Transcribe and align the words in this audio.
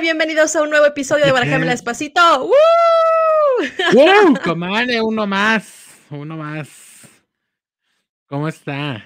bienvenidos 0.00 0.56
a 0.56 0.62
un 0.62 0.70
nuevo 0.70 0.86
episodio 0.86 1.26
de 1.26 1.32
Barajame 1.32 1.66
Despacito. 1.66 2.20
¡Woo! 2.44 2.54
¡Woo! 3.92 4.34
Comane, 4.44 5.00
uno 5.02 5.26
más, 5.26 5.98
uno 6.08 6.38
más. 6.38 6.68
¿Cómo 8.26 8.48
está? 8.48 9.04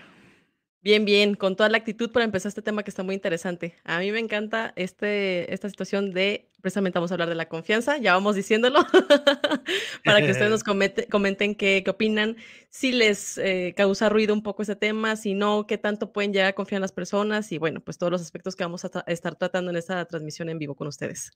Bien, 0.83 1.05
bien, 1.05 1.34
con 1.34 1.57
toda 1.57 1.69
la 1.69 1.79
actitud 1.79 2.12
para 2.12 2.25
empezar 2.25 2.51
este 2.51 2.62
tema 2.62 2.84
que 2.84 2.91
está 2.91 3.02
muy 3.02 3.16
interesante. 3.16 3.75
A 3.83 3.98
mí 3.98 4.12
me 4.12 4.20
encanta 4.20 4.73
este, 4.77 5.52
esta 5.52 5.69
situación 5.69 6.12
de, 6.12 6.48
precisamente 6.65 6.99
vamos 6.99 7.11
a 7.11 7.15
hablar 7.15 7.29
de 7.29 7.35
la 7.35 7.46
confianza, 7.46 7.99
ya 7.99 8.15
vamos 8.15 8.37
diciéndolo, 8.37 8.80
para 10.05 10.23
que 10.23 10.30
ustedes 10.30 10.51
nos 10.51 10.65
comenten 11.11 11.55
qué, 11.55 11.83
qué, 11.84 11.91
opinan, 11.91 12.37
si 12.71 12.91
les 12.91 13.37
eh, 13.37 13.75
causa 13.77 14.09
ruido 14.09 14.33
un 14.33 14.43
poco 14.43 14.62
ese 14.62 14.74
tema, 14.74 15.16
si 15.16 15.35
no, 15.35 15.66
qué 15.66 15.77
tanto 15.77 16.11
pueden 16.11 16.33
llegar 16.33 16.48
a 16.48 16.52
confiar 16.55 16.79
en 16.79 16.83
las 16.83 16.93
personas 16.93 17.52
y 17.52 17.59
bueno, 17.59 17.80
pues 17.80 17.98
todos 17.98 18.11
los 18.11 18.23
aspectos 18.23 18.57
que 18.57 18.65
vamos 18.65 18.83
a 18.87 19.05
estar 19.07 19.37
tratando 19.37 19.71
en 19.71 19.77
esta 19.77 20.02
transmisión 20.07 20.48
en 20.48 20.59
vivo 20.59 20.74
con 20.74 20.88
ustedes. 20.88 21.33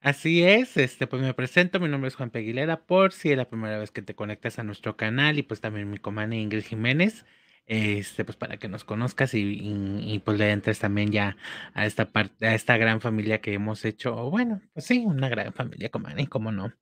Así 0.00 0.42
es, 0.42 0.78
este, 0.78 1.06
pues 1.06 1.20
me 1.20 1.34
presento, 1.34 1.78
mi 1.78 1.88
nombre 1.88 2.08
es 2.08 2.14
Juan 2.14 2.30
Peguilera, 2.30 2.86
por 2.86 3.12
si 3.12 3.30
es 3.30 3.36
la 3.36 3.48
primera 3.48 3.78
vez 3.78 3.90
que 3.90 4.00
te 4.00 4.14
conectas 4.14 4.58
a 4.58 4.62
nuestro 4.62 4.96
canal 4.96 5.38
y 5.38 5.42
pues 5.42 5.60
también 5.60 5.90
mi 5.90 5.98
comane 5.98 6.40
Ingrid 6.40 6.64
Jiménez 6.64 7.26
este, 7.66 8.24
pues 8.24 8.36
para 8.36 8.56
que 8.58 8.68
nos 8.68 8.84
conozcas 8.84 9.32
y, 9.34 10.20
pues 10.24 10.38
le 10.38 10.50
entres 10.50 10.78
también 10.78 11.10
ya 11.10 11.36
a 11.72 11.86
esta 11.86 12.10
parte, 12.10 12.46
a 12.46 12.54
esta 12.54 12.76
gran 12.76 13.00
familia 13.00 13.40
que 13.40 13.54
hemos 13.54 13.84
hecho, 13.84 14.30
bueno, 14.30 14.60
pues 14.72 14.86
sí, 14.86 15.04
una 15.06 15.28
gran 15.28 15.52
familia, 15.52 15.90
como, 15.90 16.08
como 16.28 16.52
no. 16.52 16.72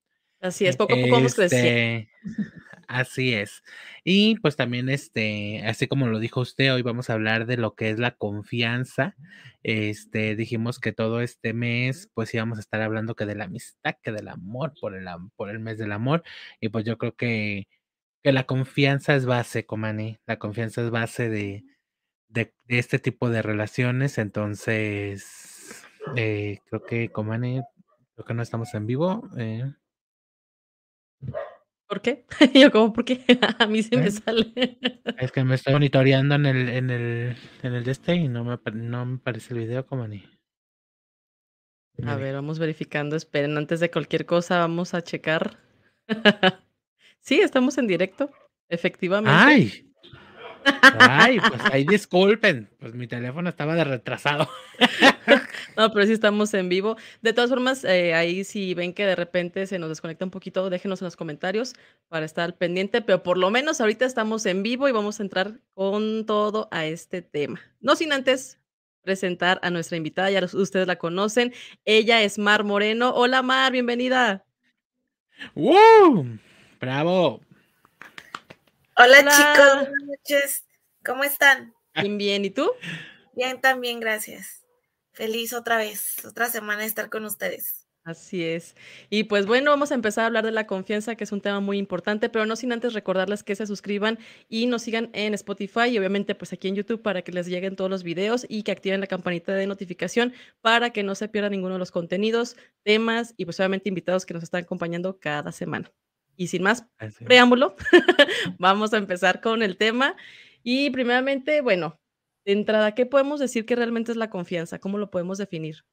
Así 0.40 0.66
es, 0.66 0.76
poco 0.76 0.94
a 0.94 0.96
poco 0.96 1.12
vamos 1.12 1.36
creciendo. 1.36 1.68
Este, 1.68 2.10
así 2.88 3.32
es. 3.32 3.62
Y 4.02 4.40
pues 4.40 4.56
también, 4.56 4.88
este, 4.88 5.62
así 5.64 5.86
como 5.86 6.08
lo 6.08 6.18
dijo 6.18 6.40
usted, 6.40 6.74
hoy 6.74 6.82
vamos 6.82 7.08
a 7.08 7.12
hablar 7.12 7.46
de 7.46 7.56
lo 7.56 7.76
que 7.76 7.90
es 7.90 8.00
la 8.00 8.16
confianza. 8.16 9.14
Este, 9.62 10.34
dijimos 10.34 10.80
que 10.80 10.92
todo 10.92 11.20
este 11.20 11.52
mes, 11.52 12.10
pues 12.12 12.34
íbamos 12.34 12.58
a 12.58 12.60
estar 12.60 12.82
hablando 12.82 13.14
que 13.14 13.24
de 13.24 13.36
la 13.36 13.44
amistad, 13.44 13.94
que 14.02 14.10
del 14.10 14.26
amor, 14.26 14.72
por 14.80 14.96
el, 14.96 15.06
por 15.36 15.48
el 15.48 15.60
mes 15.60 15.78
del 15.78 15.92
amor. 15.92 16.24
Y 16.60 16.70
pues 16.70 16.84
yo 16.84 16.98
creo 16.98 17.14
que 17.14 17.68
que 18.22 18.32
la 18.32 18.44
confianza 18.44 19.14
es 19.14 19.26
base, 19.26 19.66
Comani. 19.66 20.18
La 20.26 20.38
confianza 20.38 20.82
es 20.82 20.90
base 20.90 21.28
de, 21.28 21.64
de, 22.28 22.54
este 22.68 22.98
tipo 22.98 23.30
de 23.30 23.42
relaciones. 23.42 24.18
Entonces, 24.18 25.84
eh, 26.16 26.60
creo 26.68 26.84
que, 26.84 27.08
Comani, 27.10 27.60
creo 28.14 28.24
que 28.24 28.34
no 28.34 28.42
estamos 28.42 28.72
en 28.74 28.86
vivo. 28.86 29.28
Eh. 29.36 29.72
¿Por 31.88 32.00
qué? 32.00 32.24
Yo 32.54 32.70
como, 32.70 32.92
¿por 32.92 33.04
qué? 33.04 33.24
A 33.58 33.66
mí 33.66 33.82
sí 33.82 33.96
me 33.96 34.06
¿Eh? 34.06 34.10
sale. 34.12 34.78
Es 35.18 35.32
que 35.32 35.44
me 35.44 35.56
estoy 35.56 35.72
monitoreando 35.74 36.36
en 36.36 36.46
el, 36.46 36.68
en 36.68 36.90
el, 36.90 37.36
en 37.62 37.74
el 37.74 37.84
de 37.84 37.90
este 37.90 38.14
y 38.14 38.28
no 38.28 38.44
me, 38.44 38.58
no 38.72 39.04
me 39.04 39.16
aparece 39.16 39.52
el 39.54 39.60
video, 39.60 39.84
Comani. 39.86 40.24
A 42.04 42.16
ver, 42.16 42.34
vamos 42.34 42.58
verificando. 42.58 43.16
Esperen, 43.16 43.58
antes 43.58 43.80
de 43.80 43.90
cualquier 43.90 44.26
cosa, 44.26 44.58
vamos 44.58 44.94
a 44.94 45.02
checar. 45.02 45.58
Sí, 47.22 47.40
estamos 47.40 47.78
en 47.78 47.86
directo, 47.86 48.30
efectivamente. 48.68 49.30
¡Ay! 49.32 49.92
Ay, 50.98 51.38
pues 51.40 51.60
ahí 51.72 51.84
disculpen, 51.84 52.68
pues 52.78 52.94
mi 52.94 53.06
teléfono 53.06 53.48
estaba 53.48 53.74
de 53.74 53.84
retrasado. 53.84 54.48
No, 55.74 55.90
pero 55.90 56.04
sí 56.04 56.12
estamos 56.12 56.52
en 56.52 56.68
vivo. 56.68 56.98
De 57.22 57.32
todas 57.32 57.48
formas, 57.48 57.82
eh, 57.84 58.12
ahí 58.12 58.44
si 58.44 58.74
ven 58.74 58.92
que 58.92 59.06
de 59.06 59.16
repente 59.16 59.66
se 59.66 59.78
nos 59.78 59.88
desconecta 59.88 60.26
un 60.26 60.30
poquito, 60.30 60.68
déjenos 60.68 61.00
en 61.00 61.06
los 61.06 61.16
comentarios 61.16 61.72
para 62.08 62.26
estar 62.26 62.58
pendiente, 62.58 63.00
pero 63.00 63.22
por 63.22 63.38
lo 63.38 63.50
menos 63.50 63.80
ahorita 63.80 64.04
estamos 64.04 64.44
en 64.44 64.62
vivo 64.62 64.86
y 64.86 64.92
vamos 64.92 65.18
a 65.18 65.22
entrar 65.22 65.60
con 65.72 66.26
todo 66.26 66.68
a 66.72 66.84
este 66.84 67.22
tema. 67.22 67.58
No 67.80 67.96
sin 67.96 68.12
antes 68.12 68.60
presentar 69.00 69.60
a 69.62 69.70
nuestra 69.70 69.96
invitada, 69.96 70.30
ya 70.30 70.44
ustedes 70.44 70.86
la 70.86 70.96
conocen. 70.96 71.54
Ella 71.86 72.22
es 72.22 72.38
Mar 72.38 72.64
Moreno. 72.64 73.14
Hola 73.14 73.40
Mar, 73.40 73.72
bienvenida. 73.72 74.44
¡Wow! 75.54 76.38
Bravo. 76.82 77.40
Hola, 78.96 79.18
chicos, 79.18 79.74
buenas 79.74 80.02
noches. 80.04 80.64
¿Cómo 81.04 81.22
están? 81.22 81.72
Bien, 81.94 82.18
bien. 82.18 82.44
¿Y 82.44 82.50
tú? 82.50 82.72
Bien, 83.36 83.60
también, 83.60 84.00
gracias. 84.00 84.64
Feliz 85.12 85.52
otra 85.52 85.76
vez, 85.76 86.24
otra 86.24 86.48
semana 86.50 86.80
de 86.80 86.88
estar 86.88 87.08
con 87.08 87.24
ustedes. 87.24 87.86
Así 88.02 88.42
es. 88.42 88.74
Y 89.10 89.24
pues 89.24 89.46
bueno, 89.46 89.70
vamos 89.70 89.92
a 89.92 89.94
empezar 89.94 90.24
a 90.24 90.26
hablar 90.26 90.44
de 90.44 90.50
la 90.50 90.66
confianza, 90.66 91.14
que 91.14 91.22
es 91.22 91.30
un 91.30 91.40
tema 91.40 91.60
muy 91.60 91.78
importante, 91.78 92.28
pero 92.28 92.46
no 92.46 92.56
sin 92.56 92.72
antes 92.72 92.94
recordarles 92.94 93.44
que 93.44 93.54
se 93.54 93.68
suscriban 93.68 94.18
y 94.48 94.66
nos 94.66 94.82
sigan 94.82 95.08
en 95.12 95.34
Spotify 95.34 95.86
y 95.88 95.98
obviamente 95.98 96.34
pues 96.34 96.52
aquí 96.52 96.66
en 96.66 96.74
YouTube 96.74 97.00
para 97.00 97.22
que 97.22 97.30
les 97.30 97.46
lleguen 97.46 97.76
todos 97.76 97.90
los 97.90 98.02
videos 98.02 98.44
y 98.48 98.64
que 98.64 98.72
activen 98.72 98.98
la 98.98 99.06
campanita 99.06 99.54
de 99.54 99.68
notificación 99.68 100.34
para 100.62 100.90
que 100.90 101.04
no 101.04 101.14
se 101.14 101.28
pierda 101.28 101.48
ninguno 101.48 101.74
de 101.74 101.78
los 101.78 101.92
contenidos, 101.92 102.56
temas 102.82 103.34
y 103.36 103.44
pues 103.44 103.60
obviamente 103.60 103.88
invitados 103.88 104.26
que 104.26 104.34
nos 104.34 104.42
están 104.42 104.64
acompañando 104.64 105.20
cada 105.20 105.52
semana. 105.52 105.92
Y 106.36 106.48
sin 106.48 106.62
más 106.62 106.86
preámbulo, 107.24 107.76
vamos 108.58 108.92
a 108.92 108.98
empezar 108.98 109.40
con 109.40 109.62
el 109.62 109.76
tema. 109.76 110.16
Y 110.62 110.90
primeramente, 110.90 111.60
bueno, 111.60 112.00
de 112.44 112.52
entrada, 112.52 112.94
¿qué 112.94 113.06
podemos 113.06 113.40
decir 113.40 113.66
que 113.66 113.76
realmente 113.76 114.12
es 114.12 114.16
la 114.16 114.30
confianza? 114.30 114.78
¿Cómo 114.78 114.98
lo 114.98 115.10
podemos 115.10 115.38
definir? 115.38 115.84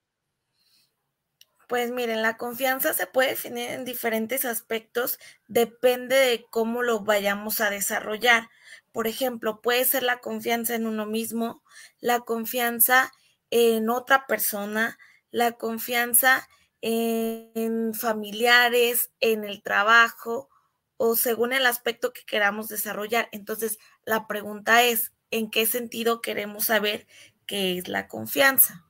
Pues 1.67 1.91
miren, 1.91 2.23
la 2.23 2.35
confianza 2.35 2.95
se 2.95 3.05
puede 3.05 3.29
definir 3.29 3.69
en 3.69 3.85
diferentes 3.85 4.43
aspectos, 4.43 5.19
depende 5.47 6.15
de 6.15 6.45
cómo 6.49 6.81
lo 6.81 7.01
vayamos 7.01 7.61
a 7.61 7.69
desarrollar. 7.69 8.49
Por 8.91 9.05
ejemplo, 9.05 9.61
puede 9.61 9.85
ser 9.85 10.01
la 10.01 10.17
confianza 10.17 10.73
en 10.73 10.87
uno 10.87 11.05
mismo, 11.05 11.63
la 11.99 12.21
confianza 12.21 13.11
en 13.51 13.91
otra 13.91 14.25
persona, 14.25 14.97
la 15.29 15.51
confianza 15.51 16.47
en 16.81 17.93
familiares, 17.93 19.11
en 19.19 19.43
el 19.43 19.61
trabajo 19.61 20.49
o 20.97 21.15
según 21.15 21.53
el 21.53 21.65
aspecto 21.65 22.11
que 22.13 22.25
queramos 22.25 22.67
desarrollar. 22.67 23.29
Entonces, 23.31 23.79
la 24.05 24.27
pregunta 24.27 24.83
es, 24.83 25.13
¿en 25.31 25.49
qué 25.49 25.65
sentido 25.65 26.21
queremos 26.21 26.65
saber 26.65 27.07
qué 27.45 27.77
es 27.77 27.87
la 27.87 28.07
confianza? 28.07 28.85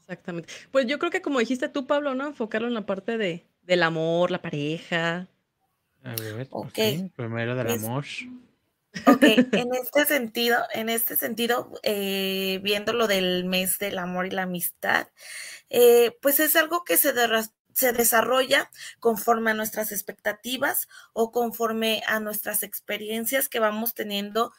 Exactamente. 0.00 0.52
Pues 0.70 0.86
yo 0.86 0.98
creo 0.98 1.10
que 1.10 1.22
como 1.22 1.38
dijiste 1.38 1.68
tú, 1.68 1.86
Pablo, 1.86 2.14
¿no? 2.14 2.26
Enfocarlo 2.26 2.66
en 2.66 2.74
la 2.74 2.86
parte 2.86 3.18
de, 3.18 3.46
del 3.62 3.82
amor, 3.82 4.30
la 4.30 4.42
pareja. 4.42 5.28
A 6.02 6.16
ver, 6.16 6.48
pues 6.48 6.72
primero 7.14 7.54
del 7.54 7.70
amor. 7.70 8.04
Ok, 9.06 9.22
en 9.54 9.74
este 9.74 10.04
sentido, 10.04 10.58
en 10.72 10.88
este 10.88 11.16
sentido, 11.16 11.72
eh, 11.82 12.60
viendo 12.62 12.92
lo 12.92 13.06
del 13.06 13.44
mes 13.44 13.78
del 13.78 13.98
amor 13.98 14.26
y 14.26 14.30
la 14.30 14.42
amistad, 14.42 15.08
eh, 15.70 16.16
pues 16.22 16.40
es 16.40 16.56
algo 16.56 16.84
que 16.84 16.96
se, 16.96 17.12
se 17.72 17.92
desarrolla 17.92 18.70
conforme 18.98 19.52
a 19.52 19.54
nuestras 19.54 19.92
expectativas 19.92 20.88
o 21.12 21.30
conforme 21.32 22.02
a 22.06 22.20
nuestras 22.20 22.62
experiencias 22.62 23.48
que 23.48 23.60
vamos 23.60 23.94
teniendo 23.94 24.52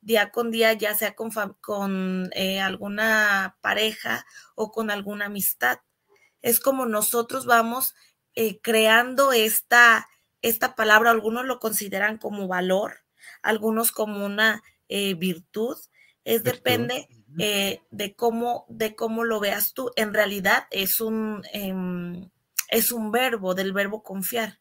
día 0.00 0.30
con 0.30 0.50
día, 0.50 0.72
ya 0.72 0.94
sea 0.94 1.14
con, 1.14 1.30
con 1.60 2.30
eh, 2.34 2.60
alguna 2.60 3.58
pareja 3.60 4.26
o 4.54 4.70
con 4.72 4.90
alguna 4.90 5.26
amistad. 5.26 5.78
Es 6.42 6.60
como 6.60 6.86
nosotros 6.86 7.46
vamos 7.46 7.94
creando 8.62 9.32
esta, 9.32 10.08
esta 10.42 10.74
palabra, 10.74 11.10
algunos 11.12 11.44
lo 11.44 11.60
consideran 11.60 12.18
como 12.18 12.48
valor, 12.48 13.03
algunos 13.42 13.92
como 13.92 14.24
una 14.24 14.62
eh, 14.88 15.14
virtud. 15.14 15.76
Es 16.24 16.42
depende 16.42 17.08
eh, 17.38 17.80
de 17.90 18.14
cómo, 18.14 18.64
de 18.68 18.94
cómo 18.94 19.24
lo 19.24 19.40
veas 19.40 19.74
tú. 19.74 19.90
En 19.96 20.14
realidad 20.14 20.64
es 20.70 21.00
un, 21.00 21.42
em, 21.52 22.30
es 22.70 22.92
un 22.92 23.10
verbo, 23.10 23.54
del 23.54 23.72
verbo 23.72 24.02
confiar. 24.02 24.60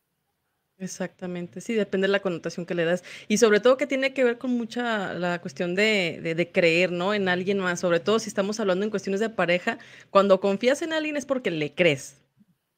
Exactamente, 0.80 1.62
sí, 1.62 1.74
depende 1.75 2.07
de 2.07 2.12
la 2.12 2.19
connotación 2.19 2.65
que 2.65 2.74
le 2.74 2.83
das. 2.83 3.04
Y 3.27 3.38
sobre 3.38 3.60
todo 3.60 3.77
que 3.77 3.88
tiene 3.88 4.13
que 4.13 4.24
ver 4.24 4.38
con 4.38 4.51
mucha 4.51 5.13
la 5.13 5.39
cuestión 5.39 5.75
de, 5.75 6.19
de, 6.21 6.36
de, 6.36 6.51
creer, 6.51 6.92
¿no? 6.92 7.13
En 7.13 7.30
alguien 7.30 7.60
más, 7.60 7.80
sobre 7.80 8.00
todo 8.00 8.19
si 8.19 8.27
estamos 8.27 8.60
hablando 8.60 8.83
en 8.83 8.89
cuestiones 8.89 9.21
de 9.21 9.30
pareja, 9.30 9.77
cuando 10.10 10.42
confías 10.42 10.81
en 10.81 10.92
alguien 10.92 11.15
es 11.15 11.25
porque 11.25 11.51
le 11.51 11.74
crees. 11.74 12.23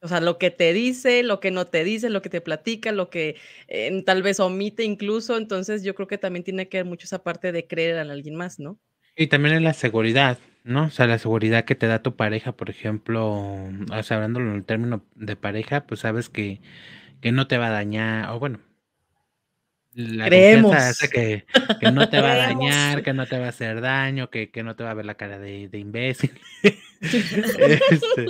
O 0.06 0.08
sea, 0.08 0.20
lo 0.20 0.38
que 0.38 0.52
te 0.52 0.72
dice, 0.72 1.24
lo 1.24 1.40
que 1.40 1.50
no 1.50 1.66
te 1.66 1.82
dice, 1.82 2.10
lo 2.10 2.22
que 2.22 2.30
te 2.30 2.40
platica, 2.40 2.92
lo 2.92 3.10
que 3.10 3.34
eh, 3.66 4.02
tal 4.04 4.22
vez 4.22 4.38
omite 4.38 4.84
incluso. 4.84 5.36
Entonces, 5.36 5.82
yo 5.82 5.96
creo 5.96 6.06
que 6.06 6.16
también 6.16 6.44
tiene 6.44 6.68
que 6.68 6.76
ver 6.76 6.86
mucho 6.86 7.06
esa 7.06 7.24
parte 7.24 7.50
de 7.50 7.66
creer 7.66 7.96
en 7.96 8.10
alguien 8.12 8.36
más, 8.36 8.60
¿no? 8.60 8.78
Y 9.16 9.26
también 9.26 9.56
en 9.56 9.64
la 9.64 9.72
seguridad, 9.72 10.38
¿no? 10.62 10.84
O 10.84 10.90
sea, 10.90 11.08
la 11.08 11.18
seguridad 11.18 11.64
que 11.64 11.74
te 11.74 11.88
da 11.88 12.02
tu 12.04 12.14
pareja, 12.14 12.52
por 12.52 12.70
ejemplo, 12.70 13.32
o 13.32 14.02
sea, 14.04 14.18
hablándolo 14.18 14.50
en 14.50 14.56
el 14.58 14.64
término 14.64 15.04
de 15.16 15.34
pareja, 15.34 15.86
pues 15.88 16.00
sabes 16.00 16.28
que, 16.28 16.60
que 17.20 17.32
no 17.32 17.48
te 17.48 17.58
va 17.58 17.66
a 17.66 17.70
dañar, 17.70 18.30
o 18.30 18.38
bueno, 18.38 18.60
la 19.96 20.26
Creemos. 20.26 20.98
que, 21.10 21.46
que, 21.80 21.90
no 21.90 22.08
te 22.08 22.20
va 22.20 22.32
a 22.32 22.36
dañar, 22.36 23.02
que 23.02 23.14
no 23.14 23.26
te 23.26 23.38
va 23.38 23.46
a 23.46 23.48
hacer 23.48 23.80
daño, 23.80 24.28
que, 24.28 24.50
que 24.50 24.62
no 24.62 24.76
te 24.76 24.84
va 24.84 24.90
a 24.90 24.94
ver 24.94 25.06
la 25.06 25.14
cara 25.14 25.38
de, 25.38 25.68
de 25.68 25.78
imbécil. 25.78 26.38
este, 27.00 28.26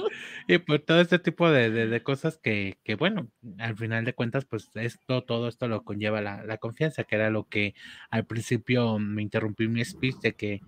y 0.46 0.58
pues 0.58 0.84
todo 0.84 1.00
este 1.00 1.18
tipo 1.18 1.50
de, 1.50 1.70
de, 1.70 2.02
cosas 2.02 2.38
que, 2.38 2.78
que, 2.84 2.94
bueno, 2.94 3.28
al 3.58 3.76
final 3.76 4.04
de 4.04 4.14
cuentas, 4.14 4.44
pues 4.44 4.70
esto, 4.74 5.24
todo 5.24 5.48
esto 5.48 5.66
lo 5.66 5.82
conlleva 5.82 6.20
la, 6.20 6.44
la, 6.44 6.58
confianza, 6.58 7.04
que 7.04 7.16
era 7.16 7.30
lo 7.30 7.48
que 7.48 7.74
al 8.10 8.26
principio 8.26 8.98
me 9.00 9.22
interrumpí 9.22 9.66
mi 9.66 9.84
speech 9.84 10.16
de 10.22 10.34
que 10.34 10.60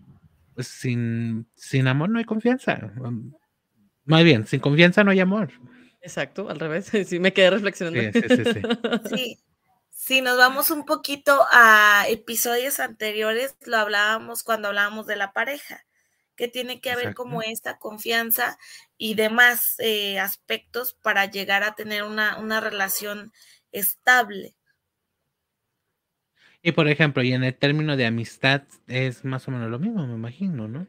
pues, 0.55 0.67
sin, 0.67 1.47
sin 1.55 1.87
amor 1.87 2.11
no 2.11 2.19
hay 2.19 2.25
confianza. 2.25 2.93
Más 4.05 4.25
bien, 4.25 4.47
sin 4.47 4.59
confianza 4.59 5.05
no 5.05 5.12
hay 5.12 5.21
amor. 5.21 5.53
Exacto, 6.03 6.49
al 6.49 6.59
revés. 6.59 6.91
Sí, 7.06 7.21
me 7.21 7.33
quedé 7.33 7.50
reflexionando. 7.50 8.00
Sí, 8.12 8.21
sí, 8.29 8.37
sí, 8.37 9.17
sí. 9.17 9.39
Si 10.08 10.22
nos 10.22 10.38
vamos 10.38 10.70
un 10.70 10.87
poquito 10.87 11.46
a 11.52 12.06
episodios 12.08 12.81
anteriores, 12.81 13.58
lo 13.66 13.76
hablábamos 13.76 14.43
cuando 14.43 14.69
hablábamos 14.69 15.05
de 15.05 15.16
la 15.16 15.34
pareja, 15.34 15.84
que 16.34 16.49
tiene 16.49 16.81
que 16.81 16.90
haber 16.90 17.12
como 17.14 17.43
esta 17.43 17.76
confianza 17.78 18.56
y 18.96 19.16
demás 19.16 19.75
eh, 19.81 20.19
aspectos 20.19 20.94
para 20.94 21.26
llegar 21.26 21.62
a 21.62 21.75
tener 21.75 22.05
una, 22.05 22.38
una 22.38 22.58
relación 22.58 23.34
estable. 23.70 24.56
Y 26.62 26.72
por 26.72 26.88
ejemplo, 26.88 27.22
y 27.22 27.34
en 27.34 27.44
el 27.44 27.54
término 27.54 27.94
de 27.94 28.06
amistad 28.06 28.62
es 28.87 29.26
más 29.26 29.46
o 29.46 29.50
menos 29.50 29.70
lo 29.70 29.78
mismo, 29.78 30.06
me 30.06 30.14
imagino, 30.14 30.69
¿no? 30.69 30.87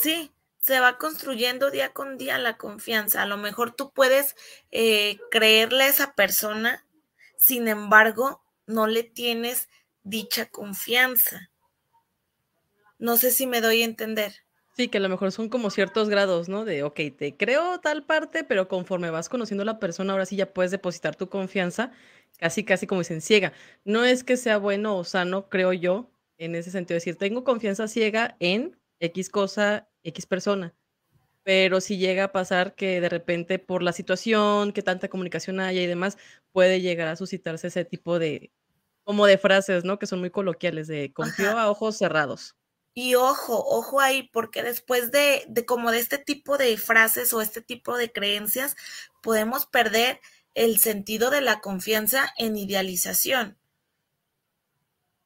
Sí, 0.00 0.30
se 0.60 0.78
va 0.78 0.96
construyendo 0.98 1.72
día 1.72 1.92
con 1.92 2.18
día 2.18 2.38
la 2.38 2.56
confianza. 2.56 3.22
A 3.22 3.26
lo 3.26 3.36
mejor 3.36 3.74
tú 3.74 3.92
puedes 3.92 4.36
eh, 4.70 5.18
creerle 5.32 5.82
a 5.82 5.88
esa 5.88 6.14
persona, 6.14 6.86
sin 7.36 7.66
embargo, 7.66 8.43
no 8.66 8.86
le 8.86 9.02
tienes 9.02 9.68
dicha 10.02 10.46
confianza. 10.46 11.50
No 12.98 13.16
sé 13.16 13.30
si 13.30 13.46
me 13.46 13.60
doy 13.60 13.82
a 13.82 13.86
entender. 13.86 14.32
Sí, 14.76 14.88
que 14.88 14.98
a 14.98 15.00
lo 15.00 15.08
mejor 15.08 15.30
son 15.30 15.48
como 15.48 15.70
ciertos 15.70 16.08
grados, 16.08 16.48
¿no? 16.48 16.64
De, 16.64 16.82
ok, 16.82 16.98
te 17.16 17.36
creo 17.36 17.78
tal 17.80 18.04
parte, 18.04 18.42
pero 18.42 18.66
conforme 18.66 19.10
vas 19.10 19.28
conociendo 19.28 19.62
a 19.62 19.66
la 19.66 19.78
persona, 19.78 20.12
ahora 20.12 20.26
sí 20.26 20.34
ya 20.34 20.52
puedes 20.52 20.72
depositar 20.72 21.14
tu 21.14 21.28
confianza, 21.28 21.92
casi, 22.38 22.64
casi 22.64 22.86
como 22.86 23.00
dicen, 23.00 23.20
ciega. 23.20 23.52
No 23.84 24.04
es 24.04 24.24
que 24.24 24.36
sea 24.36 24.58
bueno 24.58 24.96
o 24.96 25.04
sano, 25.04 25.48
creo 25.48 25.72
yo, 25.72 26.10
en 26.38 26.56
ese 26.56 26.72
sentido, 26.72 26.96
decir, 26.96 27.16
tengo 27.16 27.44
confianza 27.44 27.86
ciega 27.86 28.36
en 28.40 28.76
X 28.98 29.30
cosa, 29.30 29.88
X 30.02 30.26
persona. 30.26 30.74
Pero 31.44 31.80
si 31.80 31.98
llega 31.98 32.24
a 32.24 32.32
pasar 32.32 32.74
que 32.74 33.00
de 33.00 33.08
repente 33.08 33.58
por 33.58 33.82
la 33.82 33.92
situación, 33.92 34.72
que 34.72 34.82
tanta 34.82 35.08
comunicación 35.08 35.60
haya 35.60 35.82
y 35.82 35.86
demás, 35.86 36.18
puede 36.52 36.80
llegar 36.80 37.08
a 37.08 37.16
suscitarse 37.16 37.68
ese 37.68 37.84
tipo 37.84 38.18
de, 38.18 38.50
como 39.04 39.26
de 39.26 39.38
frases, 39.38 39.84
¿no? 39.84 39.98
Que 39.98 40.06
son 40.06 40.20
muy 40.20 40.30
coloquiales, 40.30 40.88
de 40.88 41.12
confío 41.12 41.58
a 41.58 41.70
ojos 41.70 41.98
cerrados. 41.98 42.56
Y 42.96 43.16
ojo, 43.16 43.58
ojo 43.66 44.00
ahí, 44.00 44.28
porque 44.32 44.62
después 44.62 45.10
de, 45.10 45.44
de 45.48 45.66
como 45.66 45.90
de 45.90 45.98
este 45.98 46.18
tipo 46.18 46.58
de 46.58 46.76
frases 46.78 47.32
o 47.34 47.40
este 47.40 47.60
tipo 47.60 47.96
de 47.96 48.12
creencias, 48.12 48.76
podemos 49.20 49.66
perder 49.66 50.20
el 50.54 50.78
sentido 50.78 51.30
de 51.30 51.40
la 51.40 51.60
confianza 51.60 52.32
en 52.38 52.56
idealización. 52.56 53.58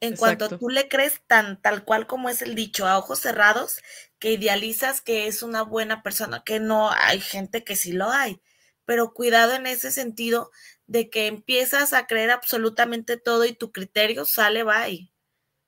En 0.01 0.17
cuanto 0.17 0.59
tú 0.59 0.69
le 0.69 0.89
crees 0.89 1.21
tan 1.27 1.61
tal 1.61 1.85
cual 1.85 2.07
como 2.07 2.29
es 2.29 2.43
el 2.43 2.55
dicho, 2.55 2.87
a 2.87 2.99
ojos 2.99 3.19
cerrados, 3.19 3.81
que 4.19 4.33
idealizas 4.33 5.01
que 5.01 5.27
es 5.27 5.43
una 5.43 5.63
buena 5.63 6.03
persona, 6.03 6.43
que 6.45 6.61
no 6.61 6.91
hay 6.93 7.21
gente 7.21 7.65
que 7.65 7.75
sí 7.75 7.93
lo 7.93 8.11
hay, 8.11 8.41
pero 8.85 9.13
cuidado 9.13 9.55
en 9.55 9.67
ese 9.67 9.91
sentido 9.91 10.51
de 10.87 11.11
que 11.11 11.27
empiezas 11.27 11.93
a 11.93 12.07
creer 12.07 12.31
absolutamente 12.31 13.17
todo 13.17 13.45
y 13.45 13.53
tu 13.53 13.73
criterio 13.73 14.25
sale 14.25 14.63
bye. 14.63 15.13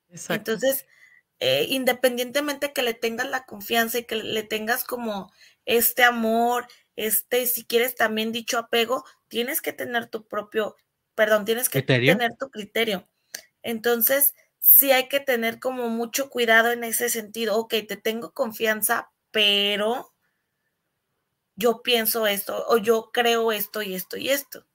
Exacto. 0.09 0.53
Entonces, 0.53 0.87
eh, 1.41 1.67
independientemente 1.69 2.73
que 2.73 2.83
le 2.83 2.95
tengas 2.95 3.29
la 3.29 3.47
confianza 3.47 3.99
y 3.99 4.05
que 4.05 4.17
le 4.17 4.43
tengas 4.43 4.85
como 4.85 5.33
este 5.65 6.05
amor, 6.05 6.67
este, 6.97 7.47
si 7.47 7.65
quieres 7.65 7.95
también 7.95 8.31
dicho 8.31 8.59
apego, 8.59 9.05
tienes 9.29 9.61
que 9.61 9.73
tener 9.73 10.07
tu 10.07 10.29
propio, 10.29 10.77
perdón, 11.15 11.45
tienes 11.45 11.69
que 11.69 11.83
tener 11.83 12.37
tu 12.39 12.51
criterio. 12.51 13.09
Entonces, 13.63 14.35
sí 14.59 14.93
hay 14.93 15.09
que 15.09 15.21
tener 15.21 15.61
como 15.61 15.89
mucho 15.89 16.31
cuidado 16.31 16.71
en 16.73 16.85
ese 16.85 17.09
sentido. 17.09 17.57
Ok, 17.57 17.75
te 17.89 17.97
tengo 17.97 18.33
confianza, 18.33 19.11
pero 19.31 20.13
yo 21.57 21.83
pienso 21.83 22.27
esto 22.27 22.65
o 22.69 22.79
yo 22.79 23.11
creo 23.13 23.53
esto 23.53 23.83
y 23.83 23.95
esto 23.95 24.17
y 24.17 24.31
esto. 24.31 24.67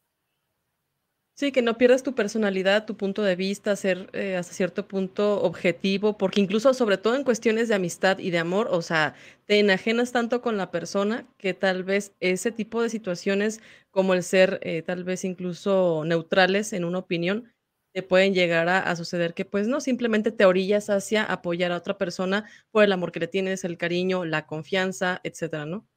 Sí, 1.37 1.51
que 1.51 1.61
no 1.61 1.77
pierdas 1.77 2.01
tu 2.01 2.15
personalidad, 2.15 2.85
tu 2.85 2.95
punto 2.95 3.21
de 3.21 3.35
vista, 3.35 3.75
ser 3.75 4.09
eh, 4.13 4.37
hasta 4.37 4.53
cierto 4.53 4.88
punto 4.88 5.41
objetivo, 5.41 6.17
porque 6.17 6.39
incluso, 6.39 6.73
sobre 6.73 6.97
todo 6.97 7.15
en 7.15 7.25
cuestiones 7.25 7.67
de 7.67 7.75
amistad 7.75 8.19
y 8.19 8.31
de 8.31 8.38
amor, 8.39 8.69
o 8.71 8.81
sea, 8.81 9.15
te 9.45 9.59
enajenas 9.59 10.13
tanto 10.13 10.41
con 10.41 10.55
la 10.55 10.71
persona 10.71 11.27
que 11.38 11.53
tal 11.53 11.83
vez 11.83 12.13
ese 12.21 12.53
tipo 12.53 12.81
de 12.81 12.89
situaciones, 12.89 13.59
como 13.91 14.13
el 14.13 14.23
ser 14.23 14.59
eh, 14.63 14.81
tal 14.81 15.03
vez 15.03 15.25
incluso 15.25 16.03
neutrales 16.05 16.71
en 16.71 16.85
una 16.85 16.99
opinión, 16.99 17.51
te 17.95 18.03
pueden 18.03 18.33
llegar 18.33 18.68
a, 18.68 18.94
suceder 18.97 19.33
que 19.33 19.45
pues 19.45 19.69
no, 19.69 19.80
simplemente 19.80 20.33
te 20.33 20.44
orillas 20.44 20.89
hacia 20.89 21.24
apoyar 21.24 21.71
a 21.71 21.77
otra 21.77 21.97
persona 21.97 22.44
por 22.69 22.83
el 22.83 22.92
amor 22.92 23.13
que 23.13 23.21
le 23.21 23.30
tienes, 23.30 23.63
el 23.63 23.77
cariño, 23.77 24.25
la 24.25 24.47
confianza, 24.47 25.21
etcétera, 25.24 25.65
¿no? 25.65 25.88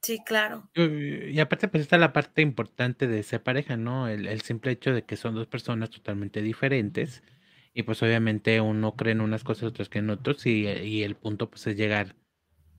Sí, 0.00 0.20
claro. 0.24 0.70
Y, 0.76 1.40
aparte, 1.40 1.66
pues 1.66 1.80
está 1.80 1.98
la 1.98 2.12
parte 2.12 2.40
importante 2.40 3.08
de 3.08 3.24
ser 3.24 3.42
pareja, 3.42 3.76
¿no? 3.76 4.06
El, 4.06 4.40
simple 4.42 4.70
hecho 4.70 4.92
de 4.92 5.04
que 5.04 5.16
son 5.16 5.34
dos 5.34 5.48
personas 5.48 5.90
totalmente 5.90 6.40
diferentes 6.40 7.24
y 7.74 7.82
pues 7.82 8.00
obviamente 8.04 8.60
uno 8.60 8.94
cree 8.94 9.10
en 9.10 9.22
unas 9.22 9.42
cosas, 9.42 9.64
otras 9.64 9.88
que 9.88 9.98
en 9.98 10.10
otros 10.10 10.46
y, 10.46 11.02
el 11.02 11.16
punto 11.16 11.50
pues 11.50 11.66
es 11.66 11.76
llegar 11.76 12.14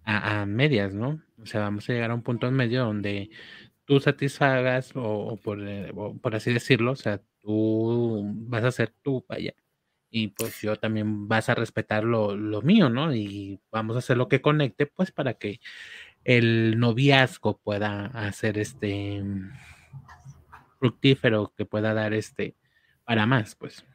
a, 0.05 0.45
medias, 0.45 0.93
¿no? 0.93 1.21
O 1.41 1.45
sea, 1.45 1.59
vamos 1.59 1.89
a 1.89 1.93
llegar 1.93 2.11
a 2.11 2.15
un 2.15 2.23
punto 2.23 2.47
en 2.47 2.53
medio 2.53 2.85
donde 2.85 3.31
tú 3.83 3.99
satisfagas 3.99 4.93
o, 4.95 5.37
por, 5.43 5.67
eh, 5.67 5.91
o 5.93 6.17
por 6.17 6.35
así 6.35 6.53
decirlo, 6.53 6.91
o 6.91 6.95
sea, 6.95 7.21
tú 7.47 8.23
vas 8.49 8.65
a 8.65 8.71
ser 8.73 8.93
tú, 9.01 9.25
vaya. 9.27 9.53
Y 10.09 10.29
pues 10.29 10.61
yo 10.61 10.75
también 10.75 11.29
vas 11.29 11.47
a 11.47 11.55
respetar 11.55 12.03
lo, 12.03 12.35
mío, 12.61 12.89
¿no? 12.89 13.13
Y 13.15 13.61
vamos 13.71 13.95
a 13.95 13.99
hacer 13.99 14.17
lo 14.17 14.27
que 14.27 14.41
conecte, 14.41 14.85
pues 14.85 15.11
para 15.11 15.35
que 15.35 15.61
el 16.25 16.77
noviazgo 16.77 17.57
pueda 17.59 18.07
hacer 18.07 18.57
este 18.57 19.23
fructífero, 20.79 21.53
que 21.55 21.65
pueda 21.65 21.93
dar 21.93 22.13
este 22.13 22.55
para 23.05 23.25
más, 23.25 23.55
pues. 23.55 23.85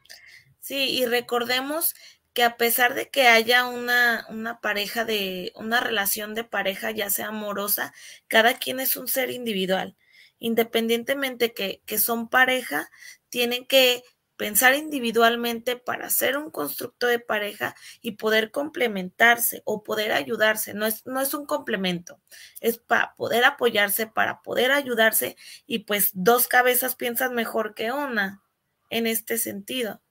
Sí, 0.60 0.98
y 0.98 1.04
recordemos 1.04 1.94
que 2.32 2.44
a 2.44 2.56
pesar 2.56 2.94
de 2.94 3.10
que 3.10 3.28
haya 3.28 3.66
una, 3.66 4.24
una 4.30 4.60
pareja 4.60 5.04
de, 5.04 5.52
una 5.56 5.80
relación 5.80 6.34
de 6.34 6.44
pareja, 6.44 6.90
ya 6.90 7.10
sea 7.10 7.28
amorosa, 7.28 7.92
cada 8.28 8.54
quien 8.54 8.80
es 8.80 8.96
un 8.96 9.08
ser 9.08 9.30
individual. 9.30 9.96
Independientemente 10.38 11.52
que, 11.52 11.82
que 11.84 11.98
son 11.98 12.28
pareja, 12.28 12.90
tienen 13.32 13.64
que 13.66 14.04
pensar 14.36 14.74
individualmente 14.74 15.76
para 15.76 16.10
ser 16.10 16.36
un 16.36 16.50
constructo 16.50 17.06
de 17.06 17.18
pareja 17.18 17.74
y 18.02 18.12
poder 18.12 18.50
complementarse 18.50 19.62
o 19.64 19.82
poder 19.82 20.12
ayudarse. 20.12 20.74
No 20.74 20.84
es, 20.84 21.06
no 21.06 21.20
es 21.20 21.32
un 21.32 21.46
complemento, 21.46 22.20
es 22.60 22.76
para 22.76 23.14
poder 23.14 23.44
apoyarse, 23.44 24.06
para 24.06 24.42
poder 24.42 24.70
ayudarse 24.70 25.36
y 25.66 25.80
pues 25.80 26.10
dos 26.12 26.46
cabezas 26.46 26.94
piensan 26.94 27.34
mejor 27.34 27.74
que 27.74 27.90
una 27.90 28.42
en 28.90 29.06
este 29.06 29.38
sentido. 29.38 30.02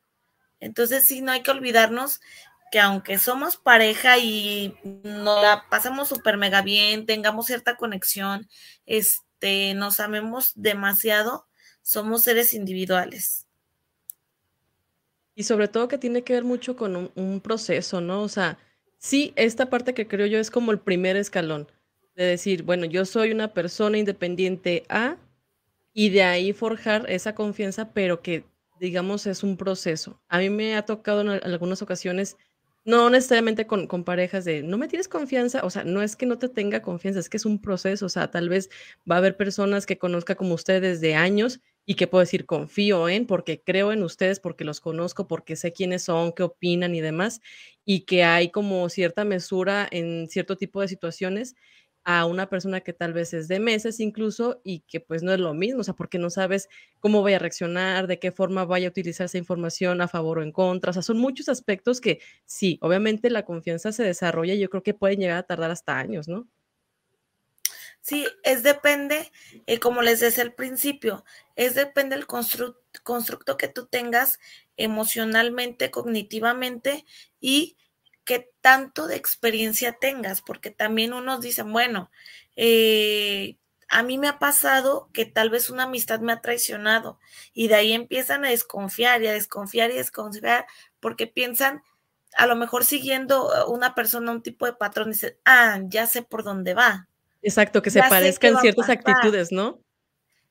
Entonces 0.59 1.05
sí, 1.05 1.21
no 1.21 1.31
hay 1.31 1.43
que 1.43 1.51
olvidarnos 1.51 2.21
que 2.71 2.79
aunque 2.79 3.19
somos 3.19 3.57
pareja 3.57 4.17
y 4.17 4.77
nos 4.83 5.43
la 5.43 5.65
pasamos 5.69 6.07
súper 6.07 6.37
mega 6.37 6.61
bien, 6.61 7.05
tengamos 7.05 7.47
cierta 7.47 7.75
conexión, 7.75 8.49
este, 8.85 9.73
nos 9.73 9.99
amemos 9.99 10.53
demasiado, 10.55 11.47
somos 11.81 12.23
seres 12.23 12.53
individuales. 12.53 13.47
Y 15.35 15.43
sobre 15.43 15.67
todo 15.67 15.87
que 15.87 15.97
tiene 15.97 16.23
que 16.23 16.33
ver 16.33 16.43
mucho 16.43 16.75
con 16.75 17.11
un, 17.15 17.41
proceso, 17.41 18.01
¿no? 18.01 18.21
O 18.21 18.29
sea, 18.29 18.57
sí, 18.97 19.33
esta 19.35 19.69
parte 19.69 19.93
que 19.93 20.07
creo 20.07 20.27
yo 20.27 20.39
es 20.39 20.51
como 20.51 20.71
el 20.71 20.79
primer 20.79 21.15
escalón, 21.15 21.67
de 22.15 22.25
decir, 22.25 22.63
bueno, 22.63 22.85
yo 22.85 23.05
soy 23.05 23.31
una 23.31 23.53
persona 23.53 23.97
independiente 23.97 24.83
A 24.89 25.17
y 25.93 26.09
de 26.09 26.23
ahí 26.23 26.53
forjar 26.53 27.09
esa 27.09 27.33
confianza, 27.35 27.93
pero 27.93 28.21
que 28.21 28.43
digamos 28.79 29.25
es 29.27 29.43
un 29.43 29.57
proceso. 29.57 30.19
A 30.27 30.39
mí 30.39 30.49
me 30.49 30.75
ha 30.75 30.85
tocado 30.85 31.21
en 31.21 31.29
algunas 31.29 31.81
ocasiones 31.81 32.37
no 32.83 33.09
necesariamente 33.09 33.67
con, 33.67 33.87
con, 33.87 34.03
parejas 34.03 34.45
de, 34.45 34.63
no 34.63 34.77
me 34.77 34.87
tienes 34.87 35.07
confianza, 35.07 35.63
o 35.63 35.69
sea, 35.69 35.83
no 35.83 36.01
es 36.01 36.15
que 36.15 36.25
no 36.25 36.37
te 36.37 36.49
tenga 36.49 36.81
confianza, 36.81 37.19
es 37.19 37.29
que 37.29 37.37
es 37.37 37.45
un 37.45 37.59
proceso, 37.61 38.07
o 38.07 38.09
sea, 38.09 38.31
tal 38.31 38.49
vez 38.49 38.69
va 39.09 39.15
a 39.15 39.17
haber 39.19 39.37
personas 39.37 39.85
que 39.85 39.99
conozca 39.99 40.35
como 40.35 40.55
ustedes 40.55 40.99
de 40.99 41.15
años 41.15 41.61
y 41.85 41.95
que 41.95 42.07
puedo 42.07 42.21
decir 42.21 42.45
confío 42.45 43.09
en, 43.09 43.25
porque 43.27 43.61
creo 43.63 43.91
en 43.91 44.03
ustedes, 44.03 44.39
porque 44.39 44.63
los 44.65 44.79
conozco, 44.81 45.27
porque 45.27 45.55
sé 45.55 45.73
quiénes 45.73 46.03
son, 46.03 46.31
qué 46.33 46.43
opinan 46.43 46.95
y 46.95 47.01
demás, 47.01 47.41
y 47.85 48.01
que 48.05 48.23
hay 48.23 48.49
como 48.51 48.87
cierta 48.89 49.25
mesura 49.25 49.87
en 49.91 50.27
cierto 50.29 50.57
tipo 50.57 50.81
de 50.81 50.87
situaciones 50.87 51.55
a 52.03 52.25
una 52.25 52.49
persona 52.49 52.81
que 52.81 52.93
tal 52.93 53.13
vez 53.13 53.31
es 53.33 53.47
de 53.47 53.59
meses 53.59 53.99
incluso 53.99 54.59
y 54.63 54.79
que 54.87 54.99
pues 55.01 55.21
no 55.23 55.31
es 55.33 55.39
lo 55.39 55.53
mismo, 55.53 55.81
o 55.81 55.83
sea, 55.83 55.93
porque 55.93 56.17
no 56.17 56.29
sabes 56.31 56.67
cómo 56.99 57.21
vaya 57.21 57.35
a 57.37 57.39
reaccionar, 57.39 58.07
de 58.07 58.17
qué 58.19 58.31
forma 58.31 58.65
vaya 58.65 58.87
a 58.87 58.89
utilizar 58.89 59.25
esa 59.25 59.37
información 59.37 60.01
a 60.01 60.07
favor 60.07 60.39
o 60.39 60.43
en 60.43 60.51
contra, 60.51 60.89
o 60.91 60.93
sea, 60.93 61.03
son 61.03 61.17
muchos 61.19 61.47
aspectos 61.49 62.01
que 62.01 62.19
sí, 62.45 62.79
obviamente 62.81 63.29
la 63.29 63.45
confianza 63.45 63.91
se 63.91 64.03
desarrolla 64.03 64.55
y 64.55 64.59
yo 64.59 64.69
creo 64.69 64.81
que 64.83 64.93
pueden 64.95 65.19
llegar 65.19 65.37
a 65.37 65.43
tardar 65.43 65.69
hasta 65.71 65.97
años, 65.99 66.27
¿no? 66.27 66.47
Sí, 68.01 68.25
es 68.43 68.63
depende, 68.63 69.31
eh, 69.67 69.79
como 69.79 70.01
les 70.01 70.19
decía 70.19 70.43
al 70.43 70.53
principio, 70.55 71.23
es 71.55 71.75
depende 71.75 72.15
del 72.15 72.25
constructo 72.25 73.57
que 73.57 73.67
tú 73.67 73.85
tengas 73.85 74.39
emocionalmente, 74.75 75.91
cognitivamente 75.91 77.05
y 77.39 77.77
qué 78.25 78.49
tanto 78.61 79.05
de 79.07 79.15
experiencia 79.17 79.93
tengas, 79.99 80.41
porque 80.41 80.71
también 80.71 81.13
unos 81.13 81.41
dicen, 81.41 81.71
bueno, 81.71 82.09
eh, 82.55 83.57
a 83.87 84.01
mí 84.03 84.17
me 84.17 84.27
ha 84.29 84.39
pasado 84.39 85.09
que 85.13 85.25
tal 85.25 85.49
vez 85.51 85.69
una 85.69 85.83
amistad 85.83 86.21
me 86.21 86.33
ha 86.33 86.41
traicionado 86.41 87.19
y 87.53 87.67
de 87.67 87.75
ahí 87.75 87.93
empiezan 87.93 88.45
a 88.45 88.49
desconfiar 88.49 89.21
y 89.21 89.27
a 89.27 89.33
desconfiar 89.33 89.91
y 89.91 89.93
a 89.93 89.97
desconfiar 89.97 90.65
porque 90.99 91.27
piensan, 91.27 91.83
a 92.37 92.47
lo 92.47 92.55
mejor 92.55 92.83
siguiendo 92.85 93.67
una 93.69 93.93
persona 93.95 94.31
un 94.31 94.41
tipo 94.43 94.65
de 94.65 94.73
patrón, 94.73 95.11
dicen, 95.11 95.37
ah, 95.45 95.79
ya 95.87 96.07
sé 96.07 96.23
por 96.23 96.43
dónde 96.43 96.73
va. 96.73 97.07
Exacto, 97.41 97.81
que 97.81 97.89
se 97.89 98.01
parezcan 98.01 98.57
ciertas 98.57 98.89
actitudes, 98.89 99.51
¿no? 99.51 99.81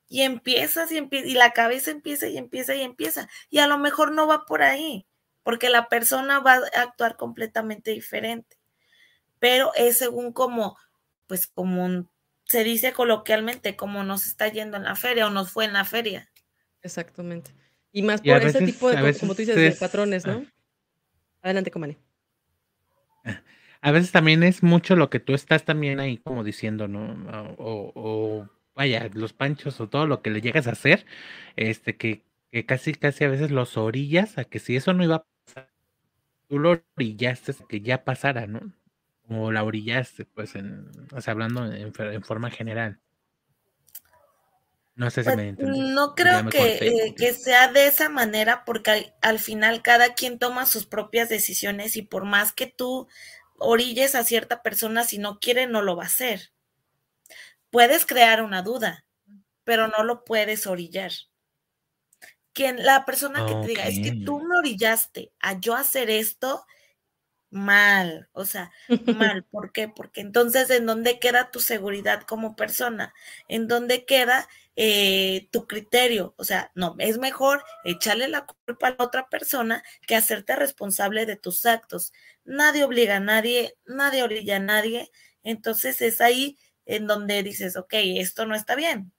Y 0.09 0.23
empiezas 0.23 0.91
y, 0.91 0.97
empieza, 0.97 1.29
y 1.29 1.35
la 1.35 1.53
cabeza 1.53 1.91
empieza 1.93 2.27
y 2.27 2.37
empieza 2.37 2.75
y 2.75 2.83
empieza. 2.83 3.29
Y 3.49 3.59
a 3.59 3.69
lo 3.69 3.79
mejor 3.79 4.13
no 4.13 4.27
va 4.27 4.45
por 4.45 4.63
ahí, 4.63 5.07
porque 5.45 5.71
la 5.71 5.89
persona 5.89 6.41
va 6.41 6.55
a 6.55 6.83
actuar 6.83 7.17
completamente 7.17 7.93
diferente. 7.93 8.57
Pero 9.39 9.73
es 9.75 9.99
según 9.99 10.33
como, 10.33 10.77
pues 11.29 11.47
como 11.47 12.11
se 12.45 12.65
dice 12.65 12.93
coloquialmente, 12.93 13.77
como 13.77 14.03
nos 14.03 14.27
está 14.27 14.49
yendo 14.49 14.77
en 14.77 14.83
la 14.83 14.97
feria 14.97 15.29
o 15.29 15.31
nos 15.31 15.53
fue 15.53 15.65
en 15.65 15.73
la 15.73 15.85
feria. 15.85 16.29
Exactamente. 16.83 17.55
Y 17.93 18.03
más 18.03 18.21
por 18.21 18.43
ese 18.43 18.65
tipo 18.65 18.91
de, 18.91 19.17
como 19.19 19.35
tú 19.35 19.43
dices, 19.43 19.57
de 19.57 19.73
patrones, 19.73 20.27
¿no? 20.27 20.45
Ah. 20.45 20.53
Adelante, 21.43 21.71
Comani. 21.71 21.97
A 23.83 23.93
veces 23.93 24.13
también 24.13 24.43
es 24.43 24.63
mucho 24.63 24.95
lo 24.95 25.09
que 25.09 25.21
tú 25.21 25.35
estás 25.35 25.65
también 25.65 26.01
ahí 26.01 26.19
como 26.19 26.45
diciendo, 26.45 26.87
¿no? 26.87 27.17
O, 27.59 28.49
vaya, 28.75 29.09
los 29.15 29.33
panchos 29.33 29.81
o 29.81 29.89
todo 29.89 30.07
lo 30.07 30.21
que 30.23 30.31
le 30.31 30.43
llegas 30.43 30.67
a 30.67 30.73
hacer, 30.73 31.07
este, 31.57 31.97
que, 31.97 32.23
que 32.53 32.67
casi, 32.67 32.95
casi 32.95 33.25
a 33.25 33.29
veces 33.29 33.51
los 33.51 33.77
orillas 33.79 34.37
a 34.39 34.45
que 34.45 34.59
si 34.59 34.77
eso 34.77 34.93
no 34.93 35.05
iba 35.05 35.17
a 35.17 35.27
pasar, 35.47 35.71
tú 36.49 36.59
lo 36.59 36.83
orillaste 36.97 37.53
a 37.53 37.67
que 37.67 37.81
ya 37.81 38.05
pasara, 38.05 38.47
¿no? 38.47 38.73
O 39.29 39.51
la 39.53 39.65
orillaste, 39.65 40.25
pues, 40.27 40.57
en, 40.57 40.91
o 41.13 41.21
sea, 41.21 41.33
hablando 41.33 41.65
en, 41.73 41.93
forma 42.23 42.51
general. 42.51 42.99
No 44.97 45.09
sé 45.09 45.23
si 45.23 45.27
pues, 45.27 45.37
me 45.37 45.49
entiendes. 45.51 45.79
No 45.79 46.15
creo 46.15 46.49
que, 46.51 46.75
eh, 46.75 47.15
que, 47.17 47.33
sea 47.33 47.73
de 47.73 47.87
esa 47.87 48.11
manera, 48.11 48.65
porque 48.67 49.15
al, 49.23 49.39
final 49.39 49.81
cada 49.81 50.15
quien 50.15 50.39
toma 50.39 50.67
sus 50.67 50.85
propias 50.85 51.29
decisiones 51.29 51.97
y 51.97 52.03
por 52.03 52.25
más 52.25 52.53
que 52.53 52.67
tú 52.67 53.09
orilles 53.61 54.15
a 54.15 54.25
cierta 54.25 54.63
persona, 54.63 55.05
si 55.05 55.19
no 55.19 55.39
quiere, 55.39 55.67
no 55.67 55.83
lo 55.83 55.95
va 55.95 56.05
a 56.05 56.07
hacer. 56.07 56.51
Puedes 57.71 58.07
crear 58.07 58.43
una 58.43 58.63
duda, 58.63 59.05
pero 59.65 59.87
no 59.87 60.03
lo 60.03 60.25
puedes 60.25 60.67
orillar. 60.67 61.13
Quien, 62.53 62.85
la 62.85 63.05
persona 63.05 63.47
que 63.47 63.55
te 63.55 63.67
diga, 63.69 63.87
es 63.87 64.01
que 64.01 64.25
tú 64.25 64.41
me 64.41 64.57
orillaste 64.57 65.33
a 65.39 65.61
yo 65.61 65.77
hacer 65.77 66.11
esto, 66.11 66.65
mal, 67.51 68.29
o 68.33 68.45
sea, 68.45 68.73
mal. 69.07 69.45
¿Por 69.51 69.73
qué? 69.73 69.89
Porque 69.89 70.21
entonces, 70.21 70.71
¿en 70.71 70.87
dónde 70.87 71.21
queda 71.21 71.51
tu 71.51 71.61
seguridad 71.61 72.23
como 72.23 72.57
persona? 72.57 73.15
¿En 73.47 73.69
dónde 73.69 74.05
queda 74.05 74.49
eh, 74.77 75.49
tu 75.51 75.67
criterio? 75.67 76.35
O 76.37 76.45
sea, 76.45 76.71
no, 76.75 76.97
es 76.99 77.19
mejor 77.19 77.65
echarle 77.85 78.29
la 78.29 78.47
culpa 78.47 78.89
a 78.89 78.91
la 78.91 79.05
otra 79.05 79.29
persona 79.29 79.83
que 80.07 80.17
hacerte 80.17 80.57
responsable 80.57 81.27
de 81.27 81.37
tus 81.37 81.67
actos. 81.67 82.13
Nadie 82.45 82.85
obliga 82.85 83.17
a 83.17 83.21
nadie, 83.21 83.77
nadie 83.87 84.23
orilla 84.23 84.57
a 84.57 84.61
nadie. 84.61 85.11
Entonces 85.43 86.01
es 86.03 86.21
ahí 86.21 86.59
en 86.87 87.07
donde 87.07 87.43
dices, 87.43 87.77
ok, 87.77 87.95
esto 87.95 88.47
no 88.47 88.55
está 88.55 88.75
bien. 88.75 89.13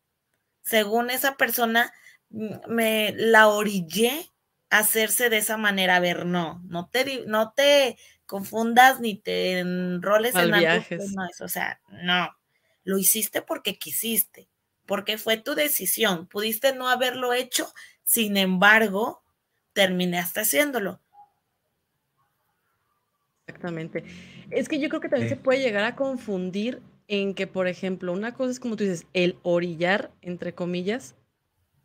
Según 0.62 1.10
esa 1.10 1.38
persona, 1.38 1.94
mm, 2.30 2.56
me 2.68 3.14
la 3.16 3.48
orillé 3.48 4.32
a 4.70 4.80
hacerse 4.80 5.30
de 5.30 5.38
esa 5.38 5.58
manera. 5.58 5.98
A 5.98 6.00
ver, 6.00 6.26
no, 6.26 6.62
no 6.66 6.90
te, 6.90 7.26
no 7.28 7.54
te 7.54 7.98
confundas 8.26 9.00
ni 9.00 9.18
te 9.18 9.60
enroles 9.60 10.36
en 10.36 10.54
algo. 10.54 10.86
No, 10.90 11.28
o 11.42 11.48
sea, 11.48 11.82
no, 11.90 12.30
lo 12.84 12.98
hiciste 12.98 13.42
porque 13.42 13.78
quisiste, 13.78 14.50
porque 14.92 15.18
fue 15.18 15.38
tu 15.38 15.56
decisión. 15.56 16.28
Pudiste 16.28 16.76
no 16.76 16.90
haberlo 16.90 17.32
hecho, 17.32 17.66
sin 18.04 18.36
embargo, 18.36 19.24
terminaste 19.72 20.42
haciéndolo. 20.42 21.00
Exactamente. 23.48 24.04
Es 24.50 24.68
que 24.68 24.80
yo 24.80 24.90
creo 24.90 25.00
que 25.00 25.08
también 25.08 25.30
se 25.30 25.38
puede 25.38 25.62
llegar 25.62 25.86
a 25.86 25.96
confundir 25.96 26.82
en 27.08 27.36
que, 27.36 27.48
por 27.48 27.70
ejemplo, 27.70 28.12
una 28.12 28.34
cosa 28.34 28.52
es 28.52 28.60
como 28.60 28.76
tú 28.76 28.84
dices, 28.84 29.08
el 29.14 29.38
orillar, 29.44 30.12
entre 30.22 30.54
comillas, 30.54 31.16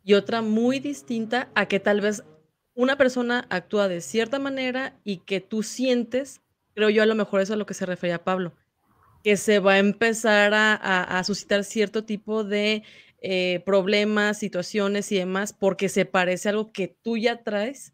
y 0.03 0.15
otra 0.15 0.41
muy 0.41 0.81
distinta 0.81 1.49
a 1.55 1.69
que 1.69 1.79
tal 1.79 2.01
vez 2.01 2.25
una 2.73 2.97
persona 2.97 3.47
actúa 3.49 3.87
de 3.87 4.01
cierta 4.01 4.37
manera 4.37 4.99
y 5.05 5.19
que 5.19 5.39
tú 5.39 5.63
sientes, 5.63 6.41
creo 6.73 6.89
yo 6.89 7.03
a 7.03 7.05
lo 7.05 7.15
mejor 7.15 7.39
eso 7.39 7.53
es 7.53 7.55
a 7.55 7.57
lo 7.57 7.65
que 7.65 7.73
se 7.73 7.85
refería 7.85 8.25
Pablo, 8.25 8.51
que 9.27 9.35
se 9.35 9.59
va 9.59 9.73
a 9.73 9.79
empezar 9.79 10.53
a, 10.55 11.21
suscitar 11.25 11.65
cierto 11.65 12.05
tipo 12.05 12.45
de 12.45 12.83
eh, 13.19 13.61
problemas, 13.65 14.39
situaciones 14.39 15.11
y 15.11 15.17
demás, 15.17 15.51
porque 15.51 15.89
se 15.89 16.05
parece 16.05 16.47
a 16.47 16.51
algo 16.51 16.71
que 16.71 16.87
tú 16.87 17.17
ya 17.17 17.43
traes 17.43 17.91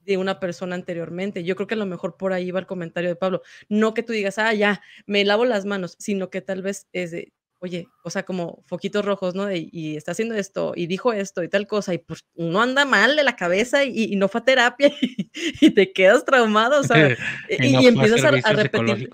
de 0.00 0.18
una 0.18 0.40
persona 0.40 0.74
anteriormente. 0.74 1.42
Yo 1.42 1.56
creo 1.56 1.66
que 1.66 1.72
a 1.72 1.78
lo 1.78 1.86
mejor 1.86 2.18
por 2.18 2.34
ahí 2.34 2.50
va 2.50 2.60
el 2.60 2.66
comentario 2.66 3.08
de 3.08 3.16
Pablo. 3.16 3.40
No 3.70 3.94
que 3.94 4.02
tú 4.02 4.12
digas, 4.12 4.36
ah, 4.36 4.52
ya, 4.52 4.82
me 5.06 5.24
lavo 5.24 5.46
las 5.46 5.64
manos, 5.64 5.96
sino 5.98 6.28
que 6.28 6.42
tal 6.42 6.60
vez 6.60 6.86
es 6.92 7.12
de, 7.12 7.32
oye, 7.60 7.88
o 8.02 8.10
sea, 8.10 8.24
como 8.24 8.62
foquitos 8.66 9.06
rojos, 9.06 9.34
¿no? 9.34 9.50
y 9.50 9.96
está 9.96 10.12
haciendo 10.12 10.34
esto, 10.34 10.74
y 10.76 10.86
dijo 10.86 11.14
esto, 11.14 11.42
y 11.42 11.48
tal 11.48 11.66
cosa, 11.66 11.94
y 11.94 11.98
pues 11.98 12.26
uno 12.34 12.60
anda 12.60 12.84
mal 12.84 13.16
de 13.16 13.24
la 13.24 13.36
cabeza 13.36 13.84
y, 13.84 14.14
no 14.16 14.28
fue 14.28 14.42
a 14.42 14.44
terapia 14.44 14.92
y, 15.62 15.70
te 15.70 15.94
quedas 15.94 16.26
traumado, 16.26 16.80
o 16.80 16.84
sea, 16.84 17.16
y, 17.48 17.86
empiezas 17.86 18.22
a, 18.22 18.52
repetir. 18.52 19.08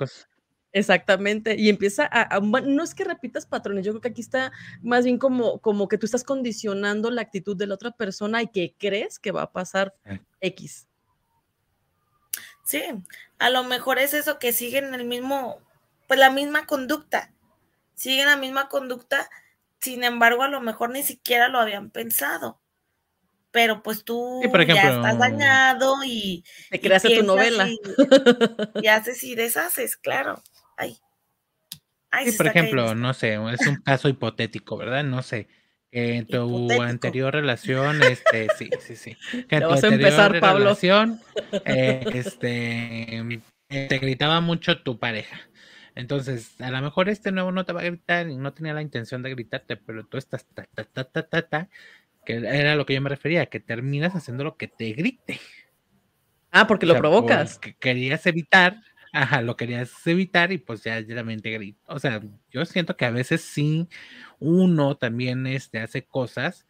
Exactamente, 0.73 1.57
y 1.59 1.69
empieza 1.69 2.09
a, 2.13 2.39
no 2.41 2.85
es 2.85 2.95
que 2.95 3.03
repitas 3.03 3.45
patrones, 3.45 3.85
yo 3.85 3.91
creo 3.93 4.01
que 4.01 4.09
aquí 4.09 4.21
está 4.21 4.53
más 4.83 5.05
bien 5.05 5.19
como, 5.19 5.59
como 5.59 5.89
que 5.89 5.99
tú 5.99 6.07
estás 6.07 6.23
condicionando 6.23 7.11
la 7.11 7.23
actitud 7.23 7.57
de 7.57 7.67
la 7.67 7.75
otra 7.75 7.91
persona 7.91 8.41
y 8.41 8.47
que 8.47 8.77
crees 8.79 9.19
que 9.19 9.33
va 9.33 9.43
a 9.43 9.53
pasar 9.53 9.95
X. 10.41 10.87
Sí, 12.65 12.85
a 13.41 13.51
lo 13.51 13.65
mejor 13.65 13.99
es 13.99 14.15
eso 14.15 14.39
que 14.39 14.53
siguen 14.53 14.95
el 14.95 15.05
mismo, 15.07 15.59
pues 16.07 16.21
la 16.21 16.31
misma 16.31 16.67
conducta, 16.67 17.33
siguen 17.97 18.27
la 18.27 18.37
misma 18.37 18.69
conducta, 18.69 19.29
sin 19.81 20.05
embargo, 20.05 20.45
a 20.45 20.49
lo 20.49 20.61
mejor 20.61 20.91
ni 20.91 21.03
siquiera 21.03 21.49
lo 21.49 21.59
habían 21.59 21.91
pensado. 21.91 22.61
Pero 23.51 23.83
pues 23.83 24.05
tú 24.05 24.41
ya 24.45 24.95
estás 24.95 25.19
dañado 25.19 25.97
y. 26.05 26.45
Te 26.71 26.81
creaste 26.81 27.17
tu 27.17 27.25
novela. 27.25 27.69
Y, 28.81 28.87
haces 28.87 29.25
y 29.25 29.35
deshaces, 29.35 29.97
claro. 29.97 30.41
Ay. 30.81 32.31
sí, 32.31 32.37
por 32.37 32.47
ejemplo, 32.47 32.95
no 32.95 33.15
sé, 33.15 33.35
es 33.35 33.67
un 33.67 33.77
caso 33.77 34.09
hipotético, 34.09 34.77
¿verdad? 34.77 35.05
No 35.05 35.23
sé. 35.23 35.49
en 35.93 36.27
tu 36.27 36.71
anterior 36.83 37.33
relación, 37.33 38.03
este, 38.03 38.49
sí, 38.57 38.71
sí, 38.81 38.97
sí. 38.97 39.17
En 39.51 39.63
tu 39.63 39.71
anterior 39.71 39.93
empezar, 39.93 40.33
relación, 40.33 41.21
eh, 41.65 42.05
este, 42.15 43.43
te 43.69 43.99
gritaba 43.99 44.41
mucho 44.41 44.83
tu 44.83 44.99
pareja. 44.99 45.41
Entonces, 45.95 46.61
a 46.61 46.71
lo 46.71 46.81
mejor 46.81 47.09
este 47.09 47.33
nuevo 47.33 47.53
no 47.53 47.65
te 47.65 47.73
va 47.73 47.81
a 47.81 47.85
gritar 47.85 48.29
y 48.29 48.37
no 48.37 48.53
tenía 48.53 48.75
la 48.75 48.83
intención 48.83 49.23
de 49.23 49.31
gritarte, 49.31 49.77
pero 49.77 50.05
tú 50.07 50.19
estás 50.19 50.47
ta, 50.47 50.65
ta, 50.75 50.85
ta, 50.85 51.05
ta, 51.05 51.23
ta, 51.23 51.43
ta, 51.43 51.69
que 52.25 52.35
era 52.37 52.77
lo 52.77 52.87
que 52.87 52.95
yo 52.95 53.01
me 53.01 53.09
refería, 53.09 53.47
que 53.47 53.61
terminas 53.61 54.15
haciendo 54.15 54.45
lo 54.45 54.57
que 54.57 54.69
te 54.69 54.93
grite. 54.93 55.41
Ah, 56.53 56.67
porque 56.67 56.87
lo 56.87 56.97
provocas. 56.97 57.59
Que 57.59 57.75
querías 57.75 58.27
evitar, 58.27 58.83
ajá, 59.13 59.43
lo 59.43 59.57
querías 59.57 60.07
evitar 60.07 60.53
y 60.53 60.59
pues 60.59 60.85
ya 60.85 61.05
también 61.07 61.41
te 61.41 61.51
grito. 61.51 61.81
O 61.87 61.99
sea, 61.99 62.21
yo 62.51 62.65
siento 62.65 62.97
que 62.97 63.05
a 63.05 63.11
veces 63.11 63.43
sí 63.43 63.89
uno 64.39 64.97
también 64.97 65.47
este, 65.47 65.81
hace 65.81 66.07
cosas 66.07 66.67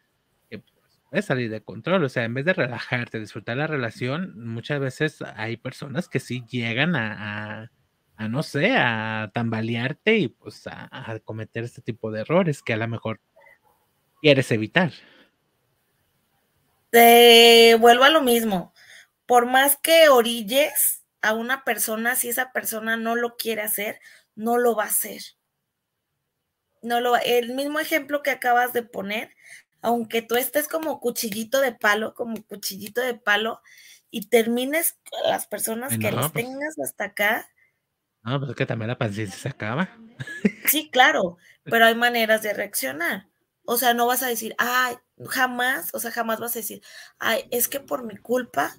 que 0.50 0.58
pues, 0.58 1.00
puede 1.08 1.22
salir 1.22 1.50
de 1.50 1.62
control. 1.62 2.04
O 2.04 2.08
sea, 2.08 2.24
en 2.24 2.34
vez 2.34 2.44
de 2.44 2.54
relajarte, 2.54 3.20
disfrutar 3.20 3.56
la 3.56 3.66
relación, 3.66 4.32
muchas 4.36 4.80
veces 4.80 5.18
hay 5.36 5.56
personas 5.56 6.08
que 6.08 6.20
sí 6.20 6.44
llegan 6.48 6.96
a 6.96 7.70
a 8.20 8.28
no 8.28 8.42
sé, 8.42 8.76
a 8.76 9.30
tambalearte 9.32 10.18
y 10.18 10.28
pues 10.28 10.66
a, 10.66 11.18
cometer 11.24 11.64
este 11.64 11.80
tipo 11.80 12.10
de 12.10 12.20
errores 12.20 12.62
que 12.62 12.74
a 12.74 12.76
lo 12.76 12.86
mejor 12.86 13.18
quieres 14.20 14.52
evitar. 14.52 14.92
Te 16.90 17.76
vuelvo 17.80 18.04
a 18.04 18.10
lo 18.10 18.20
mismo. 18.20 18.74
Por 19.24 19.46
más 19.46 19.78
que 19.78 20.10
orilles 20.10 20.99
a 21.22 21.34
una 21.34 21.64
persona, 21.64 22.16
si 22.16 22.28
esa 22.28 22.52
persona 22.52 22.96
no 22.96 23.16
lo 23.16 23.36
quiere 23.36 23.62
hacer, 23.62 24.00
no 24.34 24.58
lo 24.58 24.74
va 24.74 24.84
a 24.84 24.88
hacer. 24.88 25.22
No 26.82 27.00
lo 27.00 27.16
el 27.16 27.54
mismo 27.54 27.78
ejemplo 27.78 28.22
que 28.22 28.30
acabas 28.30 28.72
de 28.72 28.82
poner, 28.82 29.34
aunque 29.82 30.22
tú 30.22 30.36
estés 30.36 30.66
como 30.66 31.00
cuchillito 31.00 31.60
de 31.60 31.72
palo, 31.72 32.14
como 32.14 32.42
cuchillito 32.44 33.00
de 33.00 33.14
palo, 33.14 33.60
y 34.10 34.28
termines 34.28 34.98
las 35.24 35.46
personas 35.46 35.96
que 35.98 36.10
las 36.10 36.32
pues 36.32 36.44
tengas 36.44 36.78
hasta 36.78 37.04
acá, 37.04 37.48
no, 38.22 38.38
pues 38.38 38.50
es 38.50 38.56
que 38.56 38.66
también 38.66 38.88
la 38.88 38.98
paciencia 38.98 39.38
se 39.38 39.48
acaba. 39.48 39.96
Sí, 40.66 40.90
claro, 40.90 41.38
pero 41.64 41.86
hay 41.86 41.94
maneras 41.94 42.42
de 42.42 42.52
reaccionar. 42.52 43.28
O 43.64 43.76
sea, 43.76 43.94
no 43.94 44.06
vas 44.06 44.22
a 44.22 44.28
decir, 44.28 44.54
ay, 44.58 44.96
jamás, 45.28 45.94
o 45.94 46.00
sea, 46.00 46.10
jamás 46.10 46.40
vas 46.40 46.54
a 46.56 46.58
decir, 46.58 46.82
ay, 47.18 47.44
es 47.50 47.68
que 47.68 47.80
por 47.80 48.04
mi 48.04 48.16
culpa 48.16 48.76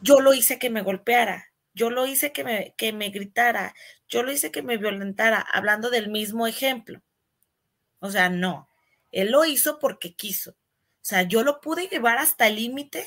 yo 0.00 0.20
lo 0.20 0.32
hice 0.32 0.58
que 0.58 0.70
me 0.70 0.82
golpeara, 0.82 1.51
yo 1.74 1.90
lo 1.90 2.06
hice 2.06 2.32
que 2.32 2.44
me, 2.44 2.74
que 2.76 2.92
me 2.92 3.10
gritara, 3.10 3.74
yo 4.08 4.22
lo 4.22 4.32
hice 4.32 4.50
que 4.50 4.62
me 4.62 4.76
violentara, 4.76 5.40
hablando 5.40 5.90
del 5.90 6.10
mismo 6.10 6.46
ejemplo. 6.46 7.02
O 7.98 8.10
sea, 8.10 8.28
no. 8.28 8.68
Él 9.10 9.30
lo 9.30 9.44
hizo 9.44 9.78
porque 9.78 10.14
quiso. 10.14 10.52
O 10.52 11.04
sea, 11.04 11.22
yo 11.22 11.42
lo 11.42 11.60
pude 11.60 11.88
llevar 11.88 12.18
hasta 12.18 12.46
el 12.46 12.56
límite 12.56 13.04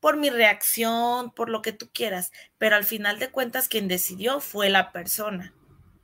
por 0.00 0.16
mi 0.16 0.30
reacción, 0.30 1.32
por 1.32 1.48
lo 1.48 1.62
que 1.62 1.72
tú 1.72 1.88
quieras, 1.92 2.32
pero 2.58 2.74
al 2.74 2.84
final 2.84 3.20
de 3.20 3.30
cuentas 3.30 3.68
quien 3.68 3.86
decidió 3.86 4.40
fue 4.40 4.68
la 4.68 4.90
persona, 4.90 5.54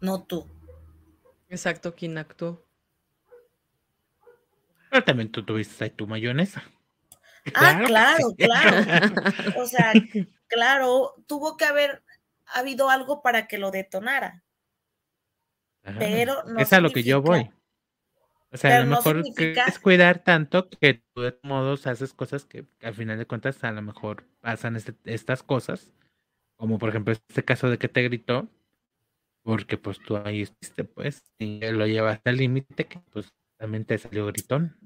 no 0.01 0.23
tú. 0.23 0.49
Exacto, 1.49 1.97
quien 1.97 2.17
actuó. 2.17 2.65
Pero 4.91 5.05
también 5.05 5.33
tú 5.33 5.45
tuviste 5.45 5.83
ahí 5.83 5.91
tu 5.91 6.07
mayonesa. 6.07 6.63
Ah, 7.55 7.83
claro, 7.87 8.35
claro. 8.37 8.77
O 9.57 9.67
sea, 9.67 9.93
claro, 10.49 11.15
tuvo 11.27 11.57
que 11.57 11.65
haber 11.65 12.03
habido 12.47 12.91
algo 12.91 13.23
para 13.23 13.47
que 13.47 13.59
lo 13.59 13.71
detonara. 13.71 14.43
Pero 15.83 16.43
no 16.45 16.59
es 16.61 16.73
a 16.73 16.81
lo 16.81 16.91
que 16.91 17.03
yo 17.03 17.23
voy. 17.23 17.51
O 18.51 18.57
sea, 18.57 18.79
a 18.79 18.81
lo 18.81 18.97
mejor 18.97 19.23
es 19.27 19.79
cuidar 19.79 20.25
tanto 20.25 20.71
que 20.71 21.03
tú 21.13 21.21
de 21.21 21.39
modos 21.43 21.87
haces 21.87 22.15
cosas 22.15 22.47
que 22.47 22.67
al 22.83 22.95
final 22.95 23.19
de 23.19 23.27
cuentas 23.27 23.63
a 23.63 23.73
lo 23.73 23.83
mejor 23.83 24.25
pasan 24.41 24.77
este, 24.77 24.95
estas 25.05 25.43
cosas, 25.43 25.93
como 26.57 26.79
por 26.79 26.89
ejemplo 26.89 27.13
este 27.13 27.45
caso 27.45 27.69
de 27.69 27.77
que 27.77 27.89
te 27.89 28.03
gritó, 28.03 28.49
porque 29.43 29.77
pues 29.77 29.99
tú 29.99 30.17
ahí 30.17 30.43
estuviste 30.43 30.85
pues 30.85 31.25
y 31.39 31.61
lo 31.61 31.87
llevaste 31.87 32.31
al 32.31 32.39
límite 32.39 32.87
que 32.87 33.01
pues 33.13 33.29
también 33.59 33.85
te 33.85 33.99
salió 33.99 34.27
gritón. 34.27 34.77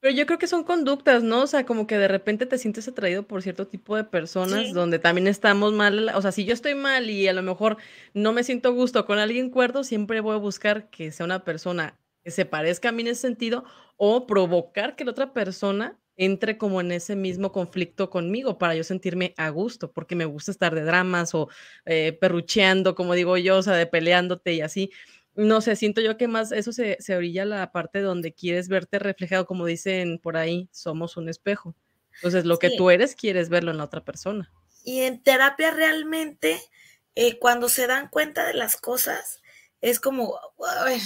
Pero 0.00 0.14
yo 0.14 0.24
creo 0.24 0.38
que 0.38 0.46
son 0.46 0.64
conductas, 0.64 1.22
¿no? 1.22 1.42
O 1.42 1.46
sea, 1.46 1.66
como 1.66 1.86
que 1.86 1.98
de 1.98 2.08
repente 2.08 2.46
te 2.46 2.56
sientes 2.56 2.88
atraído 2.88 3.26
por 3.26 3.42
cierto 3.42 3.66
tipo 3.66 3.96
de 3.96 4.04
personas 4.04 4.72
donde 4.72 4.98
también 4.98 5.26
estamos 5.26 5.74
mal. 5.74 6.10
O 6.14 6.22
sea, 6.22 6.32
si 6.32 6.46
yo 6.46 6.54
estoy 6.54 6.74
mal 6.74 7.10
y 7.10 7.28
a 7.28 7.34
lo 7.34 7.42
mejor 7.42 7.76
no 8.14 8.32
me 8.32 8.42
siento 8.42 8.72
gusto 8.72 9.04
con 9.04 9.18
alguien 9.18 9.50
cuerdo, 9.50 9.84
siempre 9.84 10.20
voy 10.20 10.34
a 10.34 10.38
buscar 10.38 10.88
que 10.88 11.12
sea 11.12 11.26
una 11.26 11.44
persona 11.44 11.98
que 12.24 12.30
se 12.30 12.46
parezca 12.46 12.88
a 12.88 12.92
mí 12.92 13.02
en 13.02 13.08
ese 13.08 13.20
sentido 13.20 13.64
o 13.96 14.26
provocar 14.26 14.96
que 14.96 15.04
la 15.04 15.10
otra 15.10 15.34
persona 15.34 15.98
entre 16.16 16.58
como 16.58 16.82
en 16.82 16.92
ese 16.92 17.16
mismo 17.16 17.50
conflicto 17.50 18.10
conmigo 18.10 18.58
para 18.58 18.74
yo 18.74 18.84
sentirme 18.84 19.32
a 19.38 19.48
gusto, 19.48 19.90
porque 19.90 20.14
me 20.16 20.26
gusta 20.26 20.50
estar 20.50 20.74
de 20.74 20.82
dramas 20.82 21.34
o 21.34 21.48
eh, 21.86 22.12
perrucheando, 22.20 22.94
como 22.94 23.14
digo 23.14 23.38
yo, 23.38 23.56
o 23.56 23.62
sea, 23.62 23.74
de 23.74 23.86
peleándote 23.86 24.52
y 24.52 24.60
así 24.60 24.90
no 25.40 25.62
sé, 25.62 25.74
siento 25.74 26.02
yo 26.02 26.18
que 26.18 26.28
más 26.28 26.52
eso 26.52 26.70
se, 26.70 26.98
se 27.00 27.16
orilla 27.16 27.46
la 27.46 27.72
parte 27.72 28.00
donde 28.00 28.34
quieres 28.34 28.68
verte 28.68 28.98
reflejado, 28.98 29.46
como 29.46 29.64
dicen 29.64 30.18
por 30.18 30.36
ahí, 30.36 30.68
somos 30.70 31.16
un 31.16 31.30
espejo. 31.30 31.74
Entonces, 32.16 32.44
lo 32.44 32.58
que 32.58 32.70
tú 32.76 32.90
eres, 32.90 33.14
quieres 33.14 33.48
verlo 33.48 33.70
en 33.70 33.78
la 33.78 33.84
otra 33.84 34.04
persona. 34.04 34.52
Y 34.84 35.00
en 35.00 35.22
terapia 35.22 35.70
realmente, 35.70 36.60
eh, 37.14 37.38
cuando 37.38 37.70
se 37.70 37.86
dan 37.86 38.08
cuenta 38.08 38.46
de 38.46 38.52
las 38.52 38.76
cosas, 38.76 39.40
es 39.80 39.98
como, 39.98 40.38
a 40.66 40.84
ver, 40.84 41.00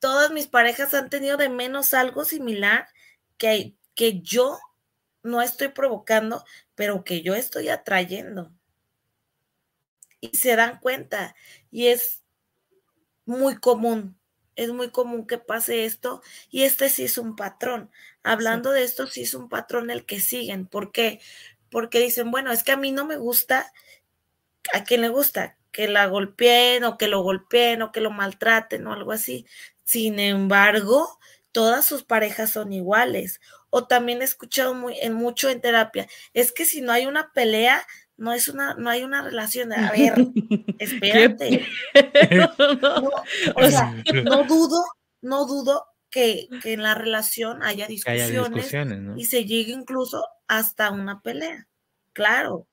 todas 0.00 0.32
mis 0.32 0.48
parejas 0.48 0.92
han 0.94 1.08
tenido 1.08 1.36
de 1.36 1.48
menos 1.48 1.94
algo 1.94 2.24
similar 2.24 2.88
que, 3.38 3.76
que 3.94 4.20
yo 4.22 4.58
no 5.22 5.40
estoy 5.40 5.68
provocando, 5.68 6.44
pero 6.74 7.04
que 7.04 7.22
yo 7.22 7.36
estoy 7.36 7.68
atrayendo. 7.68 8.52
Y 10.20 10.36
se 10.36 10.56
dan 10.56 10.80
cuenta. 10.80 11.36
Y 11.70 11.86
es 11.88 12.24
muy 13.26 13.56
común. 13.56 14.18
Es 14.56 14.70
muy 14.70 14.90
común 14.90 15.26
que 15.26 15.38
pase 15.38 15.84
esto 15.84 16.22
y 16.50 16.62
este 16.62 16.88
sí 16.88 17.04
es 17.04 17.18
un 17.18 17.36
patrón. 17.36 17.90
Hablando 18.22 18.70
de 18.72 18.84
esto, 18.84 19.06
sí 19.06 19.22
es 19.22 19.34
un 19.34 19.48
patrón 19.50 19.90
el 19.90 20.06
que 20.06 20.20
siguen. 20.20 20.66
¿Por 20.66 20.92
qué? 20.92 21.20
Porque 21.70 22.00
dicen, 22.00 22.30
bueno, 22.30 22.52
es 22.52 22.62
que 22.62 22.72
a 22.72 22.76
mí 22.78 22.92
no 22.92 23.04
me 23.04 23.16
gusta, 23.18 23.72
¿a 24.72 24.84
quién 24.84 25.02
le 25.02 25.08
gusta? 25.08 25.56
Que 25.72 25.88
la 25.88 26.06
golpeen 26.06 26.84
o 26.84 26.96
que 26.98 27.08
lo 27.08 27.20
golpeen 27.22 27.82
o 27.82 27.92
que 27.92 28.00
lo 28.00 28.10
maltraten 28.10 28.86
o 28.86 28.92
algo 28.92 29.12
así. 29.12 29.46
Sin 29.84 30.18
embargo, 30.18 31.18
todas 31.52 31.84
sus 31.86 32.04
parejas 32.04 32.50
son 32.52 32.72
iguales. 32.72 33.40
O 33.70 33.86
también 33.86 34.22
he 34.22 34.24
escuchado 34.24 34.74
muy, 34.74 34.98
en 35.00 35.12
mucho 35.14 35.50
en 35.50 35.60
terapia, 35.60 36.08
es 36.32 36.52
que 36.52 36.64
si 36.64 36.80
no 36.80 36.92
hay 36.92 37.06
una 37.06 37.32
pelea, 37.32 37.86
no 38.16 38.32
es 38.32 38.48
una, 38.48 38.74
no 38.74 38.90
hay 38.90 39.04
una 39.04 39.22
relación. 39.22 39.72
A 39.72 39.92
ver, 39.92 40.14
espérate. 40.78 41.66
No, 42.82 43.10
o 43.54 43.68
sea, 43.68 44.02
no 44.24 44.44
dudo, 44.44 44.82
no 45.20 45.46
dudo 45.46 45.86
que, 46.10 46.48
en 46.64 46.82
la 46.82 46.94
relación 46.94 47.62
haya 47.62 47.86
discusiones, 47.86 48.72
y 49.16 49.24
se 49.24 49.44
llegue 49.44 49.72
incluso 49.72 50.26
hasta 50.48 50.90
una 50.90 51.20
pelea. 51.20 51.66
Claro, 52.12 52.66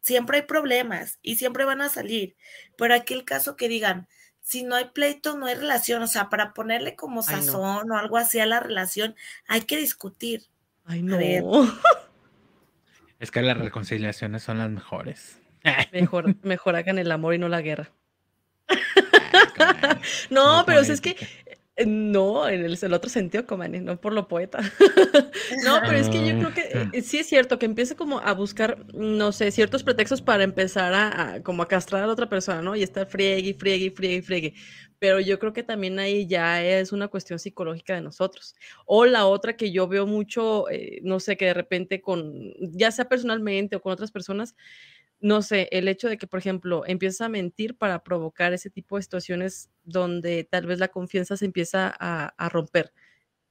siempre 0.00 0.38
hay 0.38 0.42
problemas 0.44 1.18
y 1.22 1.36
siempre 1.36 1.64
van 1.64 1.80
a 1.80 1.88
salir. 1.88 2.36
Pero 2.76 2.94
aquí 2.94 3.14
el 3.14 3.24
caso 3.24 3.56
que 3.56 3.68
digan, 3.68 4.08
si 4.40 4.62
no 4.62 4.76
hay 4.76 4.86
pleito, 4.90 5.36
no 5.36 5.46
hay 5.46 5.56
relación. 5.56 6.02
O 6.02 6.06
sea, 6.06 6.28
para 6.28 6.54
ponerle 6.54 6.94
como 6.94 7.22
sazón 7.22 7.90
o 7.90 7.98
algo 7.98 8.16
así 8.16 8.38
a 8.38 8.46
la 8.46 8.60
relación, 8.60 9.16
hay 9.48 9.62
que 9.62 9.76
discutir. 9.76 10.46
Ay, 10.84 11.02
no. 11.02 11.18
Es 13.18 13.30
que 13.30 13.42
las 13.42 13.56
reconciliaciones 13.56 14.42
son 14.42 14.58
las 14.58 14.70
mejores. 14.70 15.40
Mejor, 15.92 16.36
mejor 16.44 16.76
hagan 16.76 16.98
el 16.98 17.10
amor 17.10 17.34
y 17.34 17.38
no 17.38 17.48
la 17.48 17.60
guerra. 17.60 17.90
no, 20.30 20.64
pero 20.64 20.80
es 20.80 21.00
que 21.00 21.16
eh, 21.76 21.84
no, 21.86 22.48
en 22.48 22.64
el, 22.64 22.92
otro 22.94 23.10
sentido, 23.10 23.46
Comani, 23.46 23.80
no 23.80 24.00
por 24.00 24.14
lo 24.14 24.28
poeta. 24.28 24.60
no, 25.64 25.80
pero 25.82 25.98
es 25.98 26.08
que 26.08 26.26
yo 26.26 26.38
creo 26.38 26.54
que 26.54 26.88
eh, 26.96 27.02
sí 27.02 27.18
es 27.18 27.26
cierto 27.26 27.58
que 27.58 27.66
empiece 27.66 27.96
como 27.96 28.20
a 28.20 28.32
buscar, 28.32 28.86
no 28.94 29.30
sé, 29.30 29.50
ciertos 29.50 29.82
pretextos 29.82 30.22
para 30.22 30.42
empezar 30.42 30.94
a, 30.94 31.42
como 31.42 31.62
a 31.62 31.68
castrar 31.68 32.02
a 32.02 32.06
la 32.06 32.12
otra 32.14 32.30
persona, 32.30 32.62
¿no? 32.62 32.76
Y 32.76 32.82
estar 32.82 33.06
friegue, 33.06 33.52
friegue, 33.52 33.90
friegue, 33.90 34.22
friegue 34.22 34.54
pero 34.98 35.20
yo 35.20 35.38
creo 35.38 35.52
que 35.52 35.62
también 35.62 35.98
ahí 35.98 36.26
ya 36.26 36.62
es 36.64 36.92
una 36.92 37.08
cuestión 37.08 37.38
psicológica 37.38 37.94
de 37.94 38.00
nosotros. 38.02 38.54
O 38.86 39.04
la 39.06 39.26
otra 39.26 39.56
que 39.56 39.72
yo 39.72 39.88
veo 39.88 40.06
mucho, 40.06 40.68
eh, 40.70 41.00
no 41.02 41.20
sé, 41.20 41.36
que 41.36 41.46
de 41.46 41.54
repente 41.54 42.00
con, 42.00 42.52
ya 42.60 42.90
sea 42.90 43.08
personalmente 43.08 43.76
o 43.76 43.82
con 43.82 43.92
otras 43.92 44.12
personas, 44.12 44.54
no 45.20 45.42
sé, 45.42 45.68
el 45.72 45.88
hecho 45.88 46.08
de 46.08 46.18
que, 46.18 46.26
por 46.26 46.38
ejemplo, 46.40 46.84
empiezas 46.86 47.22
a 47.22 47.28
mentir 47.28 47.76
para 47.76 48.02
provocar 48.04 48.52
ese 48.52 48.70
tipo 48.70 48.96
de 48.96 49.02
situaciones 49.02 49.70
donde 49.84 50.44
tal 50.44 50.66
vez 50.66 50.78
la 50.78 50.88
confianza 50.88 51.36
se 51.36 51.46
empieza 51.46 51.92
a, 51.98 52.34
a 52.36 52.48
romper. 52.48 52.92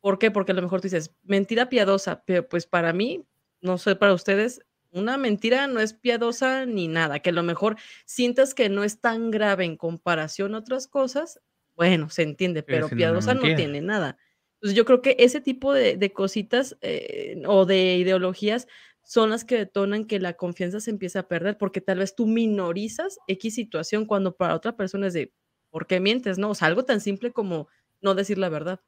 ¿Por 0.01 0.19
qué? 0.19 0.31
Porque 0.31 0.51
a 0.53 0.55
lo 0.55 0.61
mejor 0.61 0.81
tú 0.81 0.85
dices, 0.87 1.13
mentira 1.23 1.69
piadosa, 1.69 2.23
pero 2.25 2.47
pues 2.47 2.67
para 2.67 2.93
mí, 2.93 3.25
no 3.61 3.77
sé, 3.79 3.95
para 3.95 4.13
ustedes, 4.13 4.61
una 4.95 5.17
mentira 5.17 5.67
no 5.67 5.79
es 5.79 5.93
piadosa 5.93 6.65
ni 6.65 6.87
nada, 6.87 7.19
que 7.19 7.29
a 7.29 7.33
lo 7.33 7.43
mejor 7.43 7.77
sientas 8.05 8.53
que 8.53 8.69
no 8.69 8.83
es 8.83 9.01
tan 9.01 9.29
grave 9.29 9.65
en 9.65 9.77
comparación 9.77 10.55
a 10.55 10.59
otras 10.59 10.87
cosas, 10.87 11.41
bueno, 11.75 12.09
se 12.09 12.23
entiende, 12.23 12.63
pero, 12.63 12.89
piadosa 12.89 13.33
no, 13.33 13.41
tiene 13.41 13.81
nada. 13.81 14.17
Entonces 14.55 14.77
yo 14.77 14.85
creo 14.85 15.01
que 15.01 15.17
ese 15.19 15.41
tipo 15.41 15.73
de, 15.73 16.11
cositas 16.13 16.77
eh, 16.81 17.41
o 17.45 17.65
de 17.65 17.97
ideologías 17.97 18.67
son 19.03 19.29
las 19.29 19.43
que 19.43 19.57
detonan 19.57 20.05
que 20.05 20.19
la 20.19 20.33
confianza 20.33 20.79
se 20.79 20.89
empieza 20.89 21.19
a 21.19 21.27
perder, 21.27 21.57
porque 21.57 21.81
tal 21.81 21.99
vez 21.99 22.15
tú 22.15 22.25
minorizas 22.25 23.19
X 23.27 23.53
situación 23.53 24.05
cuando 24.05 24.35
para 24.35 24.55
otra 24.55 24.75
persona 24.75 25.07
es 25.07 25.13
de, 25.13 25.33
¿por 25.69 25.85
qué 25.85 25.99
mientes? 25.99 26.37
No, 26.37 26.51
o 26.51 26.55
sea, 26.55 26.69
algo 26.69 26.85
tan 26.85 27.01
simple 27.01 27.31
como 27.31 27.67
no 28.01 28.15
decir 28.15 28.37
la 28.37 28.49
verdad. 28.49 28.79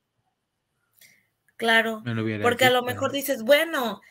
Claro, 1.58 2.04
porque 2.44 2.66
a 2.66 2.70
lo 2.70 2.84
mejor 2.84 3.12
dices, 3.12 3.44
bueno, 3.44 4.02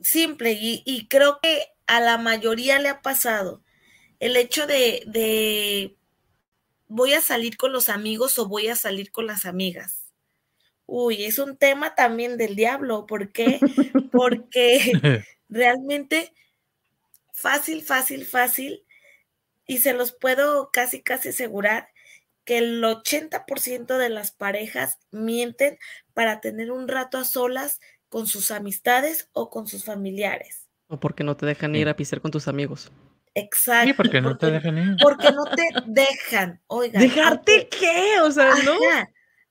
simple 0.00 0.56
y, 0.60 1.06
creo 1.08 1.40
que 1.42 1.66
a 1.86 2.00
la 2.00 2.18
mayoría 2.18 2.78
le 2.78 2.88
ha 2.88 3.02
pasado 3.02 3.62
el 4.20 4.36
hecho 4.36 4.66
de, 4.66 5.02
de 5.06 5.96
voy 6.86 7.14
a 7.14 7.20
salir 7.20 7.56
con 7.56 7.72
los 7.72 7.88
amigos 7.88 8.38
o 8.38 8.48
voy 8.48 8.68
a 8.68 8.76
salir 8.76 9.10
con 9.10 9.26
las 9.26 9.46
amigas. 9.46 10.04
Uy, 10.86 11.24
es 11.24 11.38
un 11.38 11.56
tema 11.56 11.94
también 11.94 12.38
del 12.38 12.56
diablo. 12.56 13.06
¿Por 13.06 13.30
qué? 13.30 13.60
Porque 14.12 15.24
realmente 15.48 16.32
fácil, 17.32 17.82
fácil, 17.82 18.26
fácil, 18.26 18.84
y 19.66 19.78
se 19.78 19.92
los 19.92 20.12
puedo 20.12 20.70
casi, 20.72 21.02
casi 21.02 21.28
asegurar 21.28 21.90
que 22.44 22.58
el 22.58 22.82
80% 22.82 23.98
de 23.98 24.08
las 24.08 24.32
parejas 24.32 24.98
mienten 25.10 25.78
para 26.14 26.40
tener 26.40 26.72
un 26.72 26.88
rato 26.88 27.18
a 27.18 27.24
solas 27.24 27.78
con 28.08 28.26
sus 28.26 28.50
amistades 28.50 29.28
o 29.32 29.50
con 29.50 29.66
sus 29.66 29.84
familiares. 29.84 30.68
O 30.88 30.98
porque 30.98 31.24
no 31.24 31.36
te 31.36 31.46
dejan 31.46 31.74
ir 31.76 31.88
a 31.88 31.96
pisar 31.96 32.20
con 32.20 32.30
tus 32.30 32.48
amigos. 32.48 32.90
Exacto. 33.34 33.88
Sí, 33.88 33.94
porque 33.94 34.20
no 34.20 34.36
te 34.36 34.50
dejan 34.50 34.78
ir. 34.78 34.96
Porque 35.02 35.30
no 35.30 35.44
te 35.44 35.68
dejan. 35.86 36.60
Oigan. 36.66 37.02
¿Dejarte 37.02 37.68
qué? 37.68 38.20
O 38.22 38.30
sea, 38.30 38.50
¿no? 38.64 38.76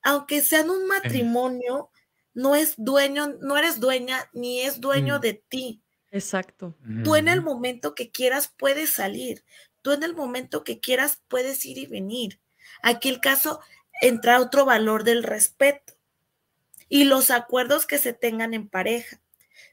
Aunque 0.03 0.41
sean 0.41 0.69
un 0.69 0.87
matrimonio, 0.87 1.89
no 2.33 2.55
es 2.55 2.75
dueño, 2.77 3.35
no 3.41 3.57
eres 3.57 3.79
dueña 3.79 4.29
ni 4.33 4.61
es 4.61 4.81
dueño 4.81 5.17
mm. 5.17 5.21
de 5.21 5.33
ti. 5.33 5.81
Exacto. 6.11 6.75
Tú 7.03 7.15
en 7.15 7.27
el 7.27 7.41
momento 7.41 7.93
que 7.93 8.09
quieras 8.09 8.53
puedes 8.57 8.91
salir. 8.91 9.43
Tú 9.81 9.91
en 9.91 10.03
el 10.03 10.15
momento 10.15 10.63
que 10.63 10.79
quieras 10.79 11.21
puedes 11.27 11.65
ir 11.65 11.77
y 11.77 11.85
venir. 11.85 12.39
Aquí 12.81 13.09
el 13.09 13.19
caso 13.19 13.59
entra 14.01 14.39
otro 14.39 14.65
valor 14.65 15.03
del 15.03 15.23
respeto 15.23 15.86
y 16.89 17.03
los 17.03 17.31
acuerdos 17.31 17.85
que 17.85 17.97
se 17.97 18.13
tengan 18.13 18.53
en 18.53 18.67
pareja. 18.67 19.19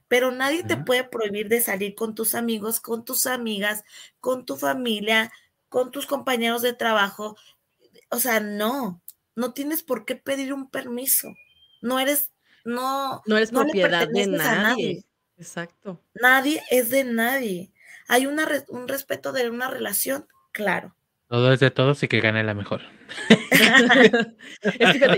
Pero 0.08 0.30
nadie 0.30 0.62
te 0.62 0.76
puede 0.76 1.04
prohibir 1.04 1.48
de 1.48 1.60
salir 1.60 1.94
con 1.94 2.14
tus 2.14 2.34
amigos, 2.34 2.80
con 2.80 3.04
tus 3.04 3.26
amigas, 3.26 3.84
con 4.20 4.44
tu 4.44 4.56
familia, 4.56 5.32
con 5.68 5.90
tus 5.90 6.06
compañeros 6.06 6.62
de 6.62 6.72
trabajo. 6.72 7.36
o 8.10 8.18
sea, 8.18 8.40
no, 8.40 9.02
no 9.34 9.52
tienes 9.52 9.82
por 9.82 10.04
qué 10.04 10.16
pedir 10.16 10.52
un 10.52 10.70
permiso. 10.70 11.34
No 11.82 11.98
eres, 11.98 12.30
no, 12.64 13.22
no 13.26 13.36
eres 13.36 13.50
propiedad 13.50 14.08
de 14.08 14.26
nadie. 14.26 15.04
Exacto. 15.36 16.00
Nadie 16.14 16.62
es 16.70 16.90
de 16.90 17.04
nadie. 17.04 17.72
Hay 18.06 18.26
una, 18.26 18.46
un 18.68 18.88
respeto 18.88 19.32
de 19.32 19.50
una 19.50 19.68
relación, 19.68 20.28
claro. 20.52 20.94
Todo 21.34 21.52
es 21.52 21.58
de 21.58 21.72
todos 21.72 22.00
y 22.04 22.06
que 22.06 22.20
gane 22.20 22.44
la 22.44 22.54
mejor. 22.54 22.82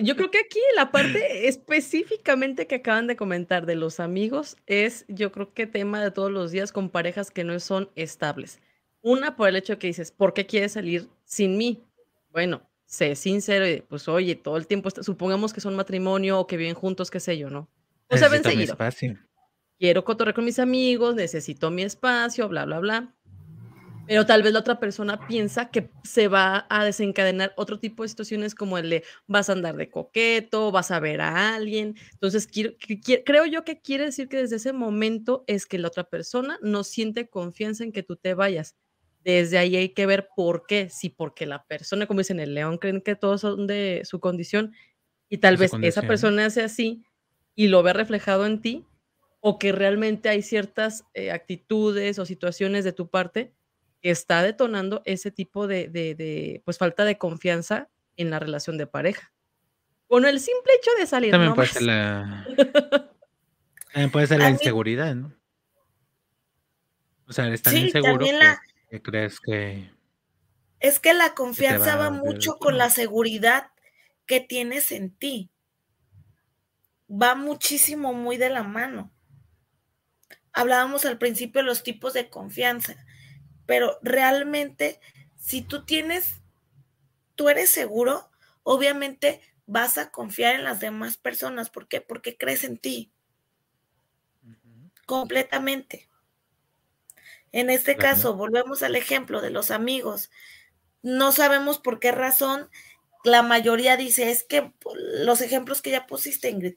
yo 0.03 0.17
creo 0.17 0.31
que 0.31 0.39
aquí 0.39 0.59
la 0.75 0.91
parte 0.91 1.47
específicamente 1.47 2.67
que 2.67 2.77
acaban 2.77 3.07
de 3.07 3.17
comentar 3.17 3.67
de 3.67 3.75
los 3.75 4.01
amigos 4.01 4.57
es, 4.65 5.05
yo 5.09 5.31
creo 5.31 5.53
que 5.53 5.67
tema 5.67 6.03
de 6.03 6.11
todos 6.11 6.33
los 6.33 6.53
días 6.53 6.73
con 6.73 6.89
parejas 6.89 7.31
que 7.31 7.45
no 7.45 7.61
son 7.61 7.91
estables. 7.97 8.63
Una 9.03 9.37
por 9.37 9.51
el 9.51 9.57
hecho 9.57 9.79
que 9.79 9.89
dices, 9.89 10.11
¿por 10.11 10.33
qué 10.33 10.47
quieres 10.47 10.73
salir 10.73 11.07
sin 11.27 11.59
mí? 11.59 11.85
Bueno, 12.31 12.63
sé 12.87 13.15
sincero 13.15 13.69
y 13.69 13.83
pues 13.83 14.09
oye, 14.09 14.37
todo 14.37 14.57
el 14.57 14.67
tiempo, 14.67 14.89
supongamos 14.89 15.53
que 15.53 15.61
son 15.61 15.77
matrimonio 15.77 16.41
o 16.41 16.47
que 16.47 16.57
viven 16.57 16.77
juntos, 16.77 17.11
qué 17.11 17.21
sé 17.21 17.37
yo, 17.37 17.51
¿no? 17.51 17.69
O 18.09 18.17
sea, 18.17 18.31
ven 18.31 18.43
seguido. 18.43 18.75
Quiero 19.79 20.03
cotorrear 20.03 20.35
con 20.35 20.47
mis 20.47 20.61
amigos, 20.61 21.15
necesito 21.15 21.71
mi 21.71 21.83
espacio, 21.83 22.49
bla, 22.49 22.65
bla, 22.65 22.79
bla 22.79 23.16
pero 24.07 24.25
tal 24.25 24.43
vez 24.43 24.53
la 24.53 24.61
otra 24.61 24.79
persona 24.79 25.27
piensa 25.27 25.71
que 25.71 25.91
se 26.05 26.29
va 26.29 26.67
a 26.71 26.85
desencadenar 26.85 27.53
otro 27.57 27.79
tipo 27.79 28.03
de 28.03 28.09
situaciones 28.09 28.55
como 28.55 28.79
el 28.79 28.91
de 28.91 29.05
vas 29.27 29.49
a 29.49 29.53
andar 29.53 29.77
de 29.77 29.91
coqueto, 29.91 30.71
vas 30.71 30.91
a 30.91 31.01
ver 31.01 31.21
a 31.21 31.55
alguien. 31.55 31.97
Entonces, 32.13 32.49
creo 33.25 33.47
yo 33.47 33.65
que 33.65 33.81
quiere 33.81 34.05
decir 34.05 34.29
que 34.29 34.37
desde 34.37 34.57
ese 34.57 34.73
momento 34.73 35.45
es 35.47 35.67
que 35.67 35.79
la 35.79 35.89
otra 35.89 36.05
persona 36.05 36.59
no 36.63 36.85
siente 36.85 37.29
confianza 37.29 37.85
en 37.85 37.93
que 37.93 38.03
tú 38.03 38.17
te 38.17 38.35
vayas. 38.35 38.77
Desde 39.25 39.59
ahí 39.59 39.75
hay 39.75 39.89
que 39.89 40.07
ver 40.07 40.29
por 40.37 40.67
qué. 40.67 40.89
Si 40.89 41.09
porque 41.09 41.47
la 41.47 41.65
persona, 41.65 42.07
como 42.07 42.21
dicen 42.21 42.39
el 42.39 42.55
león, 42.55 42.79
creen 42.79 43.01
que 43.01 43.17
todos 43.17 43.41
son 43.41 43.67
de 43.67 44.03
su 44.05 44.21
condición 44.21 44.73
y 45.29 45.39
tal 45.39 45.57
vez 45.57 45.73
esa 45.83 46.03
persona 46.03 46.47
hace 46.47 46.63
así 46.63 47.05
y 47.57 47.67
lo 47.67 47.83
ve 47.83 47.93
reflejado 47.93 48.47
en 48.47 48.61
ti 48.61 48.87
o 49.41 49.59
que 49.59 49.73
realmente 49.73 50.29
hay 50.29 50.43
ciertas 50.43 51.05
eh, 51.15 51.33
actitudes 51.33 52.19
o 52.21 52.27
situaciones 52.27 52.85
de 52.85 52.93
tu 52.93 53.09
parte 53.11 53.53
está 54.03 54.43
detonando 54.43 55.03
ese 55.05 55.31
tipo 55.31 55.67
de, 55.67 56.63
pues 56.65 56.79
falta 56.79 57.05
de 57.05 57.19
confianza 57.19 57.89
en 58.17 58.31
la 58.31 58.39
relación 58.39 58.79
de 58.79 58.87
pareja. 58.87 59.33
Con 60.09 60.25
el 60.25 60.39
simple 60.41 60.73
hecho 60.75 60.91
de 60.99 61.07
salir. 61.07 61.31
También 61.33 61.55
puede 61.55 61.69
ser 61.69 61.83
la, 61.83 62.47
también 63.93 64.11
puede 64.11 64.27
ser 64.27 64.39
la 64.39 64.51
inseguridad, 64.51 65.15
¿no? 65.15 65.35
O 67.29 67.33
sea, 67.33 67.47
eres 67.47 67.63
tan 67.63 67.77
inseguro 67.77 68.25
que, 68.89 69.03
crees 69.03 69.41
que... 69.41 69.91
Es 70.79 71.01
que 71.01 71.13
la 71.13 71.35
confianza 71.35 71.97
va 71.97 72.11
mucho 72.11 72.59
con 72.59 72.79
la 72.79 72.89
seguridad 72.91 73.73
que 74.27 74.41
tienes 74.41 74.93
en 74.93 75.11
ti. 75.11 75.51
Va 77.11 77.35
muchísimo, 77.35 78.13
muy 78.13 78.37
de 78.37 78.51
la 78.51 78.63
mano. 78.63 79.13
Hablábamos 80.53 81.05
al 81.05 81.19
principio 81.19 81.63
de 81.63 81.67
los 81.67 81.83
tipos 81.83 82.15
de 82.15 82.31
confianza 82.31 83.06
pero 83.67 83.99
realmente 84.03 85.01
si 85.37 85.63
tú 85.63 85.85
tienes, 85.85 86.43
tú 87.35 87.49
eres 87.49 87.71
seguro, 87.71 88.31
obviamente 88.63 89.41
vas 89.67 89.99
a 89.99 90.11
confiar 90.11 90.55
en 90.55 90.65
las 90.65 90.81
demás 90.81 91.17
personas. 91.17 91.71
¿Por 91.71 91.89
qué? 91.89 92.01
Porque 92.01 92.37
crees 92.37 92.65
en 92.65 92.79
ti. 92.79 93.13
Completamente. 95.07 96.09
En 97.53 97.71
este 97.71 97.97
caso, 97.97 98.35
volvemos 98.35 98.83
al 98.83 98.97
ejemplo 98.97 99.41
de 99.41 99.51
los 99.51 99.71
amigos. 99.71 100.31
No 101.03 101.33
sabemos 101.33 101.79
por 101.79 102.01
qué 102.01 102.13
razón 102.13 102.69
la 103.25 103.43
mayoría 103.43 103.97
dice, 103.97 104.31
es 104.31 104.45
que 104.45 104.73
los 104.95 105.41
ejemplos 105.41 105.83
que 105.83 105.91
ya 105.91 106.07
pusiste, 106.07 106.51
Ingrid, 106.51 106.77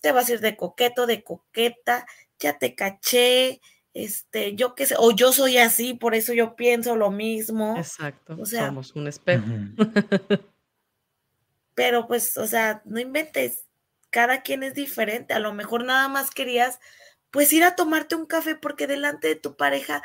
te 0.00 0.12
vas 0.12 0.28
a 0.28 0.34
ir 0.34 0.40
de 0.40 0.56
coqueto, 0.56 1.06
de 1.06 1.24
coqueta, 1.24 2.06
ya 2.38 2.58
te 2.58 2.74
caché, 2.74 3.60
este, 3.98 4.54
yo 4.54 4.76
qué 4.76 4.86
sé, 4.86 4.94
o 4.96 5.10
yo 5.10 5.32
soy 5.32 5.58
así, 5.58 5.92
por 5.92 6.14
eso 6.14 6.32
yo 6.32 6.54
pienso 6.54 6.94
lo 6.94 7.10
mismo. 7.10 7.76
Exacto, 7.76 8.36
o 8.40 8.46
sea, 8.46 8.66
somos 8.66 8.94
un 8.94 9.08
espejo. 9.08 9.44
pero 11.74 12.06
pues, 12.06 12.36
o 12.36 12.46
sea, 12.46 12.80
no 12.84 13.00
inventes, 13.00 13.64
cada 14.10 14.42
quien 14.42 14.62
es 14.62 14.74
diferente, 14.74 15.34
a 15.34 15.40
lo 15.40 15.52
mejor 15.52 15.84
nada 15.84 16.06
más 16.06 16.30
querías, 16.30 16.78
pues 17.32 17.52
ir 17.52 17.64
a 17.64 17.74
tomarte 17.74 18.14
un 18.14 18.26
café 18.26 18.54
porque 18.54 18.86
delante 18.86 19.26
de 19.26 19.34
tu 19.34 19.56
pareja, 19.56 20.04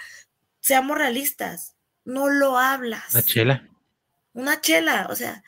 seamos 0.60 0.98
realistas, 0.98 1.76
no 2.04 2.30
lo 2.30 2.58
hablas. 2.58 3.14
Una 3.14 3.24
chela. 3.24 3.70
Una 4.34 4.60
chela, 4.60 5.08
o 5.12 5.16
sea, 5.16 5.44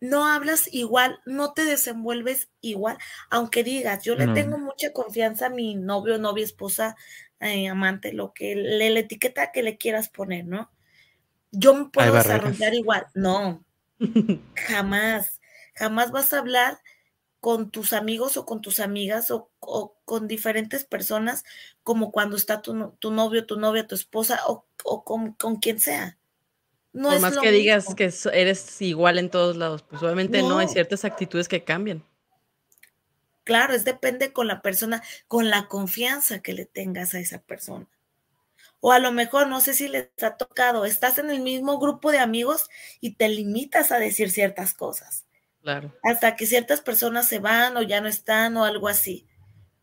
no 0.00 0.26
hablas 0.26 0.68
igual, 0.72 1.20
no 1.24 1.54
te 1.54 1.64
desenvuelves 1.64 2.50
igual, 2.60 2.98
aunque 3.30 3.64
digas, 3.64 4.04
yo 4.04 4.14
le 4.14 4.28
tengo 4.28 4.58
mucha 4.58 4.92
confianza 4.92 5.46
a 5.46 5.50
mi 5.50 5.74
novio, 5.74 6.18
novia, 6.18 6.44
esposa, 6.44 6.96
eh, 7.40 7.68
amante, 7.68 8.12
lo 8.12 8.32
que 8.32 8.56
le, 8.56 8.90
la 8.90 9.00
etiqueta 9.00 9.52
que 9.52 9.62
le 9.62 9.76
quieras 9.76 10.08
poner, 10.08 10.46
¿no? 10.46 10.70
Yo 11.52 11.74
me 11.74 11.86
puedo 11.86 12.12
desarrollar 12.12 12.74
igual. 12.74 13.06
No, 13.14 13.64
jamás, 14.54 15.40
jamás 15.74 16.10
vas 16.10 16.32
a 16.32 16.38
hablar 16.38 16.78
con 17.40 17.70
tus 17.70 17.92
amigos 17.92 18.36
o 18.36 18.44
con 18.44 18.60
tus 18.60 18.80
amigas 18.80 19.30
o, 19.30 19.50
con 20.04 20.26
diferentes 20.26 20.84
personas 20.84 21.44
como 21.82 22.10
cuando 22.10 22.36
está 22.36 22.60
tu, 22.62 22.74
novio, 22.74 23.46
tu 23.46 23.56
novia, 23.56 23.86
tu 23.86 23.94
esposa 23.94 24.40
o, 24.46 24.64
con, 25.04 25.56
quien 25.56 25.78
sea. 25.78 26.18
No 26.92 27.10
Por 27.10 27.20
más 27.20 27.38
que 27.38 27.52
digas 27.52 27.94
que 27.94 28.12
eres 28.32 28.82
igual 28.82 29.18
en 29.18 29.30
todos 29.30 29.56
lados, 29.56 29.82
pues 29.82 30.02
obviamente 30.02 30.42
no 30.42 30.58
hay 30.58 30.68
ciertas 30.68 31.04
actitudes 31.04 31.46
que 31.46 31.62
cambian. 31.62 32.02
Claro, 33.46 33.74
es 33.74 33.84
depende 33.84 34.32
con 34.32 34.48
la 34.48 34.60
persona, 34.60 35.04
con 35.28 35.50
la 35.50 35.68
confianza 35.68 36.42
que 36.42 36.52
le 36.52 36.66
tengas 36.66 37.14
a 37.14 37.20
esa 37.20 37.38
persona. 37.38 37.86
O 38.80 38.90
a 38.90 38.98
lo 38.98 39.12
mejor, 39.12 39.46
no 39.46 39.60
sé 39.60 39.72
si 39.72 39.86
les 39.86 40.10
ha 40.20 40.36
tocado, 40.36 40.84
estás 40.84 41.18
en 41.18 41.30
el 41.30 41.40
mismo 41.40 41.78
grupo 41.78 42.10
de 42.10 42.18
amigos 42.18 42.68
y 43.00 43.14
te 43.14 43.28
limitas 43.28 43.92
a 43.92 44.00
decir 44.00 44.32
ciertas 44.32 44.74
cosas. 44.74 45.26
Claro. 45.62 45.94
Hasta 46.02 46.34
que 46.34 46.44
ciertas 46.44 46.80
personas 46.80 47.28
se 47.28 47.38
van 47.38 47.76
o 47.76 47.82
ya 47.82 48.00
no 48.00 48.08
están 48.08 48.56
o 48.56 48.64
algo 48.64 48.88
así. 48.88 49.28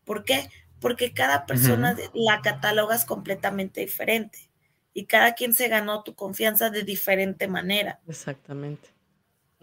¿Por 0.03 0.25
qué? 0.25 0.49
Porque 0.81 1.13
cada 1.13 1.45
persona 1.45 1.95
la 2.13 2.41
catalogas 2.41 3.05
completamente 3.05 3.79
diferente 3.79 4.49
y 4.93 5.05
cada 5.05 5.35
quien 5.35 5.53
se 5.53 5.69
ganó 5.69 6.03
tu 6.03 6.15
confianza 6.15 6.69
de 6.69 6.83
diferente 6.83 7.47
manera. 7.47 8.01
Exactamente. 8.09 8.92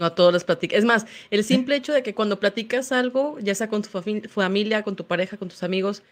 No 0.01 0.07
a 0.07 0.15
todos 0.15 0.33
les 0.33 0.45
platicas. 0.45 0.79
Es 0.79 0.85
más, 0.87 1.05
el 1.31 1.45
simple 1.45 1.77
hecho 1.77 1.93
de 1.93 2.03
que 2.03 2.15
cuando 2.15 2.41
platicas 2.41 2.91
algo, 2.91 3.39
ya 3.39 3.55
sea 3.55 3.69
con 3.69 3.83
tu 3.83 3.91
familia, 4.31 4.83
con 4.83 4.97
tu 4.97 5.07
pareja, 5.07 5.37
con 5.37 5.49
tus 5.51 5.63
amigos, 5.63 6.03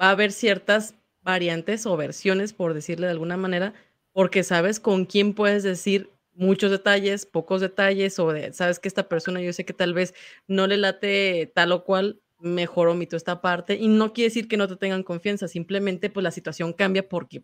va 0.00 0.06
a 0.08 0.10
haber 0.10 0.30
ciertas 0.30 0.94
variantes 1.22 1.84
o 1.86 1.96
versiones, 1.96 2.52
por 2.52 2.74
decirle 2.74 3.06
de 3.06 3.12
alguna 3.12 3.36
manera, 3.36 3.74
porque 4.12 4.44
sabes 4.44 4.78
con 4.78 5.04
quién 5.06 5.34
puedes 5.34 5.64
decir 5.64 6.10
muchos 6.34 6.70
detalles, 6.70 7.26
pocos 7.26 7.60
detalles, 7.60 8.18
o 8.20 8.32
sabes 8.52 8.78
que 8.78 8.88
esta 8.88 9.08
persona 9.08 9.40
yo 9.42 9.52
sé 9.52 9.64
que 9.64 9.72
tal 9.74 9.94
vez 9.94 10.14
no 10.48 10.66
le 10.68 10.76
late 10.76 11.50
tal 11.56 11.72
o 11.72 11.84
cual, 11.84 12.20
mejor 12.40 12.88
omito 12.88 13.16
esta 13.16 13.40
parte, 13.40 13.76
y 13.76 13.88
no 13.88 14.12
quiere 14.12 14.28
decir 14.30 14.48
que 14.48 14.56
no 14.58 14.68
te 14.68 14.76
tengan 14.76 15.02
confianza, 15.02 15.48
simplemente 15.48 16.10
pues 16.10 16.22
la 16.22 16.30
situación 16.30 16.72
cambia 16.74 17.08
porque 17.08 17.42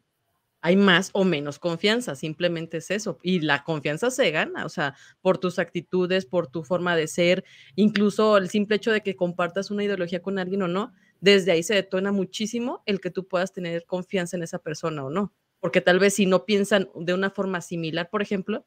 hay 0.62 0.77
más 0.77 1.11
o 1.12 1.25
menos 1.25 1.59
confianza, 1.59 2.14
simplemente 2.14 2.79
es 2.79 2.90
eso. 2.90 3.18
Y 3.23 3.40
la 3.40 3.64
confianza 3.64 4.11
se 4.11 4.31
gana, 4.31 4.66
o 4.66 4.68
sea, 4.68 4.94
por 5.23 5.38
tus 5.38 5.59
actitudes, 5.59 6.27
por 6.27 6.49
tu 6.49 6.62
forma 6.62 6.96
de 6.96 7.07
ser, 7.07 7.44
incluso 7.77 8.37
el 8.37 8.51
simple 8.51 8.77
hecho 8.77 8.92
de 8.92 9.03
que 9.03 9.16
compartas 9.16 9.70
una 9.70 9.85
ideología 9.85 10.20
con 10.23 10.38
alguien 10.38 10.62
o 10.62 10.68
no, 10.68 10.92
desde 11.20 11.53
ahí 11.53 11.62
se 11.62 11.75
detona 11.75 12.12
muchísimo 12.12 12.83
el 12.87 13.01
que 13.01 13.11
tú 13.11 13.27
puedas 13.27 13.53
tener 13.53 13.85
confianza 13.87 14.37
en 14.37 14.42
esa 14.42 14.59
persona 14.59 15.05
o 15.05 15.11
no. 15.11 15.33
Porque 15.61 15.81
tal 15.81 15.99
vez 15.99 16.14
si 16.14 16.27
no 16.27 16.44
piensan 16.44 16.88
de 16.94 17.14
una 17.14 17.31
forma 17.31 17.61
similar, 17.61 18.09
por 18.11 18.23
ejemplo, 18.23 18.66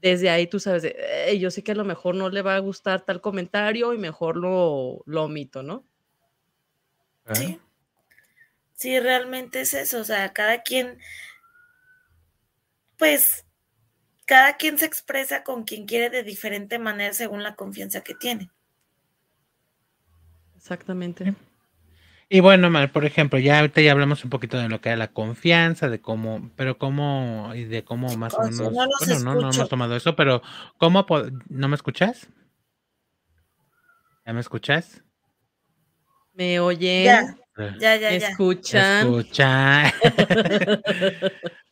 desde 0.00 0.30
ahí 0.30 0.46
tú 0.46 0.60
sabes, 0.60 0.94
yo 1.38 1.50
sé 1.50 1.64
que 1.64 1.72
a 1.72 1.76
lo 1.76 1.84
mejor 1.84 2.14
no 2.14 2.30
le 2.30 2.42
va 2.42 2.54
a 2.54 2.60
gustar 2.60 3.04
tal 3.04 3.20
comentario 3.20 3.92
y 3.94 3.98
mejor 3.98 4.36
lo, 4.36 5.02
lo 5.06 5.24
omito, 5.24 5.62
¿no? 5.64 5.84
Sí. 7.32 7.58
Sí, 8.74 9.00
realmente 9.00 9.62
es 9.62 9.74
eso, 9.74 9.98
o 10.00 10.04
sea, 10.04 10.32
cada 10.32 10.62
quien 10.62 11.00
pues 12.98 13.46
cada 14.26 14.56
quien 14.56 14.76
se 14.76 14.84
expresa 14.84 15.42
con 15.42 15.64
quien 15.64 15.86
quiere 15.86 16.10
de 16.10 16.22
diferente 16.22 16.78
manera 16.78 17.14
según 17.14 17.42
la 17.42 17.54
confianza 17.54 18.02
que 18.02 18.14
tiene. 18.14 18.50
Exactamente. 20.56 21.34
Y 22.28 22.40
bueno, 22.40 22.68
Mar, 22.68 22.92
por 22.92 23.06
ejemplo, 23.06 23.38
ya 23.38 23.60
ahorita 23.60 23.80
ya 23.80 23.92
hablamos 23.92 24.22
un 24.22 24.28
poquito 24.28 24.58
de 24.58 24.68
lo 24.68 24.82
que 24.82 24.92
es 24.92 24.98
la 24.98 25.08
confianza, 25.08 25.88
de 25.88 26.02
cómo, 26.02 26.50
pero 26.56 26.76
cómo, 26.76 27.52
y 27.54 27.64
de 27.64 27.84
cómo 27.84 28.14
más 28.18 28.34
o 28.34 28.42
menos, 28.42 28.74
bueno, 28.74 29.20
no, 29.20 29.34
no 29.34 29.50
hemos 29.50 29.68
tomado 29.70 29.96
eso, 29.96 30.14
pero 30.14 30.42
¿cómo, 30.76 31.06
no 31.48 31.68
me 31.68 31.74
escuchas? 31.74 32.28
¿Ya 34.26 34.34
me 34.34 34.40
escuchas? 34.40 35.02
¿Me 36.34 36.60
oyen? 36.60 37.04
Ya, 37.06 37.38
ya, 37.78 37.96
ya. 37.96 38.10
¿Me 38.10 38.16
escuchan? 38.16 39.06
Escucha. 39.06 39.94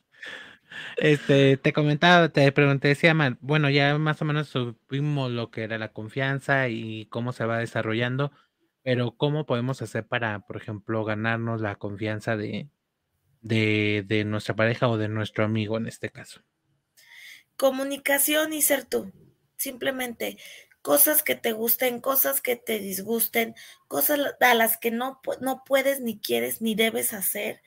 Este, 0.97 1.59
te 1.59 1.73
comentaba, 1.75 2.31
te 2.31 2.51
pregunté, 2.53 2.89
decía, 2.89 3.15
bueno, 3.41 3.69
ya 3.69 3.99
más 3.99 4.23
o 4.23 4.25
menos 4.25 4.49
supimos 4.49 5.31
lo 5.31 5.51
que 5.51 5.63
era 5.65 5.77
la 5.79 5.93
confianza 5.93 6.69
y 6.69 7.07
cómo 7.07 7.33
se 7.33 7.45
va 7.45 7.59
desarrollando, 7.59 8.33
pero 8.83 9.15
¿cómo 9.17 9.45
podemos 9.45 9.83
hacer 9.83 10.07
para, 10.07 10.41
por 10.41 10.57
ejemplo, 10.57 11.05
ganarnos 11.05 11.61
la 11.61 11.77
confianza 11.77 12.37
de, 12.37 12.71
de, 13.43 14.05
de 14.07 14.25
nuestra 14.25 14.57
pareja 14.57 14.89
o 14.89 14.97
de 14.99 15.09
nuestro 15.09 15.45
amigo 15.45 15.77
en 15.77 15.87
este 15.87 16.11
caso? 16.11 16.43
Comunicación 17.57 18.53
y 18.53 18.63
ser 18.63 18.85
tú. 18.85 19.13
Simplemente 19.57 20.39
cosas 20.83 21.23
que 21.23 21.35
te 21.35 21.53
gusten, 21.53 22.01
cosas 22.01 22.41
que 22.41 22.57
te 22.57 22.79
disgusten, 22.79 23.55
cosas 23.89 24.21
a 24.41 24.55
las 24.55 24.77
que 24.79 24.91
no, 24.91 25.21
no 25.41 25.65
puedes 25.67 26.01
ni 26.01 26.21
quieres 26.21 26.63
ni 26.63 26.75
debes 26.75 27.13
hacer 27.13 27.61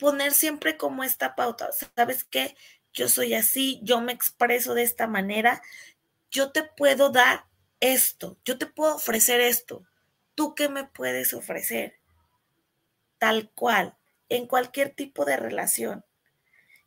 poner 0.00 0.32
siempre 0.32 0.76
como 0.76 1.04
esta 1.04 1.36
pauta. 1.36 1.70
¿Sabes 1.94 2.24
qué? 2.24 2.56
Yo 2.92 3.08
soy 3.08 3.34
así, 3.34 3.78
yo 3.84 4.00
me 4.00 4.12
expreso 4.12 4.74
de 4.74 4.82
esta 4.82 5.06
manera, 5.06 5.62
yo 6.30 6.50
te 6.50 6.64
puedo 6.64 7.10
dar 7.10 7.44
esto, 7.78 8.38
yo 8.44 8.58
te 8.58 8.66
puedo 8.66 8.96
ofrecer 8.96 9.40
esto. 9.40 9.84
¿Tú 10.34 10.54
qué 10.54 10.68
me 10.68 10.84
puedes 10.84 11.34
ofrecer? 11.34 12.00
Tal 13.18 13.50
cual, 13.54 13.96
en 14.28 14.46
cualquier 14.46 14.90
tipo 14.90 15.24
de 15.24 15.36
relación. 15.36 16.04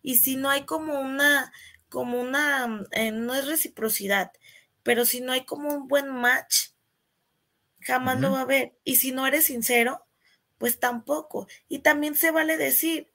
Y 0.02 0.17
si 0.17 0.36
no 0.36 0.49
hay 0.49 0.65
como 0.65 0.99
una, 0.99 1.54
como 1.88 2.19
una, 2.19 2.86
eh, 2.91 3.12
no 3.12 3.36
es 3.36 3.47
reciprocidad, 3.47 4.32
pero 4.82 5.06
si 5.06 5.21
no 5.21 5.32
hay 5.32 5.45
como 5.45 5.73
un 5.73 5.88
buen 5.88 6.10
match, 6.10 6.71
jamás 7.80 8.19
lo 8.19 8.32
va 8.32 8.39
a 8.39 8.41
haber. 8.41 8.73
Y 8.84 8.97
si 8.97 9.12
no 9.12 9.26
eres 9.28 9.45
sincero, 9.45 10.02
pues 10.63 10.80
tampoco. 10.80 11.45
Y 11.67 11.80
también 11.80 12.15
se 12.15 12.32
vale 12.32 12.56
decir, 12.56 13.12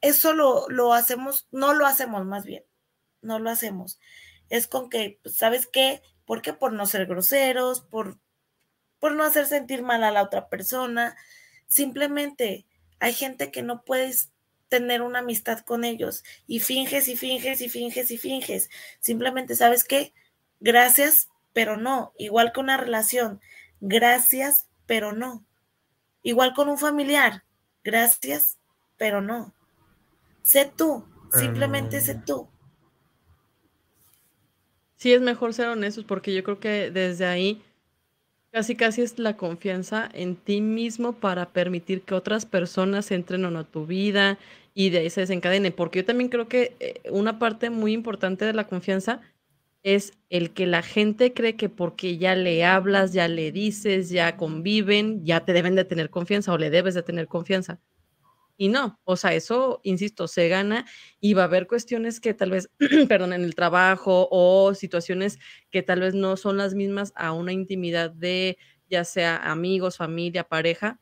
eso 0.00 0.32
lo, 0.32 0.68
lo 0.68 0.92
hacemos, 0.92 1.46
no 1.52 1.72
lo 1.72 1.86
hacemos 1.86 2.26
más 2.26 2.44
bien, 2.44 2.64
no 3.22 3.38
lo 3.38 3.48
hacemos. 3.48 4.00
Es 4.48 4.66
con 4.66 4.90
que, 4.90 5.20
pues, 5.22 5.36
¿sabes 5.36 5.68
qué? 5.68 6.02
¿Por 6.24 6.42
qué? 6.42 6.52
Por 6.52 6.72
no 6.72 6.84
ser 6.86 7.06
groseros, 7.06 7.80
por, 7.80 8.18
por 8.98 9.12
no 9.12 9.22
hacer 9.22 9.46
sentir 9.46 9.84
mal 9.84 10.02
a 10.02 10.10
la 10.10 10.24
otra 10.24 10.48
persona. 10.48 11.16
Simplemente 11.68 12.66
hay 12.98 13.12
gente 13.12 13.52
que 13.52 13.62
no 13.62 13.84
puedes 13.84 14.32
tener 14.68 15.02
una 15.02 15.20
amistad 15.20 15.60
con 15.60 15.84
ellos 15.84 16.24
y 16.48 16.58
finges 16.58 17.06
y 17.06 17.16
finges 17.16 17.60
y 17.60 17.68
finges 17.68 18.10
y 18.10 18.18
finges. 18.18 18.68
Simplemente, 18.98 19.54
¿sabes 19.54 19.84
qué? 19.84 20.12
Gracias, 20.58 21.28
pero 21.52 21.76
no. 21.76 22.14
Igual 22.18 22.50
que 22.50 22.58
una 22.58 22.76
relación. 22.76 23.40
Gracias, 23.78 24.66
pero 24.86 25.12
no. 25.12 25.45
Igual 26.26 26.54
con 26.54 26.68
un 26.68 26.76
familiar, 26.76 27.44
gracias, 27.84 28.58
pero 28.96 29.20
no. 29.20 29.54
Sé 30.42 30.68
tú, 30.76 31.04
simplemente 31.30 32.00
sé 32.00 32.16
tú. 32.16 32.48
Sí, 34.96 35.12
es 35.12 35.20
mejor 35.20 35.54
ser 35.54 35.68
honestos 35.68 36.04
porque 36.04 36.34
yo 36.34 36.42
creo 36.42 36.58
que 36.58 36.90
desde 36.90 37.26
ahí 37.26 37.62
casi 38.50 38.74
casi 38.74 39.02
es 39.02 39.20
la 39.20 39.36
confianza 39.36 40.10
en 40.14 40.34
ti 40.34 40.60
mismo 40.60 41.12
para 41.12 41.50
permitir 41.50 42.02
que 42.02 42.14
otras 42.14 42.44
personas 42.44 43.12
entren 43.12 43.44
en 43.44 43.64
tu 43.64 43.86
vida 43.86 44.36
y 44.74 44.90
de 44.90 44.98
ahí 44.98 45.10
se 45.10 45.20
desencadene. 45.20 45.70
Porque 45.70 46.00
yo 46.00 46.06
también 46.06 46.28
creo 46.28 46.48
que 46.48 46.74
eh, 46.80 47.02
una 47.08 47.38
parte 47.38 47.70
muy 47.70 47.92
importante 47.92 48.44
de 48.44 48.52
la 48.52 48.66
confianza 48.66 49.20
es 49.86 50.14
el 50.30 50.52
que 50.52 50.66
la 50.66 50.82
gente 50.82 51.32
cree 51.32 51.54
que 51.54 51.68
porque 51.68 52.18
ya 52.18 52.34
le 52.34 52.64
hablas, 52.64 53.12
ya 53.12 53.28
le 53.28 53.52
dices, 53.52 54.10
ya 54.10 54.36
conviven, 54.36 55.24
ya 55.24 55.44
te 55.44 55.52
deben 55.52 55.76
de 55.76 55.84
tener 55.84 56.10
confianza 56.10 56.52
o 56.52 56.58
le 56.58 56.70
debes 56.70 56.94
de 56.94 57.04
tener 57.04 57.28
confianza. 57.28 57.80
Y 58.56 58.68
no, 58.68 58.98
o 59.04 59.16
sea, 59.16 59.32
eso, 59.34 59.80
insisto, 59.84 60.26
se 60.26 60.48
gana 60.48 60.86
y 61.20 61.34
va 61.34 61.42
a 61.42 61.44
haber 61.44 61.68
cuestiones 61.68 62.18
que 62.18 62.34
tal 62.34 62.50
vez, 62.50 62.68
perdón, 63.08 63.32
en 63.32 63.44
el 63.44 63.54
trabajo 63.54 64.26
o 64.32 64.74
situaciones 64.74 65.38
que 65.70 65.84
tal 65.84 66.00
vez 66.00 66.14
no 66.14 66.36
son 66.36 66.56
las 66.56 66.74
mismas 66.74 67.12
a 67.14 67.30
una 67.30 67.52
intimidad 67.52 68.10
de 68.10 68.58
ya 68.90 69.04
sea 69.04 69.36
amigos, 69.36 69.98
familia, 69.98 70.42
pareja, 70.48 71.00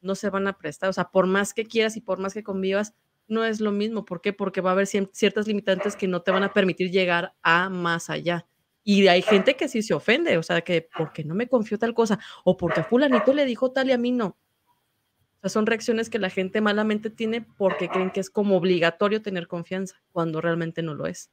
no 0.00 0.14
se 0.14 0.30
van 0.30 0.46
a 0.46 0.56
prestar. 0.56 0.88
O 0.88 0.94
sea, 0.94 1.10
por 1.10 1.26
más 1.26 1.52
que 1.52 1.66
quieras 1.66 1.98
y 1.98 2.00
por 2.00 2.20
más 2.20 2.32
que 2.32 2.42
convivas, 2.42 2.94
no 3.28 3.44
es 3.44 3.60
lo 3.60 3.72
mismo. 3.72 4.04
¿Por 4.04 4.20
qué? 4.20 4.32
Porque 4.32 4.60
va 4.60 4.70
a 4.70 4.72
haber 4.72 4.86
ciertas 4.86 5.46
limitantes 5.46 5.96
que 5.96 6.08
no 6.08 6.22
te 6.22 6.30
van 6.30 6.42
a 6.42 6.52
permitir 6.52 6.90
llegar 6.90 7.34
a 7.42 7.68
más 7.68 8.10
allá. 8.10 8.46
Y 8.82 9.06
hay 9.08 9.22
gente 9.22 9.56
que 9.56 9.68
sí 9.68 9.82
se 9.82 9.94
ofende, 9.94 10.36
o 10.36 10.42
sea, 10.42 10.60
que 10.60 10.88
porque 10.96 11.24
no 11.24 11.34
me 11.34 11.48
confió 11.48 11.78
tal 11.78 11.94
cosa, 11.94 12.18
o 12.44 12.56
porque 12.56 12.80
a 12.80 12.84
fulanito 12.84 13.32
le 13.32 13.46
dijo 13.46 13.72
tal 13.72 13.88
y 13.88 13.92
a 13.92 13.98
mí 13.98 14.12
no. 14.12 14.26
O 14.26 15.40
sea, 15.40 15.50
son 15.50 15.66
reacciones 15.66 16.10
que 16.10 16.18
la 16.18 16.28
gente 16.30 16.60
malamente 16.60 17.08
tiene 17.08 17.40
porque 17.40 17.88
creen 17.88 18.10
que 18.10 18.20
es 18.20 18.28
como 18.30 18.56
obligatorio 18.56 19.22
tener 19.22 19.48
confianza, 19.48 20.02
cuando 20.12 20.40
realmente 20.42 20.82
no 20.82 20.94
lo 20.94 21.06
es. 21.06 21.30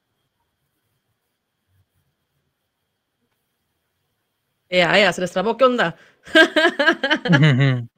Ea, 4.69 5.11
se 5.11 5.19
les 5.19 5.31
trabó, 5.31 5.57
¿qué 5.57 5.65
onda? 5.65 5.97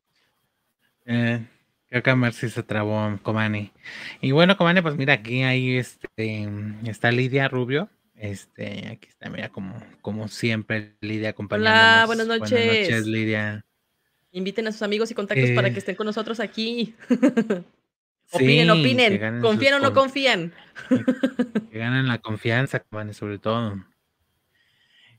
eh, 1.05 1.47
Creo 1.93 2.01
que 2.01 2.15
Mercy 2.15 2.49
se 2.49 2.63
trabó 2.63 3.19
Comani. 3.21 3.71
Y 4.19 4.31
bueno, 4.31 4.57
Comani, 4.57 4.81
pues 4.81 4.95
mira, 4.95 5.13
aquí 5.13 5.43
hay 5.43 5.77
este 5.77 6.49
está 6.87 7.11
Lidia 7.11 7.47
Rubio. 7.47 7.87
Este, 8.15 8.87
aquí 8.87 9.09
está, 9.09 9.29
mira, 9.29 9.49
como, 9.49 9.75
como 10.01 10.27
siempre, 10.27 10.95
Lidia 11.01 11.29
acompañándonos. 11.29 11.77
Hola, 11.77 12.05
buenas 12.07 12.25
noches. 12.25 12.49
Buenas 12.49 12.89
noches, 12.89 13.05
Lidia. 13.05 13.63
Inviten 14.31 14.65
a 14.65 14.71
sus 14.71 14.81
amigos 14.81 15.11
y 15.11 15.13
contactos 15.13 15.51
para 15.51 15.71
que 15.71 15.77
estén 15.77 15.93
con 15.93 16.07
nosotros 16.07 16.39
aquí. 16.39 16.95
opinen, 18.31 18.71
opinen. 18.71 19.39
¿Confían 19.39 19.75
o 19.75 19.79
no 19.79 19.93
confían? 19.93 20.51
que 21.71 21.77
ganen 21.77 22.07
la 22.07 22.17
confianza, 22.17 22.79
Comani, 22.79 23.13
sobre 23.13 23.37
todo. 23.37 23.85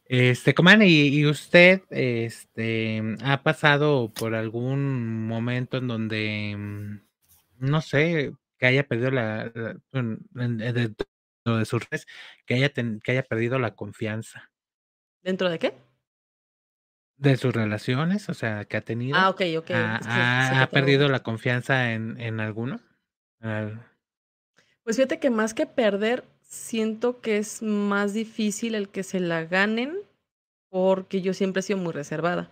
Este, 0.06 0.54
Comani, 0.54 0.86
y, 0.86 1.26
usted 1.26 1.82
este, 1.90 3.02
ha 3.22 3.42
pasado 3.42 4.12
por 4.12 4.34
algún 4.34 5.26
momento 5.26 5.78
en 5.78 5.88
donde, 5.88 6.54
mm, 6.56 7.00
no 7.58 7.80
sé, 7.80 8.34
que 8.58 8.66
haya 8.66 8.86
perdido 8.86 9.10
la, 9.10 9.50
dentro 9.90 11.06
de 11.58 11.64
sus 11.64 11.88
redes, 11.88 12.06
que 12.44 12.54
haya, 12.54 12.68
que 12.70 13.12
haya 13.12 13.22
perdido 13.22 13.58
la 13.58 13.74
confianza. 13.74 14.50
¿Dentro 15.22 15.48
de 15.48 15.58
qué? 15.58 15.74
De 17.16 17.36
sus 17.38 17.54
relaciones, 17.54 18.28
o 18.28 18.34
sea, 18.34 18.66
que 18.66 18.76
ha 18.76 18.82
tenido. 18.82 19.16
Ah, 19.16 19.30
ok, 19.30 19.40
ok. 19.58 19.70
¿Ha, 19.72 20.68
perdido 20.70 21.08
la 21.08 21.22
confianza 21.22 21.92
en, 21.92 22.20
en 22.20 22.40
alguno? 22.40 22.80
Pues 24.82 24.96
fíjate 24.96 25.18
que 25.18 25.30
más 25.30 25.54
que 25.54 25.66
perder, 25.66 26.24
siento 26.44 27.20
que 27.20 27.38
es 27.38 27.62
más 27.62 28.14
difícil 28.14 28.74
el 28.74 28.88
que 28.88 29.02
se 29.02 29.20
la 29.20 29.44
ganen 29.44 29.98
porque 30.70 31.22
yo 31.22 31.34
siempre 31.34 31.60
he 31.60 31.62
sido 31.62 31.78
muy 31.78 31.92
reservada. 31.92 32.50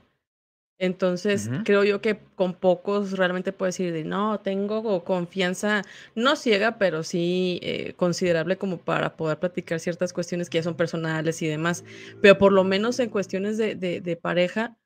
Entonces, 0.82 1.48
creo 1.64 1.84
yo 1.84 2.00
que 2.00 2.18
con 2.34 2.54
pocos 2.54 3.12
realmente 3.12 3.52
puedo 3.52 3.68
decir, 3.68 3.92
de, 3.92 4.02
no, 4.02 4.40
tengo 4.40 5.04
confianza, 5.04 5.82
no 6.16 6.34
ciega, 6.34 6.76
pero 6.76 7.04
sí 7.04 7.60
eh, 7.62 7.94
considerable 7.94 8.56
como 8.58 8.78
para 8.78 9.16
poder 9.16 9.38
platicar 9.38 9.78
ciertas 9.78 10.12
cuestiones 10.12 10.50
que 10.50 10.58
ya 10.58 10.64
son 10.64 10.76
personales 10.76 11.40
y 11.40 11.46
demás. 11.46 11.84
Pero 12.20 12.36
por 12.36 12.52
lo 12.52 12.64
menos 12.64 12.98
en 12.98 13.10
cuestiones 13.10 13.58
de, 13.58 13.76
de, 13.76 14.16
pareja, 14.16 14.76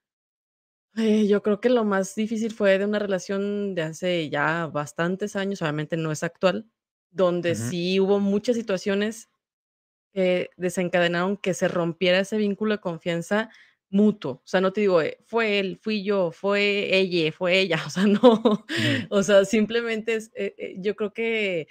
eh, 0.96 1.26
yo 1.26 1.42
creo 1.42 1.62
que 1.62 1.70
lo 1.70 1.84
más 1.84 2.14
difícil 2.14 2.52
fue 2.52 2.78
de 2.78 2.84
una 2.84 2.98
relación 2.98 3.74
de 3.74 3.82
hace 3.82 4.28
ya 4.28 4.66
bastantes 4.66 5.34
años, 5.34 5.62
obviamente 5.62 5.96
no 5.96 6.12
es 6.12 6.22
actual, 6.22 6.66
donde 7.10 7.54
sí 7.54 7.98
hubo 8.00 8.20
muchas 8.20 8.56
situaciones 8.56 9.28
que 10.12 10.50
desencadenaron 10.56 11.36
que 11.36 11.54
se 11.54 11.68
rompiera 11.68 12.20
ese 12.20 12.36
vínculo 12.36 12.74
de 12.74 12.80
confianza 12.80 13.50
mutuo. 13.90 14.32
O 14.32 14.42
sea, 14.44 14.60
no 14.60 14.72
te 14.72 14.82
digo, 14.82 15.00
eh, 15.02 15.18
fue 15.26 15.58
él, 15.58 15.78
fui 15.80 16.02
yo, 16.02 16.30
fue 16.32 16.96
ella, 16.96 17.32
fue 17.32 17.58
ella. 17.58 17.76
O 17.86 17.90
sea, 17.90 18.06
no. 18.06 18.64
O 19.10 19.22
sea, 19.22 19.44
simplemente 19.44 20.14
es, 20.14 20.30
eh, 20.34 20.54
eh, 20.58 20.76
yo 20.78 20.96
creo 20.96 21.12
que 21.12 21.68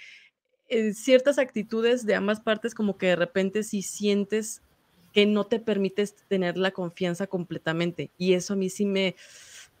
en 0.68 0.94
ciertas 0.94 1.38
actitudes 1.38 2.06
de 2.06 2.14
ambas 2.14 2.40
partes 2.40 2.74
como 2.74 2.98
que 2.98 3.06
de 3.06 3.16
repente 3.16 3.62
sí 3.62 3.82
sientes 3.82 4.62
que 5.12 5.26
no 5.26 5.44
te 5.44 5.60
permites 5.60 6.14
tener 6.28 6.56
la 6.58 6.72
confianza 6.72 7.26
completamente. 7.26 8.10
Y 8.18 8.34
eso 8.34 8.54
a 8.54 8.56
mí 8.56 8.68
sí 8.68 8.84
me, 8.84 9.16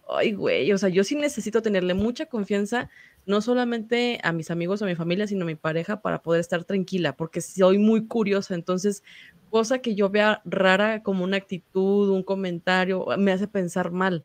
ay, 0.08 0.32
güey, 0.32 0.72
o 0.72 0.78
sea, 0.78 0.88
yo 0.88 1.04
sí 1.04 1.14
necesito 1.16 1.62
tenerle 1.62 1.94
mucha 1.94 2.26
confianza 2.26 2.88
no 3.26 3.40
solamente 3.40 4.20
a 4.22 4.32
mis 4.32 4.50
amigos 4.50 4.80
o 4.80 4.84
a 4.84 4.88
mi 4.88 4.94
familia, 4.94 5.26
sino 5.26 5.42
a 5.42 5.46
mi 5.46 5.56
pareja 5.56 6.00
para 6.00 6.22
poder 6.22 6.40
estar 6.40 6.64
tranquila, 6.64 7.16
porque 7.16 7.40
soy 7.40 7.78
muy 7.78 8.06
curiosa, 8.06 8.54
entonces 8.54 9.02
cosa 9.50 9.78
que 9.78 9.94
yo 9.94 10.10
vea 10.10 10.42
rara 10.44 11.02
como 11.02 11.24
una 11.24 11.36
actitud, 11.36 12.10
un 12.10 12.22
comentario, 12.22 13.06
me 13.18 13.32
hace 13.32 13.48
pensar 13.48 13.90
mal. 13.90 14.24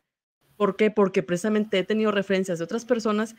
¿Por 0.56 0.76
qué? 0.76 0.90
Porque 0.90 1.22
precisamente 1.22 1.78
he 1.78 1.84
tenido 1.84 2.12
referencias 2.12 2.58
de 2.58 2.64
otras 2.64 2.84
personas 2.84 3.34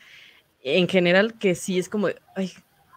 en 0.60 0.88
general 0.88 1.38
que 1.38 1.54
sí 1.54 1.78
es 1.78 1.88
como, 1.88 2.08
ay, 2.36 2.52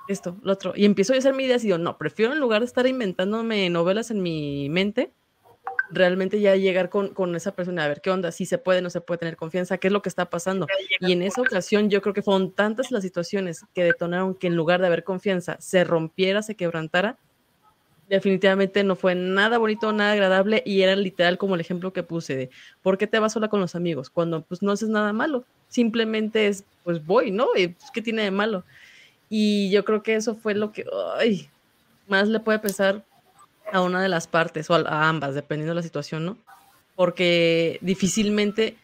esto, 0.07 0.37
lo 0.41 0.53
otro. 0.53 0.73
Y 0.75 0.85
empiezo 0.85 1.13
a 1.13 1.17
hacer 1.17 1.33
mi 1.33 1.43
idea 1.43 1.57
y 1.57 1.61
digo, 1.61 1.77
no, 1.77 1.97
prefiero 1.97 2.33
en 2.33 2.39
lugar 2.39 2.61
de 2.61 2.65
estar 2.65 2.87
inventándome 2.87 3.69
novelas 3.69 4.11
en 4.11 4.21
mi 4.21 4.69
mente, 4.69 5.13
realmente 5.89 6.39
ya 6.39 6.55
llegar 6.55 6.89
con, 6.89 7.09
con 7.09 7.35
esa 7.35 7.53
persona 7.53 7.83
a 7.83 7.87
ver 7.87 8.01
qué 8.01 8.09
onda, 8.09 8.31
si 8.31 8.45
se 8.45 8.57
puede, 8.57 8.81
no 8.81 8.89
se 8.89 9.01
puede 9.01 9.19
tener 9.19 9.37
confianza, 9.37 9.77
qué 9.77 9.87
es 9.87 9.93
lo 9.93 10.01
que 10.01 10.09
está 10.09 10.29
pasando. 10.29 10.67
Y 10.99 11.11
en 11.11 11.21
esa 11.21 11.41
ocasión 11.41 11.89
yo 11.89 12.01
creo 12.01 12.13
que 12.13 12.21
fueron 12.21 12.51
tantas 12.51 12.91
las 12.91 13.03
situaciones 13.03 13.65
que 13.73 13.83
detonaron 13.83 14.35
que 14.35 14.47
en 14.47 14.55
lugar 14.55 14.81
de 14.81 14.87
haber 14.87 15.03
confianza 15.03 15.57
se 15.59 15.83
rompiera, 15.83 16.41
se 16.41 16.55
quebrantara, 16.55 17.17
definitivamente 18.09 18.83
no 18.83 18.95
fue 18.95 19.15
nada 19.15 19.57
bonito, 19.57 19.91
nada 19.91 20.13
agradable 20.13 20.63
y 20.65 20.81
era 20.81 20.95
literal 20.95 21.37
como 21.37 21.55
el 21.55 21.61
ejemplo 21.61 21.91
que 21.91 22.03
puse 22.03 22.35
de 22.35 22.49
¿por 22.81 22.97
qué 22.97 23.05
te 23.07 23.19
vas 23.19 23.33
sola 23.33 23.49
con 23.49 23.59
los 23.59 23.75
amigos? 23.75 24.09
Cuando 24.09 24.41
pues 24.43 24.61
no 24.61 24.71
haces 24.71 24.89
nada 24.89 25.13
malo, 25.13 25.43
simplemente 25.67 26.47
es 26.47 26.63
pues 26.83 27.05
voy, 27.05 27.31
¿no? 27.31 27.47
Y, 27.55 27.69
pues, 27.69 27.91
¿Qué 27.91 28.01
tiene 28.01 28.23
de 28.23 28.31
malo? 28.31 28.63
Y 29.29 29.69
yo 29.71 29.83
creo 29.83 30.03
que 30.03 30.15
eso 30.15 30.35
fue 30.35 30.55
lo 30.55 30.71
que 30.71 30.85
ay, 31.17 31.49
más 32.07 32.29
le 32.29 32.39
puede 32.39 32.59
pesar 32.59 33.03
a 33.71 33.81
una 33.81 34.01
de 34.01 34.09
las 34.09 34.27
partes 34.27 34.69
o 34.69 34.75
a, 34.75 35.09
ambas, 35.09 35.35
dependiendo 35.35 35.71
de 35.71 35.75
la 35.75 35.83
situación, 35.83 36.25
¿no? 36.25 36.37
Porque 36.95 37.77
difícilmente 37.81 38.75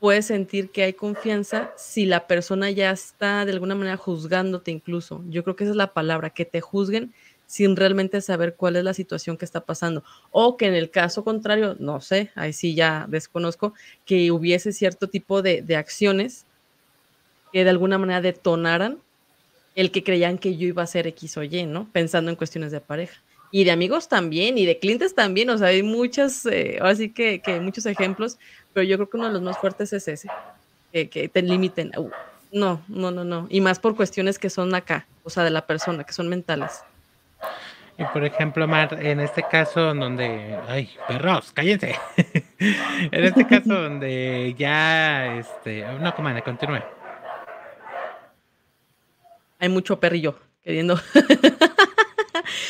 puedes 0.00 0.26
sentir 0.26 0.70
que 0.70 0.82
hay 0.82 0.92
confianza 0.92 1.72
si 1.76 2.06
la 2.06 2.26
persona 2.26 2.70
ya 2.70 2.90
está 2.90 3.44
de 3.44 3.52
alguna 3.52 3.74
manera 3.74 3.96
juzgándote 3.96 4.70
incluso. 4.70 5.22
Yo 5.28 5.42
creo 5.42 5.56
que 5.56 5.64
esa 5.64 5.70
es 5.70 5.76
la 5.76 5.92
palabra, 5.92 6.30
que 6.30 6.44
te 6.44 6.60
juzguen 6.60 7.12
sin 7.46 7.76
realmente 7.76 8.20
saber 8.20 8.56
cuál 8.56 8.76
es 8.76 8.84
la 8.84 8.94
situación 8.94 9.36
que 9.36 9.44
está 9.44 9.60
pasando. 9.60 10.02
O 10.32 10.56
que 10.56 10.66
en 10.66 10.74
el 10.74 10.90
caso 10.90 11.24
contrario, 11.24 11.76
no 11.78 12.00
sé, 12.00 12.30
ahí 12.34 12.52
sí 12.52 12.74
ya 12.74 13.06
desconozco, 13.08 13.72
que 14.04 14.30
hubiese 14.32 14.72
cierto 14.72 15.08
tipo 15.08 15.42
de, 15.42 15.62
de 15.62 15.76
acciones 15.76 16.44
que 17.52 17.64
de 17.64 17.70
alguna 17.70 17.98
manera 17.98 18.20
detonaran 18.20 18.98
el 19.76 19.90
que 19.90 20.02
creían 20.02 20.38
que 20.38 20.56
yo 20.56 20.66
iba 20.66 20.82
a 20.82 20.86
ser 20.86 21.06
X 21.06 21.36
o 21.36 21.42
Y, 21.42 21.66
¿no? 21.66 21.88
Pensando 21.92 22.30
en 22.30 22.36
cuestiones 22.36 22.72
de 22.72 22.80
pareja. 22.80 23.20
Y 23.50 23.64
de 23.64 23.70
amigos 23.70 24.08
también, 24.08 24.58
y 24.58 24.66
de 24.66 24.78
clientes 24.78 25.14
también, 25.14 25.50
o 25.50 25.58
sea, 25.58 25.68
hay 25.68 25.82
muchas, 25.82 26.44
eh, 26.46 26.78
ahora 26.80 26.94
sí 26.94 27.10
que, 27.10 27.40
que, 27.40 27.60
muchos 27.60 27.86
ejemplos, 27.86 28.38
pero 28.72 28.84
yo 28.84 28.96
creo 28.96 29.08
que 29.08 29.16
uno 29.16 29.26
de 29.26 29.32
los 29.32 29.42
más 29.42 29.58
fuertes 29.58 29.92
es 29.92 30.08
ese, 30.08 30.28
que, 30.92 31.08
que 31.08 31.28
te 31.28 31.42
limiten. 31.42 31.92
Uh, 31.96 32.10
no, 32.52 32.82
no, 32.88 33.10
no, 33.10 33.24
no. 33.24 33.46
Y 33.50 33.60
más 33.60 33.78
por 33.78 33.96
cuestiones 33.96 34.38
que 34.38 34.50
son 34.50 34.74
acá, 34.74 35.06
o 35.22 35.30
sea, 35.30 35.44
de 35.44 35.50
la 35.50 35.66
persona, 35.66 36.04
que 36.04 36.12
son 36.12 36.28
mentales. 36.28 36.82
Y 37.98 38.04
por 38.04 38.24
ejemplo, 38.24 38.68
Mar, 38.68 38.98
en 39.00 39.20
este 39.20 39.42
caso 39.42 39.94
donde, 39.94 40.58
ay, 40.68 40.90
perros, 41.08 41.50
cállense. 41.52 41.96
en 42.58 43.24
este 43.24 43.46
caso 43.46 43.72
donde 43.82 44.54
ya, 44.58 45.38
este, 45.38 45.84
no, 46.00 46.14
comanda, 46.14 46.42
continúe. 46.42 46.82
Hay 49.58 49.68
mucho 49.70 49.98
perrillo 49.98 50.38
queriendo. 50.62 51.00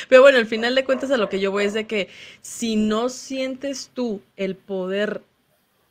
Pero 0.09 0.22
bueno, 0.22 0.38
al 0.38 0.46
final 0.46 0.75
de 0.75 0.85
cuentas 0.85 1.11
a 1.11 1.16
lo 1.16 1.29
que 1.29 1.40
yo 1.40 1.51
voy 1.51 1.64
es 1.64 1.75
de 1.75 1.87
que 1.87 2.09
si 2.40 2.77
no 2.77 3.09
sientes 3.09 3.90
tú 3.92 4.20
el 4.37 4.57
poder, 4.57 5.22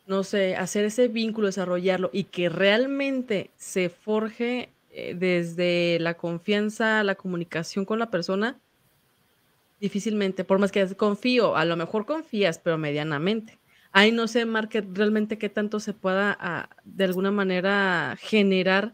no 0.07 0.23
sé, 0.23 0.55
hacer 0.55 0.85
ese 0.85 1.07
vínculo, 1.07 1.47
desarrollarlo 1.47 2.09
y 2.13 2.25
que 2.25 2.49
realmente 2.49 3.49
se 3.57 3.89
forje 3.89 4.69
eh, 4.91 5.15
desde 5.17 5.97
la 5.99 6.15
confianza, 6.15 7.03
la 7.03 7.15
comunicación 7.15 7.85
con 7.85 7.99
la 7.99 8.09
persona, 8.09 8.59
difícilmente, 9.79 10.43
por 10.43 10.59
más 10.59 10.71
que 10.71 10.87
confío, 10.95 11.55
a 11.55 11.65
lo 11.65 11.75
mejor 11.75 12.05
confías, 12.05 12.59
pero 12.59 12.77
medianamente. 12.77 13.59
Ahí 13.91 14.11
no 14.11 14.27
sé, 14.27 14.45
Market, 14.45 14.85
realmente 14.93 15.37
qué 15.37 15.49
tanto 15.49 15.79
se 15.79 15.93
pueda 15.93 16.37
ah, 16.39 16.69
de 16.83 17.05
alguna 17.05 17.31
manera 17.31 18.17
generar 18.19 18.93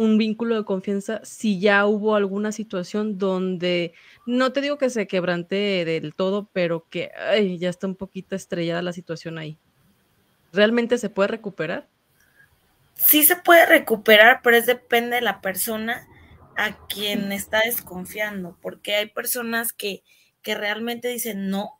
un 0.00 0.16
vínculo 0.16 0.56
de 0.56 0.64
confianza 0.64 1.20
si 1.24 1.60
ya 1.60 1.84
hubo 1.84 2.14
alguna 2.14 2.52
situación 2.52 3.18
donde, 3.18 3.92
no 4.24 4.50
te 4.50 4.62
digo 4.62 4.78
que 4.78 4.88
se 4.88 5.06
quebrante 5.06 5.84
del 5.84 6.14
todo, 6.14 6.48
pero 6.54 6.86
que 6.88 7.10
ya 7.58 7.68
está 7.68 7.86
un 7.86 7.96
poquito 7.96 8.34
estrellada 8.34 8.80
la 8.80 8.94
situación 8.94 9.36
ahí. 9.36 9.58
¿Realmente 10.54 10.96
se 10.96 11.10
puede 11.10 11.28
recuperar? 11.28 11.86
Sí 12.94 13.24
se 13.24 13.36
puede 13.36 13.66
recuperar, 13.66 14.40
pero 14.42 14.56
es 14.56 14.64
depende 14.64 15.16
de 15.16 15.22
la 15.22 15.42
persona 15.42 16.08
a 16.56 16.78
quien 16.86 17.30
está 17.30 17.60
desconfiando, 17.66 18.56
porque 18.62 18.94
hay 18.94 19.06
personas 19.06 19.74
que, 19.74 20.02
que 20.40 20.54
realmente 20.54 21.08
dicen 21.08 21.50
no 21.50 21.78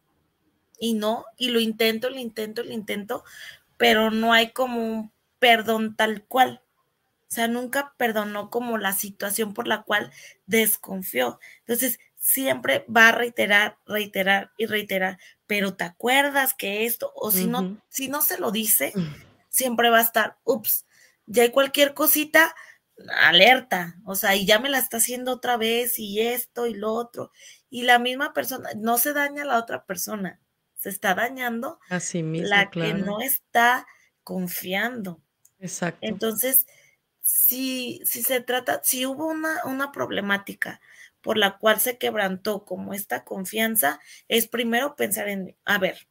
y 0.78 0.92
no, 0.92 1.24
y 1.38 1.48
lo 1.48 1.58
intento, 1.58 2.10
lo 2.10 2.18
intento, 2.18 2.62
lo 2.64 2.72
intento, 2.72 3.24
pero 3.78 4.10
no 4.10 4.34
hay 4.34 4.50
como 4.50 4.84
un 4.84 5.10
perdón 5.38 5.96
tal 5.96 6.22
cual. 6.24 6.60
O 7.30 7.32
sea, 7.32 7.46
nunca 7.46 7.94
perdonó 7.96 8.50
como 8.50 8.76
la 8.76 8.92
situación 8.92 9.54
por 9.54 9.68
la 9.68 9.84
cual 9.84 10.10
desconfió. 10.46 11.38
Entonces, 11.60 12.00
siempre 12.16 12.84
va 12.94 13.08
a 13.08 13.12
reiterar, 13.12 13.78
reiterar 13.86 14.50
y 14.58 14.66
reiterar, 14.66 15.18
pero 15.46 15.74
te 15.74 15.84
acuerdas 15.84 16.54
que 16.54 16.84
esto, 16.86 17.12
o 17.14 17.30
si 17.30 17.46
no, 17.46 17.80
si 17.88 18.08
no 18.08 18.20
se 18.20 18.38
lo 18.38 18.50
dice, 18.50 18.92
mm. 18.94 19.14
siempre 19.48 19.90
va 19.90 19.98
a 19.98 20.02
estar, 20.02 20.38
ups, 20.44 20.86
ya 21.26 21.44
hay 21.44 21.50
cualquier 21.50 21.94
cosita, 21.94 22.54
alerta, 23.22 23.96
o 24.04 24.16
sea, 24.16 24.34
y 24.34 24.44
ya 24.44 24.58
me 24.58 24.68
la 24.68 24.78
está 24.78 24.96
haciendo 24.96 25.32
otra 25.32 25.56
vez 25.56 25.98
y 25.98 26.20
esto 26.20 26.66
y 26.66 26.74
lo 26.74 26.92
otro. 26.92 27.32
Y 27.70 27.82
la 27.82 27.98
misma 27.98 28.32
persona, 28.34 28.70
no 28.76 28.98
se 28.98 29.12
daña 29.12 29.42
a 29.42 29.46
la 29.46 29.58
otra 29.58 29.86
persona, 29.86 30.40
se 30.74 30.88
está 30.88 31.14
dañando 31.14 31.78
Así 31.88 32.22
mismo, 32.22 32.48
la 32.48 32.70
que 32.70 32.92
no 32.92 33.20
está 33.20 33.86
confiando. 34.24 35.22
Exacto. 35.58 36.00
Entonces, 36.02 36.66
si, 37.30 38.00
si 38.04 38.22
se 38.22 38.40
trata, 38.40 38.80
si 38.82 39.06
hubo 39.06 39.26
una, 39.26 39.64
una 39.64 39.92
problemática 39.92 40.80
por 41.20 41.36
la 41.36 41.58
cual 41.58 41.78
se 41.80 41.98
quebrantó 41.98 42.64
como 42.64 42.94
esta 42.94 43.24
confianza, 43.24 44.00
es 44.28 44.48
primero 44.48 44.96
pensar 44.96 45.28
en, 45.28 45.56
a 45.64 45.78
ver, 45.78 46.08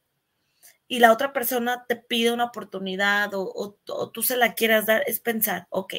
y 0.88 1.00
la 1.00 1.12
otra 1.12 1.34
persona 1.34 1.86
te 1.88 1.96
pide 1.96 2.32
una 2.32 2.46
oportunidad 2.46 3.34
o, 3.34 3.78
o 3.88 4.10
tú 4.12 4.24
se 4.24 4.38
la 4.38 4.54
quieras 4.54 4.86
dar, 4.86 5.04
es 5.08 5.20
pensar, 5.20 5.68
ok, 5.70 5.96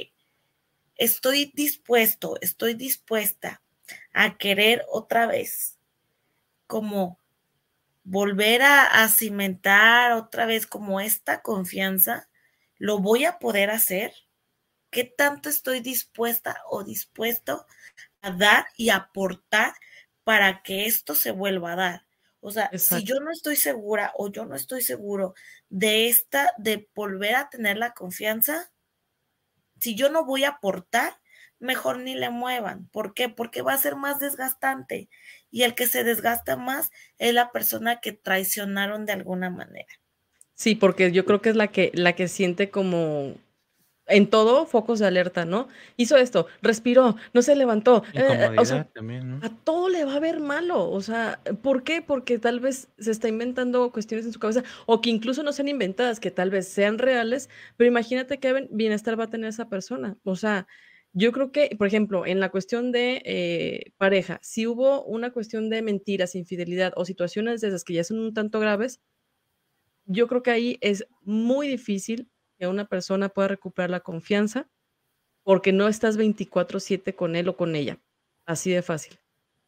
estoy 0.97 1.53
dispuesto, 1.55 2.39
estoy 2.41 2.75
dispuesta 2.75 3.63
a 4.13 4.39
querer 4.39 4.85
otra 4.89 5.27
vez, 5.27 5.79
como 6.67 7.19
volver 8.05 8.63
a, 8.63 9.07
cimentar 9.09 10.13
otra 10.13 10.47
vez 10.47 10.67
como 10.67 11.01
esta 11.01 11.43
confianza, 11.43 12.29
¿lo 12.79 12.99
voy 12.99 13.25
a 13.25 13.39
poder 13.39 13.71
hacer? 13.71 14.13
¿Qué 14.91 15.05
tanto 15.05 15.49
estoy 15.49 15.81
dispuesta 15.81 16.63
o 16.69 16.85
dispuesto 16.85 17.67
a 18.23 18.33
dar 18.33 18.67
y 18.77 18.91
aportar 18.91 19.73
para 20.25 20.63
que 20.63 20.87
esto 20.87 21.15
se 21.15 21.31
vuelva 21.31 21.73
a 21.73 21.77
dar? 21.77 22.07
O 22.41 22.51
sea, 22.51 22.71
si 22.77 23.05
yo 23.05 23.21
no 23.21 23.31
estoy 23.31 23.57
segura 23.57 24.13
o 24.17 24.31
yo 24.31 24.47
no 24.47 24.57
estoy 24.57 24.81
seguro 24.81 25.35
de 25.69 26.09
esta, 26.09 26.53
de 26.57 26.89
volver 26.95 27.37
a 27.37 27.51
tener 27.51 27.77
la 27.77 27.93
confianza, 27.93 28.73
si 29.79 29.95
yo 29.95 30.11
no 30.11 30.25
voy 30.25 30.45
a 30.45 30.51
aportar, 30.51 31.21
mejor 31.59 31.99
ni 31.99 32.15
le 32.15 32.31
muevan. 32.31 32.89
¿Por 32.89 33.15
qué? 33.15 33.29
Porque 33.29 33.63
va 33.63 33.75
a 33.75 33.79
ser 33.79 33.95
más 33.95 34.19
desgastante. 34.19 35.09
Y 35.51 35.63
el 35.63 35.75
que 35.75 35.87
se 35.87 36.03
desgasta 36.03 36.57
más 36.57 36.91
es 37.19 37.35
la 37.35 37.53
persona 37.53 38.01
que 38.01 38.13
traicionaron 38.13 39.05
de 39.05 39.13
alguna 39.13 39.51
manera. 39.51 39.93
Sí, 40.55 40.75
porque 40.75 41.13
yo 41.13 41.25
creo 41.25 41.41
que 41.41 41.51
es 41.51 41.57
la 41.57 41.69
que, 41.69 41.91
la 41.95 42.15
que 42.15 42.29
siente 42.29 42.71
como 42.71 43.35
en 44.11 44.29
todo 44.29 44.67
focos 44.67 44.99
de 44.99 45.07
alerta, 45.07 45.45
¿no? 45.45 45.69
Hizo 45.97 46.17
esto, 46.17 46.47
respiró, 46.63 47.17
no 47.33 47.43
se 47.43 47.55
levantó. 47.57 48.03
Eh, 48.13 48.57
también, 48.93 49.41
A 49.43 49.49
todo 49.49 49.89
le 49.89 50.05
va 50.05 50.17
a 50.17 50.21
ver 50.21 50.41
malo. 50.41 50.91
O 50.91 51.01
sea, 51.01 51.41
¿por 51.63 51.83
qué? 51.83 52.03
Porque 52.03 52.39
tal 52.39 52.61
vez 52.61 52.89
se 52.99 53.11
está 53.11 53.29
inventando 53.29 53.91
cuestiones 53.93 54.27
en 54.27 54.33
su 54.33 54.39
cabeza 54.39 54.65
o 54.87 55.01
que 55.01 55.11
incluso 55.11 55.43
no 55.43 55.53
sean 55.53 55.69
inventadas, 55.69 56.21
que 56.21 56.31
tal 56.31 56.51
vez 56.51 56.69
sean 56.69 56.99
reales, 56.99 57.49
pero 57.77 57.89
imagínate 57.89 58.39
qué 58.39 58.69
bienestar 58.71 59.19
va 59.19 59.25
a 59.25 59.31
tener 59.31 59.49
esa 59.49 59.69
persona. 59.69 60.17
O 60.25 60.37
sea, 60.37 60.67
yo 61.13 61.33
creo 61.33 61.51
que, 61.51 61.75
por 61.77 61.87
ejemplo, 61.87 62.27
en 62.27 62.41
la 62.41 62.51
cuestión 62.51 62.93
de 62.93 63.23
eh, 63.25 63.93
pareja, 63.97 64.39
si 64.43 64.67
hubo 64.67 65.05
una 65.05 65.33
cuestión 65.33 65.69
de 65.71 65.83
mentiras, 65.83 66.35
infidelidad 66.35 66.93
o 66.97 67.05
situaciones 67.05 67.61
de 67.61 67.69
esas 67.69 67.85
que 67.85 67.95
ya 67.95 68.05
son 68.05 68.21
un 68.21 68.35
tanto 68.35 68.61
graves, 68.61 69.01
yo 70.07 70.29
creo 70.29 70.43
que 70.43 70.51
ahí 70.51 70.79
es 70.81 71.07
muy 71.23 71.69
difícil 71.69 72.29
que 72.61 72.69
una 72.69 72.87
persona 72.87 73.31
pueda 73.31 73.49
recuperar 73.49 73.91
la 73.91 74.01
confianza 74.03 74.71
porque 75.45 75.73
no 75.73 75.89
estás 75.89 76.17
24/7 76.19 77.15
con 77.17 77.37
él 77.37 77.49
o 77.49 77.57
con 77.57 77.77
ella. 77.77 78.01
Así 78.47 78.71
de 78.73 78.83
fácil. 78.83 79.19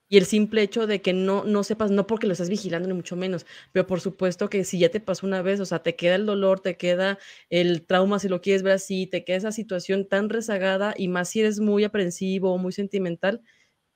Y 0.08 0.18
el 0.18 0.26
simple 0.26 0.62
hecho 0.62 0.86
de 0.86 1.02
que 1.02 1.14
no, 1.14 1.44
no 1.44 1.64
sepas, 1.64 1.90
no 1.90 2.06
porque 2.06 2.26
lo 2.26 2.34
estás 2.34 2.50
vigilando 2.50 2.88
ni 2.88 2.94
mucho 2.94 3.16
menos, 3.16 3.46
pero 3.72 3.86
por 3.86 4.00
supuesto 4.00 4.50
que 4.50 4.64
si 4.64 4.78
ya 4.78 4.90
te 4.90 5.00
pasó 5.00 5.26
una 5.26 5.42
vez, 5.42 5.60
o 5.60 5.66
sea, 5.66 5.82
te 5.82 5.96
queda 5.96 6.16
el 6.16 6.26
dolor, 6.26 6.60
te 6.60 6.76
queda 6.76 7.18
el 7.50 7.86
trauma, 7.86 8.18
si 8.20 8.28
lo 8.28 8.40
quieres 8.42 8.62
ver 8.62 8.74
así, 8.74 9.06
te 9.06 9.24
queda 9.24 9.38
esa 9.38 9.52
situación 9.52 10.08
tan 10.08 10.28
rezagada 10.30 10.94
y 10.96 11.08
más 11.08 11.30
si 11.30 11.40
eres 11.40 11.60
muy 11.60 11.84
aprensivo 11.84 12.52
o 12.54 12.58
muy 12.58 12.72
sentimental, 12.72 13.42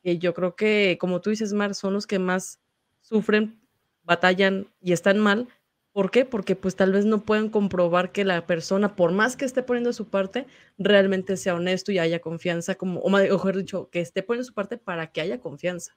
que 0.05 0.19
yo 0.19 0.35
creo 0.35 0.57
que, 0.57 0.99
como 1.01 1.21
tú 1.21 1.31
dices, 1.31 1.53
Mar, 1.55 1.75
son 1.75 1.95
los 1.95 2.07
que 2.07 2.19
más 2.21 2.61
sufren, 3.03 3.61
batallan 4.05 4.69
y 4.81 4.93
están 4.93 5.19
mal 5.21 5.49
¿Por 5.97 6.11
qué? 6.11 6.27
Porque 6.27 6.57
pues 6.57 6.77
tal 6.77 6.93
vez 6.93 7.07
no 7.07 7.25
puedan 7.25 7.49
comprobar 7.49 8.13
que 8.13 8.27
la 8.27 8.47
persona, 8.47 8.95
por 8.97 9.13
más 9.13 9.35
que 9.35 9.47
esté 9.47 9.63
poniendo 9.63 9.95
su 9.95 10.11
parte, 10.11 10.47
realmente 10.77 11.39
sea 11.39 11.55
honesto 11.55 11.91
y 11.91 11.99
haya 11.99 12.21
confianza, 12.21 12.75
como, 12.75 13.01
o 13.01 13.09
mejor 13.09 13.57
dicho, 13.57 13.89
que 13.89 14.01
esté 14.03 14.23
poniendo 14.23 14.45
su 14.45 14.53
parte 14.53 14.77
para 14.77 15.07
que 15.11 15.23
haya 15.23 15.41
confianza. 15.41 15.97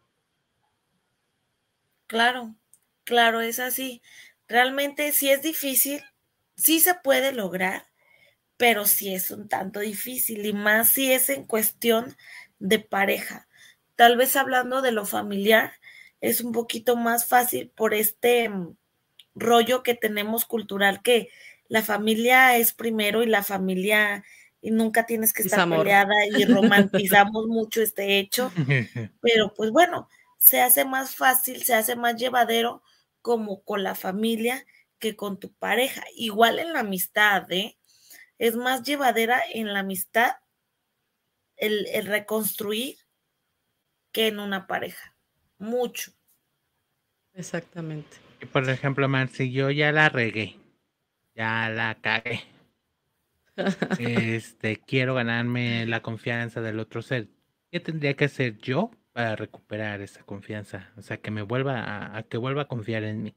Claro, 2.08 2.56
claro, 3.04 3.42
es 3.42 3.60
así. 3.60 4.02
Realmente 4.48 5.12
sí 5.12 5.30
es 5.30 5.42
difícil, 5.42 6.02
sí 6.56 6.80
se 6.80 6.96
puede 6.96 7.32
lograr, 7.34 7.86
pero 8.58 8.86
sí 8.86 9.14
es 9.14 9.32
un 9.32 9.50
tanto 9.50 9.82
difícil 9.82 10.46
y 10.46 10.54
más 10.54 10.90
si 10.92 11.12
es 11.14 11.30
en 11.30 11.46
cuestión 11.46 12.18
de 12.60 12.80
pareja. 12.80 13.48
Tal 13.96 14.18
vez 14.18 14.36
hablando 14.38 14.82
de 14.82 14.94
lo 14.94 15.06
familiar, 15.06 15.74
es 16.22 16.42
un 16.42 16.54
poquito 16.54 16.98
más 16.98 17.28
fácil 17.28 17.72
por 17.76 17.94
este 17.94 18.50
mm, 18.50 18.78
rollo 19.40 19.84
que 19.84 19.96
tenemos 19.96 20.46
cultural 20.46 21.02
que 21.02 21.30
la 21.68 21.82
familia 21.82 22.58
es 22.58 22.74
primero 22.74 23.24
y 23.24 23.28
la 23.28 23.44
familia 23.44 24.24
y 24.62 24.72
nunca 24.72 25.06
tienes 25.06 25.34
que 25.34 25.44
estar 25.44 25.70
peleada 25.70 26.14
y 26.38 26.46
romantizamos 26.46 27.46
mucho 27.48 27.82
este 27.82 28.20
hecho, 28.20 28.52
pero 29.22 29.54
pues 29.54 29.72
bueno, 29.72 30.10
se 30.38 30.62
hace 30.62 30.86
más 30.86 31.16
fácil, 31.16 31.64
se 31.64 31.74
hace 31.74 31.96
más 31.96 32.16
llevadero 32.16 32.82
como 33.22 33.64
con 33.64 33.84
la 33.84 33.96
familia 33.96 34.66
que 34.98 35.16
con 35.16 35.40
tu 35.40 35.54
pareja. 35.54 36.04
Igual 36.16 36.60
en 36.60 36.74
la 36.74 36.82
amistad, 36.82 37.50
¿eh? 37.52 37.78
Es 38.38 38.56
más 38.56 38.84
llevadera 38.84 39.42
en 39.54 39.74
la 39.74 39.80
amistad 39.80 40.34
el, 41.58 41.88
el 41.88 42.06
reconstruir 42.06 42.98
que 44.12 44.28
en 44.28 44.40
una 44.40 44.66
pareja. 44.66 45.16
Mucho. 45.58 46.12
Exactamente. 47.34 48.29
Por 48.48 48.70
ejemplo, 48.70 49.08
man, 49.08 49.30
si 49.30 49.52
yo 49.52 49.70
ya 49.70 49.92
la 49.92 50.10
regué, 50.10 50.60
ya 51.36 51.70
la 51.70 51.96
cagué, 51.96 52.44
este, 54.00 54.78
quiero 54.78 55.16
ganarme 55.16 55.86
la 55.86 56.02
confianza 56.02 56.62
del 56.62 56.80
otro 56.80 57.02
ser, 57.02 57.28
¿qué 57.72 57.80
tendría 57.80 58.16
que 58.16 58.26
hacer 58.26 58.58
yo 58.58 58.92
para 59.12 59.36
recuperar 59.36 60.02
esa 60.02 60.24
confianza? 60.24 60.92
O 60.98 61.02
sea, 61.02 61.18
que 61.18 61.32
me 61.32 61.42
vuelva 61.42 62.18
a, 62.18 62.24
que 62.24 62.38
vuelva 62.38 62.64
a 62.64 62.68
confiar 62.68 63.04
en 63.04 63.24
mí. 63.24 63.36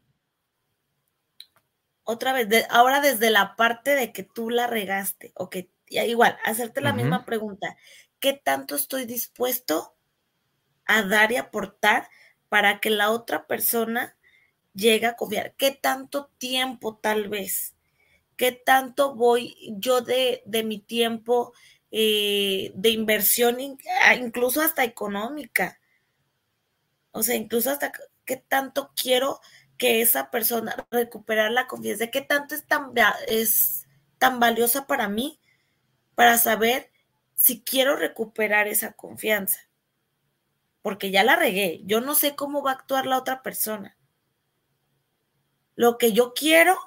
Otra 2.04 2.32
vez, 2.32 2.48
ahora 2.70 3.00
desde 3.00 3.30
la 3.30 3.54
parte 3.56 3.94
de 3.94 4.12
que 4.12 4.22
tú 4.22 4.50
la 4.50 4.66
regaste, 4.66 5.32
o 5.34 5.50
que 5.50 5.70
igual, 5.88 6.38
hacerte 6.44 6.80
la 6.80 6.92
misma 6.92 7.24
pregunta, 7.24 7.76
¿qué 8.18 8.32
tanto 8.32 8.74
estoy 8.74 9.04
dispuesto 9.04 9.96
a 10.84 11.02
dar 11.02 11.30
y 11.32 11.36
aportar 11.36 12.08
para 12.48 12.80
que 12.80 12.90
la 12.90 13.10
otra 13.10 13.46
persona 13.46 14.16
llegue 14.74 15.06
a 15.06 15.16
confiar? 15.16 15.54
¿Qué 15.56 15.70
tanto 15.70 16.30
tiempo 16.38 16.96
tal 16.96 17.28
vez? 17.28 17.74
¿Qué 18.36 18.52
tanto 18.52 19.14
voy 19.14 19.56
yo 19.78 20.00
de, 20.00 20.42
mi 20.64 20.78
tiempo 20.78 21.52
eh, 21.90 22.72
de 22.74 22.90
inversión, 22.90 23.58
ah, 24.04 24.14
incluso 24.14 24.60
hasta 24.60 24.84
económica? 24.84 25.78
O 27.12 27.22
sea, 27.22 27.36
incluso 27.36 27.70
hasta 27.70 27.92
qué 28.24 28.36
tanto 28.36 28.92
quiero 28.96 29.40
que 29.76 30.00
esa 30.00 30.30
persona 30.30 30.86
recuperar 30.90 31.50
la 31.50 31.66
confianza, 31.66 32.06
qué 32.08 32.22
tanto 32.22 32.54
es 32.54 32.66
tan, 32.66 32.92
es 33.26 33.86
tan 34.18 34.40
valiosa 34.40 34.86
para 34.86 35.08
mí 35.08 35.40
para 36.14 36.38
saber 36.38 36.90
si 37.34 37.62
quiero 37.62 37.96
recuperar 37.96 38.68
esa 38.68 38.92
confianza. 38.92 39.60
Porque 40.80 41.10
ya 41.10 41.24
la 41.24 41.36
regué, 41.36 41.82
yo 41.84 42.00
no 42.00 42.14
sé 42.14 42.34
cómo 42.34 42.62
va 42.62 42.72
a 42.72 42.74
actuar 42.74 43.06
la 43.06 43.18
otra 43.18 43.42
persona. 43.42 43.96
Lo 45.82 45.98
que 45.98 46.12
yo 46.12 46.32
quiero 46.32 46.78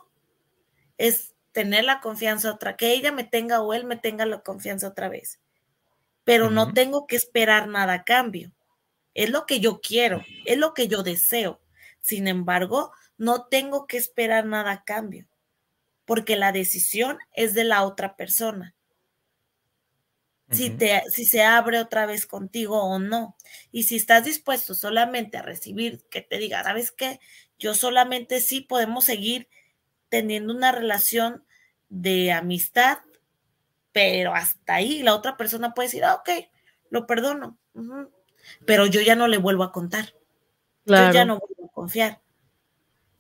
es 0.98 1.36
tener 1.52 1.84
la 1.84 2.00
confianza 2.00 2.50
otra, 2.50 2.78
que 2.78 2.94
ella 2.94 3.12
me 3.12 3.26
tenga 3.26 3.60
o 3.60 3.74
él 3.74 3.84
me 3.84 3.98
tenga 3.98 4.26
la 4.26 4.40
confianza 4.40 4.88
otra 4.88 5.10
vez. 5.10 5.42
Pero 6.24 6.50
no 6.50 6.72
tengo 6.72 7.06
que 7.06 7.18
esperar 7.18 7.68
nada 7.68 7.92
a 7.92 8.04
cambio. 8.06 8.54
Es 9.14 9.32
lo 9.32 9.46
que 9.46 9.60
yo 9.60 9.82
quiero, 9.82 10.24
es 10.46 10.58
lo 10.58 10.74
que 10.74 10.88
yo 10.88 11.04
deseo. 11.04 11.60
Sin 12.00 12.30
embargo, 12.30 12.94
no 13.18 13.48
tengo 13.48 13.86
que 13.86 13.98
esperar 13.98 14.46
nada 14.46 14.72
a 14.72 14.84
cambio, 14.86 15.28
porque 16.06 16.38
la 16.38 16.54
decisión 16.54 17.20
es 17.34 17.54
de 17.54 17.66
la 17.66 17.84
otra 17.84 18.16
persona. 18.16 18.76
Si, 20.52 20.70
te, 20.70 21.02
si 21.10 21.26
se 21.26 21.42
abre 21.44 21.80
otra 21.80 22.06
vez 22.06 22.28
contigo 22.28 22.82
o 22.82 23.00
no. 23.00 23.36
Y 23.72 23.84
si 23.84 23.96
estás 23.96 24.24
dispuesto 24.24 24.76
solamente 24.76 25.38
a 25.38 25.42
recibir 25.42 26.06
que 26.10 26.22
te 26.22 26.38
diga, 26.38 26.64
¿sabes 26.64 26.92
qué? 26.92 27.20
Yo 27.58 27.74
solamente 27.74 28.42
sí 28.42 28.62
podemos 28.62 29.06
seguir 29.06 29.48
teniendo 30.10 30.54
una 30.54 30.72
relación 30.72 31.44
de 31.90 32.32
amistad, 32.32 33.00
pero 33.92 34.34
hasta 34.34 34.76
ahí 34.76 35.04
la 35.04 35.16
otra 35.16 35.38
persona 35.38 35.74
puede 35.74 35.88
decir, 35.88 36.04
ah, 36.04 36.16
ok, 36.16 36.30
lo 36.90 37.08
perdono, 37.08 37.58
pero 38.66 38.86
yo 38.86 39.02
ya 39.02 39.16
no 39.16 39.28
le 39.28 39.38
vuelvo 39.38 39.64
a 39.64 39.72
contar, 39.72 40.14
yo 40.86 41.12
ya 41.12 41.26
no 41.26 41.40
vuelvo 41.40 41.66
a 41.66 41.74
confiar, 41.74 42.22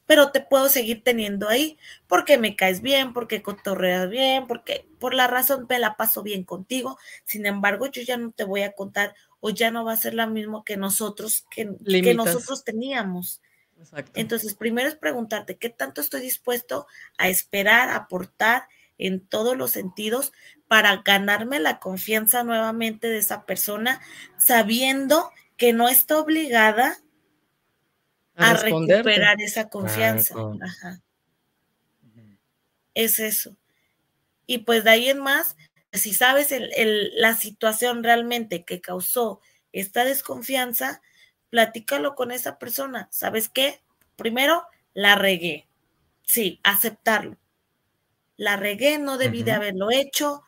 pero 0.05 0.31
te 0.31 0.41
puedo 0.41 0.69
seguir 0.69 1.03
teniendo 1.03 1.49
ahí 1.49 1.77
porque 2.07 2.37
me 2.37 2.55
caes 2.55 2.81
bien, 2.81 3.13
porque 3.13 3.41
cotorreas 3.41 4.09
bien, 4.09 4.47
porque 4.47 4.87
por 4.99 5.13
la 5.13 5.27
razón 5.27 5.65
me 5.69 5.79
la 5.79 5.95
paso 5.95 6.23
bien 6.23 6.43
contigo, 6.43 6.97
sin 7.23 7.45
embargo 7.45 7.87
yo 7.87 8.01
ya 8.01 8.17
no 8.17 8.31
te 8.31 8.43
voy 8.43 8.61
a 8.61 8.73
contar 8.73 9.15
o 9.39 9.49
ya 9.49 9.71
no 9.71 9.85
va 9.85 9.93
a 9.93 9.97
ser 9.97 10.13
la 10.13 10.27
misma 10.27 10.63
que 10.65 10.77
nosotros, 10.77 11.45
que, 11.49 11.69
que 11.85 12.13
nosotros 12.13 12.63
teníamos. 12.63 13.41
Entonces, 14.13 14.55
primero 14.55 14.87
es 14.87 14.95
preguntarte 14.95 15.57
qué 15.57 15.69
tanto 15.69 16.01
estoy 16.01 16.21
dispuesto 16.21 16.87
a 17.17 17.29
esperar, 17.29 17.89
a 17.89 17.95
aportar 17.95 18.67
en 18.97 19.19
todos 19.25 19.57
los 19.57 19.71
sentidos 19.71 20.31
para 20.67 21.01
ganarme 21.03 21.59
la 21.59 21.79
confianza 21.79 22.43
nuevamente 22.43 23.07
de 23.07 23.17
esa 23.17 23.45
persona, 23.45 24.01
sabiendo 24.37 25.31
que 25.57 25.73
no 25.73 25.89
está 25.89 26.19
obligada 26.19 26.97
a, 28.35 28.53
recuperar 28.53 29.37
esa 29.41 29.69
confianza. 29.69 30.35
Es 32.93 33.19
eso. 33.19 33.57
Y 34.47 34.59
pues 34.59 34.83
de 34.83 34.91
ahí 34.91 35.09
en 35.09 35.19
más, 35.19 35.55
si 35.91 36.13
sabes 36.13 36.53
la 36.77 37.35
situación 37.35 38.03
realmente 38.03 38.63
que 38.63 38.81
causó 38.81 39.41
esta 39.71 40.05
desconfianza, 40.05 41.01
platícalo 41.49 42.15
con 42.15 42.31
esa 42.31 42.57
persona. 42.57 43.07
¿Sabes 43.11 43.49
qué? 43.49 43.81
Primero, 44.15 44.63
la 44.93 45.15
regué. 45.15 45.67
Sí, 46.23 46.59
aceptarlo. 46.63 47.37
La 48.37 48.57
regué, 48.57 48.97
no 48.97 49.17
debí 49.17 49.43
de 49.43 49.53
haberlo 49.53 49.91
hecho, 49.91 50.43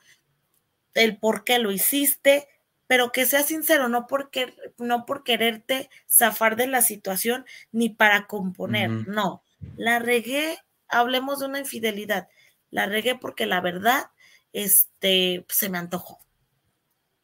el 0.94 1.18
por 1.18 1.44
qué 1.44 1.60
lo 1.60 1.72
hiciste, 1.72 2.48
pero 2.88 3.12
que 3.12 3.26
sea 3.26 3.44
sincero, 3.44 3.90
no, 3.90 4.08
porque, 4.08 4.56
no 4.78 5.06
por 5.06 5.24
quererte 5.24 5.90
zafar 6.10 6.56
de 6.56 6.68
la 6.68 6.82
situación 6.82 7.46
ni 7.72 7.90
para 7.90 8.28
componer, 8.28 8.90
no. 8.90 9.44
La 9.76 10.00
regué, 10.00 10.58
hablemos 10.88 11.40
de 11.40 11.46
una 11.48 11.60
infidelidad, 11.60 12.30
la 12.72 12.86
regué 12.86 13.16
porque 13.16 13.46
la 13.46 13.62
verdad, 13.62 14.12
este, 14.54 15.46
se 15.50 15.70
me 15.70 15.78
antojó, 15.78 16.20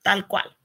tal 0.02 0.28
cual. 0.28 0.58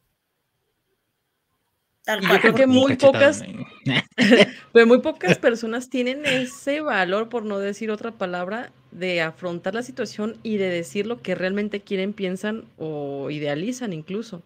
Yo 2.08 2.40
creo 2.40 2.54
que 2.54 2.66
muy 2.66 2.96
pocas, 2.96 3.44
pero 4.72 4.86
muy 4.86 4.98
pocas 5.00 5.38
personas 5.38 5.90
tienen 5.90 6.24
ese 6.24 6.80
valor, 6.80 7.28
por 7.28 7.44
no 7.44 7.58
decir 7.58 7.90
otra 7.90 8.12
palabra, 8.12 8.72
de 8.90 9.20
afrontar 9.20 9.74
la 9.74 9.82
situación 9.82 10.38
y 10.42 10.56
de 10.56 10.70
decir 10.70 11.06
lo 11.06 11.20
que 11.20 11.34
realmente 11.34 11.80
quieren, 11.80 12.14
piensan 12.14 12.64
o 12.78 13.30
idealizan 13.30 13.92
incluso. 13.92 14.42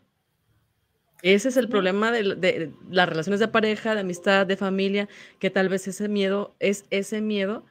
Ese 1.22 1.50
es 1.50 1.56
el 1.56 1.68
problema 1.68 2.10
de, 2.10 2.34
de, 2.34 2.72
las 2.90 3.08
relaciones 3.08 3.38
de 3.38 3.46
pareja, 3.46 3.94
de 3.94 4.00
amistad, 4.00 4.44
de 4.44 4.56
familia, 4.56 5.08
que 5.38 5.50
tal 5.50 5.68
vez 5.68 5.86
ese 5.86 6.08
miedo 6.08 6.56
es 6.58 6.84
ese 6.90 7.20
miedo 7.20 7.64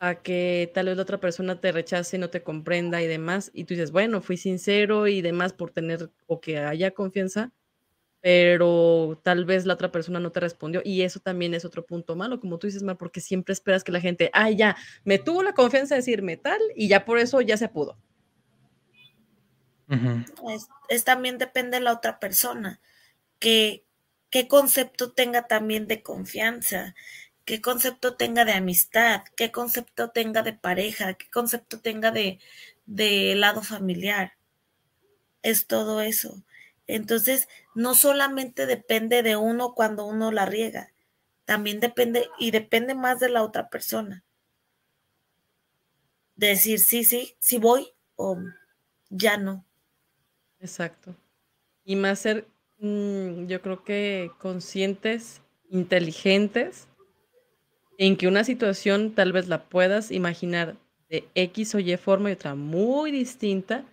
a 0.00 0.16
que 0.16 0.70
tal 0.74 0.86
vez 0.86 0.96
la 0.96 1.02
otra 1.02 1.18
persona 1.18 1.60
te 1.60 1.72
rechace, 1.72 2.18
no 2.18 2.28
te 2.28 2.42
comprenda 2.42 3.02
y 3.02 3.06
demás, 3.06 3.50
y 3.54 3.64
tú 3.64 3.74
dices, 3.74 3.90
bueno, 3.90 4.20
fui 4.20 4.36
sincero 4.36 5.06
y 5.06 5.22
demás 5.22 5.54
por 5.54 5.70
tener 5.70 6.10
o 6.26 6.40
que 6.40 6.58
haya 6.58 6.90
confianza, 6.90 7.52
pero 8.20 9.18
tal 9.22 9.44
vez 9.44 9.64
la 9.64 9.74
otra 9.74 9.90
persona 9.90 10.20
no 10.20 10.30
te 10.30 10.40
respondió 10.40 10.82
y 10.84 11.02
eso 11.02 11.20
también 11.20 11.54
es 11.54 11.64
otro 11.64 11.86
punto 11.86 12.16
malo, 12.16 12.38
como 12.38 12.58
tú 12.58 12.66
dices, 12.66 12.82
Mar, 12.82 12.98
porque 12.98 13.20
siempre 13.20 13.52
esperas 13.52 13.82
que 13.82 13.92
la 13.92 14.00
gente, 14.00 14.30
ay, 14.32 14.56
ya, 14.56 14.76
me 15.04 15.18
tuvo 15.18 15.42
la 15.42 15.54
confianza 15.54 15.94
de 15.94 16.00
decirme 16.00 16.36
tal 16.36 16.60
y 16.76 16.88
ya 16.88 17.04
por 17.04 17.18
eso 17.18 17.40
ya 17.40 17.56
se 17.56 17.68
pudo. 17.68 17.96
es, 20.88 21.04
también 21.04 21.38
depende 21.38 21.78
de 21.78 21.84
la 21.84 21.92
otra 21.92 22.20
persona, 22.20 22.80
que 23.38 23.84
qué 24.28 24.48
concepto 24.48 25.12
tenga 25.12 25.46
también 25.46 25.86
de 25.86 26.02
confianza, 26.02 26.94
qué 27.46 27.62
concepto 27.62 28.16
tenga 28.16 28.44
de 28.44 28.52
amistad, 28.52 29.22
qué 29.34 29.50
concepto 29.50 30.10
tenga 30.10 30.42
de 30.42 30.52
pareja, 30.52 31.14
qué 31.14 31.30
concepto 31.30 31.80
tenga 31.80 32.10
de, 32.10 32.38
de 32.84 33.34
lado 33.34 33.62
familiar. 33.62 34.34
Es 35.42 35.66
todo 35.66 36.02
eso. 36.02 36.44
Entonces, 36.94 37.48
no 37.74 37.94
solamente 37.94 38.66
depende 38.66 39.22
de 39.22 39.36
uno 39.36 39.74
cuando 39.74 40.04
uno 40.04 40.32
la 40.32 40.44
riega, 40.44 40.92
también 41.44 41.80
depende 41.80 42.28
y 42.38 42.50
depende 42.50 42.94
más 42.94 43.20
de 43.20 43.28
la 43.28 43.42
otra 43.42 43.68
persona. 43.68 44.24
decir 46.34 46.80
sí, 46.80 47.04
sí, 47.04 47.36
sí 47.38 47.58
voy 47.58 47.92
o 48.16 48.38
ya 49.08 49.36
no. 49.36 49.64
Exacto. 50.58 51.14
Y 51.84 51.96
más 51.96 52.18
ser, 52.18 52.46
mm, 52.78 53.46
yo 53.46 53.62
creo 53.62 53.84
que 53.84 54.30
conscientes, 54.38 55.42
inteligentes 55.68 56.88
en 57.98 58.16
que 58.16 58.26
una 58.26 58.44
situación 58.44 59.14
tal 59.14 59.32
vez 59.32 59.46
la 59.46 59.64
puedas 59.64 60.10
imaginar 60.10 60.76
de 61.08 61.28
X 61.34 61.74
o 61.74 61.78
Y 61.78 61.96
forma 61.98 62.30
y 62.30 62.32
otra 62.32 62.54
muy 62.54 63.10
distinta 63.10 63.84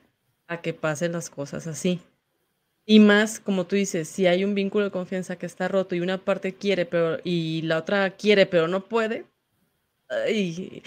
a 0.48 0.62
que 0.62 0.74
pasen 0.74 1.12
las 1.12 1.30
cosas 1.30 1.68
así. 1.68 2.02
Y 2.90 3.02
más, 3.02 3.42
como 3.42 3.68
tú 3.68 3.76
dices, 3.76 4.08
si 4.08 4.28
hay 4.28 4.46
un 4.46 4.56
vínculo 4.56 4.86
de 4.86 4.92
confianza 4.92 5.38
que 5.38 5.46
está 5.46 5.68
roto 5.68 5.94
y 5.94 6.00
una 6.00 6.20
parte 6.20 6.56
quiere 6.56 6.86
pero, 6.86 7.20
y 7.22 7.62
la 7.64 7.80
otra 7.80 8.12
quiere 8.12 8.46
pero 8.46 8.70
no 8.70 8.86
puede. 8.88 9.26
de 10.10 10.82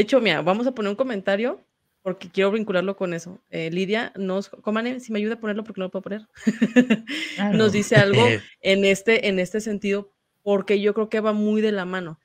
hecho, 0.00 0.20
mira, 0.20 0.42
vamos 0.42 0.66
a 0.66 0.72
poner 0.72 0.90
un 0.90 0.96
comentario 0.96 1.58
porque 2.02 2.28
quiero 2.28 2.52
vincularlo 2.52 2.94
con 2.94 3.14
eso. 3.14 3.40
Eh, 3.48 3.70
Lidia 3.70 4.12
nos, 4.16 4.50
Comane, 4.50 5.00
si 5.00 5.12
me 5.12 5.18
ayuda 5.18 5.34
a 5.34 5.40
ponerlo 5.40 5.64
porque 5.64 5.80
no 5.80 5.86
lo 5.86 5.90
puedo 5.90 6.02
poner, 6.02 6.28
nos 7.54 7.72
dice 7.72 7.96
algo 7.96 8.22
en 8.60 8.84
este, 8.84 9.26
en 9.26 9.38
este 9.38 9.62
sentido 9.62 10.12
porque 10.42 10.78
yo 10.78 10.92
creo 10.92 11.08
que 11.08 11.20
va 11.20 11.32
muy 11.32 11.62
de 11.62 11.72
la 11.72 11.86
mano. 11.86 12.20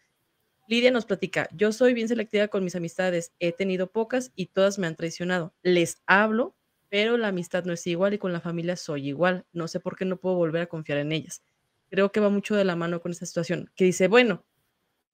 Lidia 0.68 0.92
nos 0.92 1.06
platica, 1.06 1.48
yo 1.54 1.72
soy 1.72 1.94
bien 1.94 2.10
selectiva 2.10 2.50
con 2.50 2.66
mis 2.66 2.76
amistades, 2.76 3.32
he 3.40 3.54
tenido 3.54 3.88
pocas 3.88 4.34
y 4.36 4.48
todas 4.48 4.78
me 4.78 4.88
han 4.88 4.98
traicionado. 4.98 5.54
Les 5.64 6.02
hablo, 6.06 6.54
pero 6.92 7.16
la 7.18 7.30
amistad 7.30 7.64
no 7.64 7.72
es 7.72 7.88
igual 7.88 8.14
y 8.14 8.18
con 8.18 8.34
la 8.34 8.42
familia 8.42 8.76
soy 8.76 9.08
igual. 9.08 9.46
No 9.54 9.70
sé 9.70 9.80
por 9.80 9.96
qué 9.96 10.04
no 10.04 10.18
puedo 10.18 10.36
volver 10.36 10.64
a 10.64 10.68
confiar 10.68 10.98
en 10.98 11.14
ellas. 11.14 11.42
Creo 11.90 12.12
que 12.12 12.20
va 12.20 12.30
mucho 12.30 12.54
de 12.54 12.66
la 12.66 12.76
mano 12.76 13.02
con 13.02 13.14
esta 13.14 13.26
situación, 13.26 13.72
que 13.78 13.86
dice, 13.86 14.10
bueno, 14.10 14.46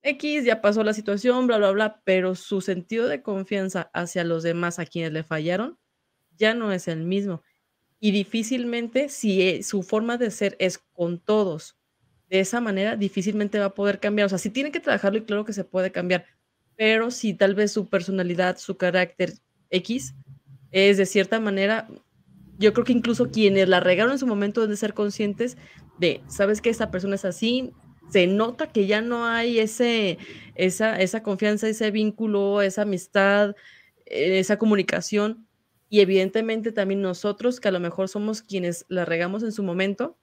X 0.02 0.44
ya 0.44 0.60
pasó 0.60 0.84
la 0.84 0.94
situación, 0.94 1.46
bla, 1.46 1.60
bla, 1.60 1.70
bla, 1.70 2.02
pero 2.04 2.34
su 2.34 2.62
sentido 2.62 3.08
de 3.08 3.22
confianza 3.22 3.92
hacia 3.94 4.24
los 4.24 4.42
demás 4.42 4.80
a 4.80 4.88
quienes 4.88 5.12
le 5.12 5.24
fallaron 5.24 5.78
ya 6.36 6.56
no 6.56 6.72
es 6.72 6.88
el 6.88 7.04
mismo. 7.04 7.44
Y 8.00 8.10
difícilmente, 8.10 9.08
si 9.10 9.44
e, 9.44 9.62
su 9.62 9.84
forma 9.84 10.18
de 10.18 10.32
ser 10.32 10.56
es 10.60 10.80
con 10.80 11.20
todos 11.20 11.78
de 12.28 12.40
esa 12.40 12.60
manera, 12.60 12.96
difícilmente 12.96 13.60
va 13.60 13.66
a 13.66 13.74
poder 13.76 14.00
cambiar. 14.00 14.26
O 14.26 14.30
sea, 14.30 14.40
sí 14.40 14.50
tiene 14.50 14.72
que 14.72 14.80
trabajarlo 14.80 15.20
y 15.20 15.26
claro 15.26 15.46
que 15.46 15.54
se 15.54 15.64
puede 15.64 15.92
cambiar, 15.92 16.26
pero 16.76 17.12
si 17.12 17.36
tal 17.36 17.54
vez 17.54 17.72
su 17.72 17.88
personalidad, 17.88 18.58
su 18.58 18.78
carácter 18.78 19.34
X 19.70 20.16
es 20.72 20.98
de 20.98 21.06
cierta 21.06 21.40
manera, 21.40 21.88
yo 22.58 22.74
creo 22.74 22.86
que 22.86 22.94
incluso 22.94 23.30
quienes 23.32 23.70
la 23.70 23.80
regaron 23.80 24.12
en 24.12 24.20
su 24.20 24.28
momento 24.28 24.62
deben 24.62 24.72
de 24.72 24.78
ser 24.78 24.94
conscientes 24.94 25.58
de, 26.00 26.22
sabes 26.28 26.62
que 26.62 26.70
esta 26.70 26.92
persona 26.92 27.16
es 27.16 27.26
así, 27.26 27.74
se 28.10 28.28
nota 28.28 28.68
que 28.68 28.88
ya 28.88 29.02
no 29.02 29.26
hay 29.26 29.60
ese, 29.60 30.18
esa, 30.56 31.00
esa 31.00 31.24
confianza, 31.24 31.68
ese 31.68 31.92
vínculo, 31.92 32.62
esa 32.62 32.84
amistad, 32.84 33.56
eh, 34.06 34.40
esa 34.40 34.58
comunicación. 34.58 35.48
Y 35.90 36.02
evidentemente 36.02 36.72
también 36.72 37.02
nosotros, 37.02 37.60
que 37.60 37.70
a 37.70 37.72
lo 37.72 37.80
mejor 37.80 38.10
somos 38.10 38.42
quienes 38.42 38.86
la 38.90 39.06
regamos 39.06 39.44
en 39.44 39.52
su 39.52 39.64
momento, 39.64 40.18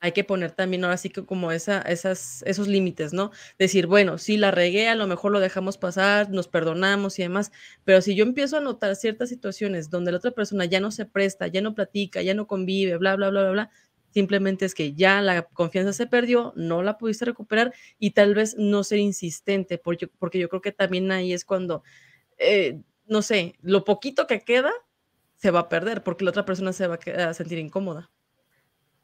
hay 0.00 0.12
que 0.12 0.24
poner 0.24 0.52
también 0.52 0.84
ahora 0.84 0.96
sí 0.96 1.10
que 1.10 1.24
como 1.26 1.52
esa, 1.52 1.80
esas, 1.82 2.42
esos 2.46 2.68
límites, 2.68 3.12
¿no? 3.12 3.30
Decir, 3.58 3.86
bueno, 3.86 4.16
si 4.18 4.36
la 4.38 4.50
regué, 4.50 4.88
a 4.88 4.94
lo 4.94 5.06
mejor 5.06 5.30
lo 5.32 5.40
dejamos 5.40 5.76
pasar, 5.78 6.30
nos 6.30 6.48
perdonamos 6.48 7.18
y 7.18 7.22
demás, 7.22 7.52
pero 7.84 8.00
si 8.00 8.14
yo 8.14 8.24
empiezo 8.24 8.56
a 8.56 8.60
notar 8.60 8.96
ciertas 8.96 9.28
situaciones 9.28 9.90
donde 9.90 10.10
la 10.12 10.18
otra 10.18 10.30
persona 10.30 10.64
ya 10.64 10.80
no 10.80 10.90
se 10.90 11.04
presta, 11.06 11.46
ya 11.48 11.60
no 11.60 11.74
platica, 11.74 12.22
ya 12.22 12.34
no 12.34 12.46
convive, 12.46 12.96
bla, 12.96 13.14
bla, 13.16 13.30
bla, 13.30 13.42
bla, 13.42 13.50
bla, 13.50 13.70
simplemente 14.10 14.64
es 14.64 14.74
que 14.74 14.94
ya 14.94 15.20
la 15.22 15.42
confianza 15.42 15.92
se 15.92 16.06
perdió, 16.06 16.52
no 16.56 16.82
la 16.82 16.98
pudiste 16.98 17.24
recuperar 17.26 17.72
y 17.98 18.12
tal 18.12 18.34
vez 18.34 18.56
no 18.58 18.84
ser 18.84 18.98
insistente, 18.98 19.78
porque, 19.78 20.08
porque 20.08 20.38
yo 20.38 20.48
creo 20.48 20.62
que 20.62 20.72
también 20.72 21.12
ahí 21.12 21.32
es 21.32 21.44
cuando, 21.44 21.82
eh, 22.38 22.80
no 23.06 23.22
sé, 23.22 23.56
lo 23.62 23.84
poquito 23.84 24.26
que 24.26 24.42
queda 24.42 24.72
se 25.36 25.50
va 25.50 25.60
a 25.60 25.68
perder 25.68 26.02
porque 26.04 26.24
la 26.24 26.30
otra 26.30 26.44
persona 26.46 26.72
se 26.72 26.86
va 26.88 26.98
a 27.28 27.34
sentir 27.34 27.58
incómoda. 27.58 28.10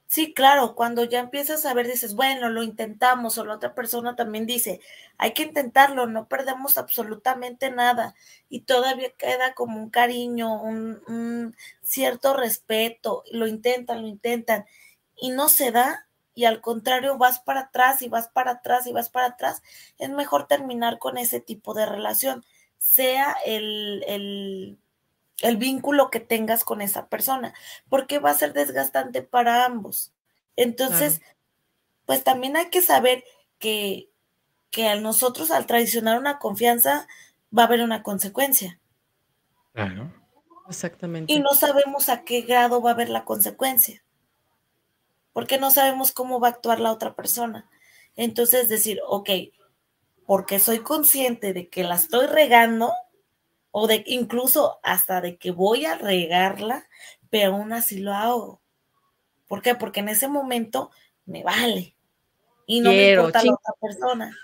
Sí, 0.09 0.33
claro, 0.35 0.77
cuando 0.77 1.05
ya 1.05 1.19
empiezas 1.19 1.67
a 1.67 1.75
ver, 1.75 1.89
dices, 1.89 2.15
bueno, 2.15 2.49
lo 2.49 2.63
intentamos, 2.63 3.39
o 3.39 3.45
la 3.45 3.55
otra 3.55 3.75
persona 3.75 4.15
también 4.15 4.47
dice, 4.47 4.81
hay 5.19 5.33
que 5.33 5.43
intentarlo, 5.43 6.07
no 6.07 6.29
perdemos 6.29 6.79
absolutamente 6.79 7.71
nada, 7.71 8.15
y 8.49 8.61
todavía 8.61 9.11
queda 9.19 9.55
como 9.55 9.79
un 9.83 9.91
cariño, 9.91 10.63
un, 10.63 11.57
cierto 11.83 12.35
respeto, 12.35 13.25
lo 13.33 13.49
intentan, 13.49 14.03
lo 14.03 14.09
intentan, 14.09 14.65
y 15.17 15.31
no 15.31 15.49
se 15.49 15.73
da, 15.73 16.07
y 16.35 16.45
al 16.45 16.61
contrario 16.61 17.19
vas 17.19 17.41
para 17.41 17.63
atrás 17.63 18.03
y 18.03 18.09
vas 18.09 18.29
para 18.29 18.53
atrás 18.53 18.87
y 18.87 18.93
vas 18.93 19.11
para 19.11 19.27
atrás, 19.29 19.63
es 19.99 20.11
mejor 20.11 20.47
terminar 20.47 20.99
con 21.01 21.19
ese 21.19 21.41
tipo 21.41 21.75
de 21.75 21.87
relación, 21.87 22.45
sea 22.79 23.37
el, 23.45 24.05
el 24.07 24.79
el 25.43 25.57
vínculo 25.57 26.11
que 26.11 26.21
tengas 26.21 26.65
con 26.65 26.81
esa 26.81 27.09
persona, 27.09 27.55
porque 27.89 28.19
va 28.19 28.31
a 28.31 28.35
ser 28.35 28.53
desgastante 28.53 29.23
para 29.23 29.65
ambos. 29.65 30.13
Entonces, 30.57 31.21
pues 32.07 32.25
también 32.25 32.57
hay 32.57 32.71
que 32.71 32.83
saber 32.83 33.25
que, 33.59 34.11
que 34.71 34.89
a 34.89 34.97
nosotros 34.97 35.51
al 35.51 35.67
traicionar 35.67 36.19
una 36.19 36.39
confianza 36.39 37.07
va 37.57 37.63
a 37.63 37.67
haber 37.67 37.83
una 37.83 38.03
consecuencia. 38.03 38.81
Claro. 39.73 40.13
Exactamente. 40.69 41.33
Y 41.33 41.39
no 41.39 41.51
sabemos 41.55 42.09
a 42.09 42.25
qué 42.25 42.43
grado 42.43 42.81
va 42.81 42.91
a 42.91 42.95
haber 42.95 43.09
la 43.09 43.25
consecuencia, 43.25 44.03
porque 45.33 45.59
no 45.59 45.71
sabemos 45.71 46.13
cómo 46.13 46.41
va 46.41 46.49
a 46.49 46.51
actuar 46.53 46.81
la 46.81 46.93
otra 46.93 47.15
persona. 47.15 47.69
Entonces 48.17 48.69
decir, 48.69 49.01
ok, 49.07 49.31
porque 50.27 50.59
soy 50.59 50.81
consciente 50.81 51.53
de 51.53 51.69
que 51.69 51.85
la 51.85 51.95
estoy 51.95 52.27
regando, 52.27 52.93
o 53.79 53.87
de 53.87 54.03
incluso 54.07 54.81
hasta 54.83 55.21
de 55.21 55.37
que 55.37 55.51
voy 55.51 55.85
a 55.85 55.99
regarla, 55.99 56.89
pero 57.29 57.57
aún 57.57 57.75
así 57.75 57.99
lo 57.99 58.15
hago. 58.15 58.63
¿Por 59.47 59.61
qué? 59.61 59.75
Porque 59.75 60.01
en 60.01 60.09
ese 60.09 60.29
momento 60.29 60.91
me 61.27 61.43
vale 61.43 61.95
y 62.67 62.81
no 62.81 62.89
me 62.89 63.11
importa 63.11 63.45
la 63.45 63.53
otra 63.53 63.75
persona. 63.79 64.35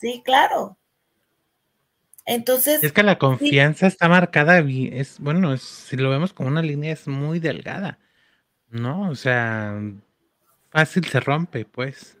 Sí, 0.00 0.22
claro. 0.24 0.78
Entonces. 2.24 2.84
Es 2.84 2.92
que 2.92 3.02
la 3.02 3.18
confianza 3.18 3.88
está 3.88 4.08
marcada, 4.08 4.60
es 4.60 5.18
bueno, 5.18 5.56
si 5.56 5.96
lo 5.96 6.08
vemos 6.08 6.32
como 6.32 6.48
una 6.48 6.62
línea, 6.62 6.92
es 6.92 7.08
muy 7.08 7.40
delgada, 7.40 7.98
¿no? 8.68 9.10
O 9.10 9.16
sea, 9.16 9.74
fácil 10.70 11.04
se 11.06 11.18
rompe, 11.18 11.64
pues. 11.64 12.16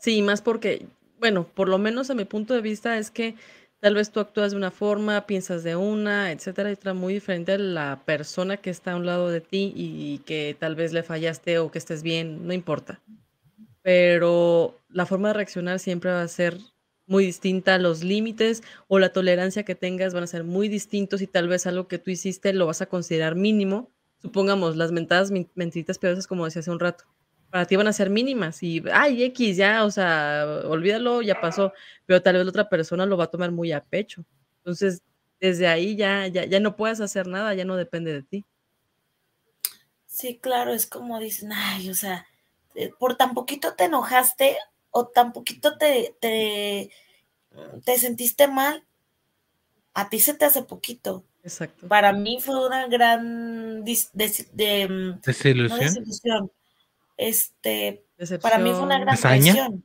Sí, 0.00 0.20
más 0.20 0.42
porque, 0.42 0.88
bueno, 1.20 1.46
por 1.46 1.68
lo 1.68 1.78
menos 1.78 2.10
a 2.10 2.14
mi 2.14 2.24
punto 2.24 2.54
de 2.54 2.60
vista 2.60 2.98
es 2.98 3.12
que 3.12 3.36
Tal 3.80 3.94
vez 3.94 4.10
tú 4.10 4.20
actúas 4.20 4.52
de 4.52 4.56
una 4.56 4.70
forma, 4.70 5.26
piensas 5.26 5.62
de 5.62 5.76
una, 5.76 6.32
etcétera, 6.32 6.70
etcétera, 6.70 6.94
muy 6.94 7.14
diferente 7.14 7.52
a 7.52 7.58
la 7.58 8.02
persona 8.04 8.56
que 8.56 8.70
está 8.70 8.92
a 8.92 8.96
un 8.96 9.04
lado 9.06 9.28
de 9.28 9.42
ti 9.42 9.72
y 9.76 10.18
que 10.20 10.56
tal 10.58 10.74
vez 10.74 10.92
le 10.92 11.02
fallaste 11.02 11.58
o 11.58 11.70
que 11.70 11.78
estés 11.78 12.02
bien, 12.02 12.46
no 12.46 12.54
importa. 12.54 13.02
Pero 13.82 14.80
la 14.88 15.06
forma 15.06 15.28
de 15.28 15.34
reaccionar 15.34 15.78
siempre 15.78 16.10
va 16.10 16.22
a 16.22 16.28
ser 16.28 16.58
muy 17.06 17.26
distinta, 17.26 17.78
los 17.78 18.02
límites 18.02 18.62
o 18.88 18.98
la 18.98 19.12
tolerancia 19.12 19.64
que 19.64 19.74
tengas 19.74 20.14
van 20.14 20.24
a 20.24 20.26
ser 20.26 20.42
muy 20.42 20.68
distintos 20.68 21.22
y 21.22 21.26
tal 21.26 21.46
vez 21.46 21.66
algo 21.66 21.86
que 21.86 21.98
tú 21.98 22.10
hiciste 22.10 22.52
lo 22.52 22.66
vas 22.66 22.82
a 22.82 22.86
considerar 22.86 23.36
mínimo. 23.36 23.90
Supongamos 24.22 24.76
las 24.76 24.90
mentadas 24.90 25.30
mentiritas 25.54 25.98
piadosas, 25.98 26.26
como 26.26 26.46
decía 26.46 26.60
hace 26.60 26.70
un 26.70 26.80
rato 26.80 27.04
para 27.56 27.66
ti 27.66 27.74
van 27.74 27.86
a 27.88 27.92
ser 27.94 28.10
mínimas 28.10 28.62
y, 28.62 28.84
ay, 28.92 29.22
X, 29.24 29.56
ya, 29.56 29.86
o 29.86 29.90
sea, 29.90 30.44
olvídalo, 30.66 31.22
ya 31.22 31.40
pasó, 31.40 31.72
pero 32.04 32.20
tal 32.20 32.34
vez 32.34 32.44
la 32.44 32.50
otra 32.50 32.68
persona 32.68 33.06
lo 33.06 33.16
va 33.16 33.24
a 33.24 33.30
tomar 33.30 33.50
muy 33.50 33.72
a 33.72 33.82
pecho. 33.82 34.26
Entonces, 34.58 35.00
desde 35.40 35.66
ahí 35.66 35.96
ya, 35.96 36.26
ya, 36.26 36.44
ya 36.44 36.60
no 36.60 36.76
puedes 36.76 37.00
hacer 37.00 37.26
nada, 37.26 37.54
ya 37.54 37.64
no 37.64 37.76
depende 37.76 38.12
de 38.12 38.22
ti. 38.22 38.44
Sí, 40.04 40.36
claro, 40.36 40.74
es 40.74 40.84
como 40.84 41.18
dicen, 41.18 41.50
ay, 41.50 41.88
o 41.88 41.94
sea, 41.94 42.26
eh, 42.74 42.92
por 42.98 43.16
tan 43.16 43.32
poquito 43.32 43.72
te 43.72 43.84
enojaste 43.84 44.58
o 44.90 45.06
tan 45.06 45.32
poquito 45.32 45.78
te, 45.78 46.14
te, 46.20 46.90
te 47.86 47.98
sentiste 47.98 48.48
mal, 48.48 48.84
a 49.94 50.10
ti 50.10 50.20
se 50.20 50.34
te 50.34 50.44
hace 50.44 50.60
poquito. 50.60 51.24
Exacto. 51.42 51.88
Para 51.88 52.12
mí 52.12 52.38
fue 52.38 52.66
una 52.66 52.86
gran 52.86 53.82
de, 53.82 54.88
mm, 54.90 55.20
desilusión 55.22 56.50
este, 57.16 58.04
para 58.40 58.58
mí 58.58 58.70
fue 58.70 58.82
una 58.82 58.98
gran 58.98 59.16
traición. 59.16 59.84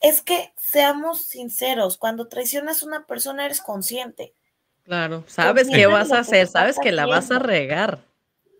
Es 0.00 0.20
que 0.20 0.52
seamos 0.56 1.26
sinceros, 1.26 1.96
cuando 1.96 2.28
traicionas 2.28 2.82
a 2.82 2.86
una 2.86 3.06
persona 3.06 3.46
eres 3.46 3.60
consciente. 3.60 4.34
Claro, 4.84 5.24
sabes 5.26 5.68
qué 5.68 5.86
vas 5.86 6.12
a 6.12 6.20
hacer, 6.20 6.46
sabes 6.46 6.78
que 6.78 6.92
la 6.92 7.06
vas 7.06 7.30
a 7.30 7.38
regar. 7.38 8.04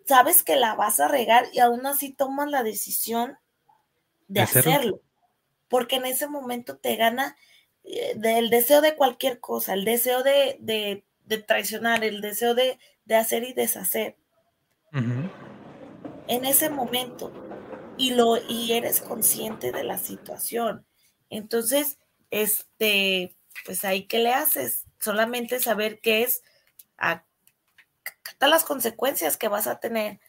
Sabes 0.05 0.43
que 0.43 0.55
la 0.55 0.75
vas 0.75 0.99
a 0.99 1.07
regar 1.07 1.45
y 1.53 1.59
aún 1.59 1.85
así 1.85 2.11
tomas 2.11 2.49
la 2.49 2.63
decisión 2.63 3.37
de 4.27 4.41
hacerlo. 4.41 5.01
Porque 5.69 5.97
en 5.97 6.05
ese 6.05 6.27
momento 6.27 6.77
te 6.77 6.95
gana 6.95 7.37
eh, 7.83 8.17
el 8.21 8.49
deseo 8.49 8.81
de 8.81 8.95
cualquier 8.95 9.39
cosa, 9.39 9.73
el 9.73 9.85
deseo 9.85 10.23
de, 10.23 11.03
traicionar, 11.45 12.03
el 12.03 12.21
deseo 12.21 12.55
de, 12.55 12.77
hacer 13.09 13.43
y 13.43 13.53
deshacer 13.53 14.17
en 16.27 16.45
ese 16.45 16.69
momento 16.69 17.31
y 17.97 18.13
lo 18.13 18.37
y 18.37 18.73
eres 18.73 19.01
consciente 19.01 19.71
de 19.71 19.83
la 19.83 19.97
situación. 19.97 20.85
Entonces, 21.29 21.97
este, 22.31 23.35
pues 23.65 23.83
ahí 23.85 24.03
qué 24.03 24.19
le 24.19 24.33
haces? 24.33 24.85
Solamente 24.99 25.59
saber 25.59 25.99
qué 26.01 26.23
es 26.23 26.41
a, 26.97 27.23
las 28.39 28.63
consecuencias 28.63 29.37
que 29.37 29.47
vas 29.47 29.67
a 29.67 29.79
tener. 29.79 30.19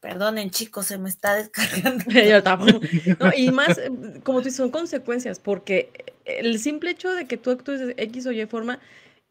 Perdonen, 0.00 0.50
chicos, 0.50 0.86
se 0.86 0.98
me 0.98 1.08
está 1.08 1.34
descargando. 1.36 2.04
y 3.36 3.50
más, 3.50 3.80
como 4.24 4.38
tú 4.38 4.44
dices, 4.44 4.56
son 4.56 4.70
consecuencias, 4.70 5.38
porque 5.38 5.90
el 6.24 6.58
simple 6.58 6.90
hecho 6.90 7.12
de 7.12 7.26
que 7.26 7.36
tú 7.36 7.50
actúes 7.50 7.80
de 7.80 7.94
X 7.96 8.26
o 8.26 8.32
Y 8.32 8.44
forma, 8.46 8.80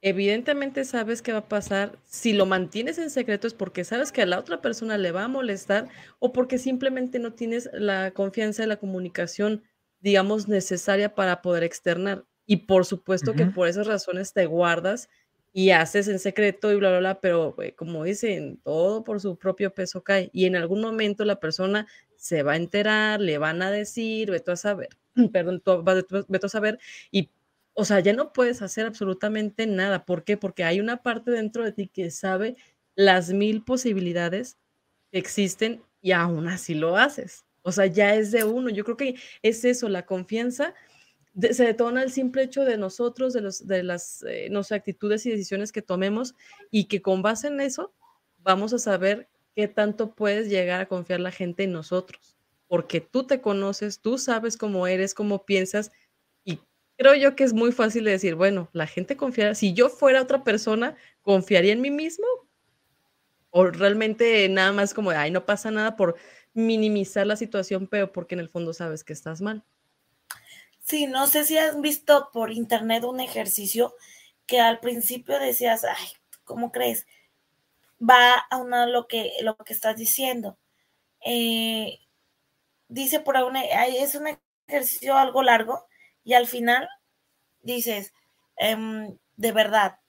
evidentemente 0.01 0.85
sabes 0.85 1.21
qué 1.21 1.31
va 1.31 1.39
a 1.39 1.47
pasar. 1.49 1.97
Si 2.05 2.33
lo 2.33 2.45
mantienes 2.45 2.97
en 2.97 3.09
secreto 3.09 3.47
es 3.47 3.53
porque 3.53 3.83
sabes 3.83 4.11
que 4.11 4.21
a 4.21 4.25
la 4.25 4.39
otra 4.39 4.61
persona 4.61 4.97
le 4.97 5.11
va 5.11 5.23
a 5.23 5.27
molestar 5.27 5.87
o 6.19 6.31
porque 6.33 6.57
simplemente 6.57 7.19
no 7.19 7.33
tienes 7.33 7.69
la 7.73 8.11
confianza 8.11 8.63
y 8.63 8.67
la 8.67 8.77
comunicación, 8.77 9.63
digamos, 10.01 10.47
necesaria 10.47 11.15
para 11.15 11.41
poder 11.41 11.63
externar. 11.63 12.25
Y 12.45 12.57
por 12.67 12.85
supuesto 12.85 13.33
que 13.33 13.45
por 13.47 13.67
esas 13.67 13.87
razones 13.87 14.33
te 14.33 14.45
guardas 14.45 15.09
y 15.51 15.71
haces 15.71 16.07
en 16.09 16.19
secreto 16.19 16.71
y 16.71 16.75
bla, 16.75 16.89
bla, 16.89 16.99
bla, 16.99 17.21
pero 17.21 17.55
como 17.77 18.03
dicen, 18.03 18.59
todo 18.63 19.03
por 19.05 19.21
su 19.21 19.37
propio 19.37 19.73
peso 19.73 20.03
cae. 20.03 20.29
Y 20.33 20.45
en 20.45 20.57
algún 20.57 20.81
momento 20.81 21.23
la 21.25 21.39
persona 21.39 21.87
se 22.17 22.43
va 22.43 22.53
a 22.53 22.57
enterar, 22.57 23.21
le 23.21 23.37
van 23.37 23.61
a 23.61 23.71
decir, 23.71 24.31
vete 24.31 24.51
a 24.51 24.55
saber, 24.57 24.89
perdón, 25.31 25.63
vete 26.27 26.45
a 26.45 26.49
saber, 26.49 26.77
y, 27.09 27.29
o 27.75 27.85
sea, 27.85 27.99
ya 27.99 28.13
no 28.13 28.33
puedes 28.33 28.61
hacer 28.61 28.85
absolutamente 28.85 29.67
nada. 29.67 30.05
¿Por 30.05 30.23
qué? 30.23 30.37
Porque 30.37 30.63
hay 30.63 30.79
una 30.79 31.03
parte 31.03 31.29
dentro 31.29 31.63
de 31.63 31.73
ti 31.73 31.87
que 31.87 32.09
sabe 32.09 32.55
las 32.95 33.31
mil 33.31 33.63
posibilidades 33.63 34.57
que 35.11 35.19
existen 35.19 35.83
y 36.01 36.13
aún 36.13 36.47
así 36.47 36.73
lo 36.73 36.97
haces. 36.97 37.45
O 37.61 37.71
sea, 37.71 37.85
ya 37.85 38.15
es 38.15 38.31
de 38.31 38.45
uno. 38.45 38.69
Yo 38.69 38.85
creo 38.85 38.97
que 38.97 39.15
es 39.41 39.65
eso, 39.65 39.89
la 39.89 40.05
confianza 40.05 40.73
se 41.51 41.65
detona 41.65 42.01
el 42.01 42.11
simple 42.11 42.43
hecho 42.43 42.63
de 42.63 42.77
nosotros, 42.77 43.33
de, 43.33 43.41
los, 43.41 43.67
de 43.67 43.83
las 43.83 44.23
eh, 44.23 44.49
actitudes 44.71 45.25
y 45.25 45.31
decisiones 45.31 45.73
que 45.73 45.81
tomemos 45.81 46.33
y 46.71 46.85
que 46.85 47.01
con 47.01 47.21
base 47.21 47.47
en 47.47 47.59
eso 47.59 47.93
vamos 48.37 48.73
a 48.73 48.79
saber 48.79 49.27
qué 49.53 49.67
tanto 49.67 50.15
puedes 50.15 50.47
llegar 50.47 50.79
a 50.79 50.87
confiar 50.87 51.19
la 51.19 51.31
gente 51.31 51.63
en 51.63 51.73
nosotros, 51.73 52.37
porque 52.67 53.01
tú 53.01 53.25
te 53.25 53.41
conoces, 53.41 53.99
tú 53.99 54.17
sabes 54.17 54.55
cómo 54.55 54.87
eres, 54.87 55.13
cómo 55.13 55.45
piensas 55.45 55.91
creo 56.97 57.15
yo 57.15 57.35
que 57.35 57.43
es 57.43 57.53
muy 57.53 57.71
fácil 57.71 58.03
de 58.03 58.11
decir, 58.11 58.35
bueno, 58.35 58.69
la 58.73 58.87
gente 58.87 59.17
confiará, 59.17 59.55
si 59.55 59.73
yo 59.73 59.89
fuera 59.89 60.21
otra 60.21 60.43
persona, 60.43 60.95
¿confiaría 61.21 61.73
en 61.73 61.81
mí 61.81 61.91
mismo? 61.91 62.25
O 63.49 63.65
realmente 63.65 64.47
nada 64.49 64.71
más 64.71 64.93
como, 64.93 65.11
ay, 65.11 65.31
no 65.31 65.45
pasa 65.45 65.71
nada 65.71 65.95
por 65.95 66.15
minimizar 66.53 67.27
la 67.27 67.35
situación, 67.35 67.87
pero 67.87 68.11
porque 68.11 68.35
en 68.35 68.41
el 68.41 68.49
fondo 68.49 68.73
sabes 68.73 69.03
que 69.03 69.13
estás 69.13 69.41
mal. 69.41 69.63
Sí, 70.83 71.07
no 71.07 71.27
sé 71.27 71.43
si 71.45 71.57
has 71.57 71.79
visto 71.81 72.29
por 72.31 72.51
internet 72.51 73.03
un 73.03 73.19
ejercicio 73.19 73.95
que 74.45 74.59
al 74.59 74.79
principio 74.79 75.39
decías, 75.39 75.83
ay, 75.83 76.07
¿cómo 76.43 76.71
crees? 76.71 77.07
Va 78.01 78.35
a 78.35 78.57
una 78.57 78.85
lo 78.85 79.07
que, 79.07 79.31
lo 79.41 79.55
que 79.57 79.73
estás 79.73 79.95
diciendo. 79.95 80.57
Eh, 81.25 81.99
dice 82.87 83.19
por 83.19 83.35
ahí, 83.35 83.97
es 83.97 84.15
un 84.15 84.27
ejercicio 84.67 85.17
algo 85.17 85.41
largo 85.41 85.87
y 86.25 86.33
al 86.33 86.47
final 86.47 86.89
dices, 87.61 88.13
em, 88.57 89.17
de 89.37 89.51
verdad, 89.53 89.99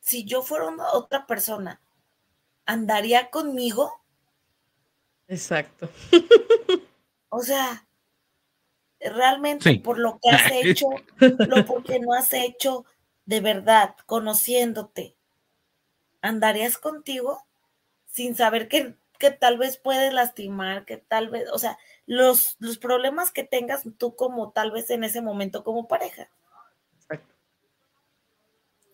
si 0.00 0.24
yo 0.24 0.42
fuera 0.42 0.66
otra 0.92 1.26
persona, 1.26 1.80
¿andaría 2.66 3.30
conmigo? 3.30 3.92
Exacto. 5.28 5.88
o 7.30 7.42
sea, 7.42 7.86
realmente 9.00 9.80
por 9.80 9.98
lo 9.98 10.18
que 10.20 10.30
has 10.30 10.50
hecho, 10.52 10.88
lo 11.20 11.64
porque 11.64 12.00
no 12.00 12.12
has 12.12 12.32
hecho 12.34 12.84
de 13.26 13.40
verdad, 13.40 13.94
conociéndote, 14.06 15.14
¿andarías 16.22 16.78
contigo 16.78 17.46
sin 18.06 18.34
saber 18.34 18.68
que, 18.68 18.96
que 19.18 19.30
tal 19.30 19.58
vez 19.58 19.78
puedes 19.78 20.12
lastimar, 20.12 20.84
que 20.84 20.96
tal 20.96 21.28
vez, 21.28 21.48
o 21.52 21.58
sea, 21.58 21.78
los, 22.06 22.56
los 22.60 22.78
problemas 22.78 23.32
que 23.32 23.44
tengas 23.44 23.82
tú 23.98 24.16
como 24.16 24.52
tal 24.52 24.70
vez 24.70 24.90
en 24.90 25.04
ese 25.04 25.20
momento 25.20 25.64
como 25.64 25.88
pareja? 25.88 26.30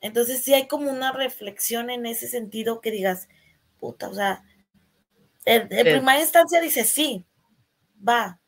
Entonces 0.01 0.43
sí 0.43 0.53
hay 0.53 0.67
como 0.67 0.91
una 0.91 1.13
reflexión 1.13 1.89
en 1.89 2.05
ese 2.05 2.29
sentido 2.29 2.81
que 2.81 2.91
digas, 2.91 3.29
puta, 3.79 4.09
o 4.09 4.15
sea, 4.15 4.45
en, 5.47 5.63
en 5.73 5.83
primera 5.83 6.21
instancia 6.21 6.61
dices, 6.61 6.89
sí, 6.89 7.25
va, 8.07 8.39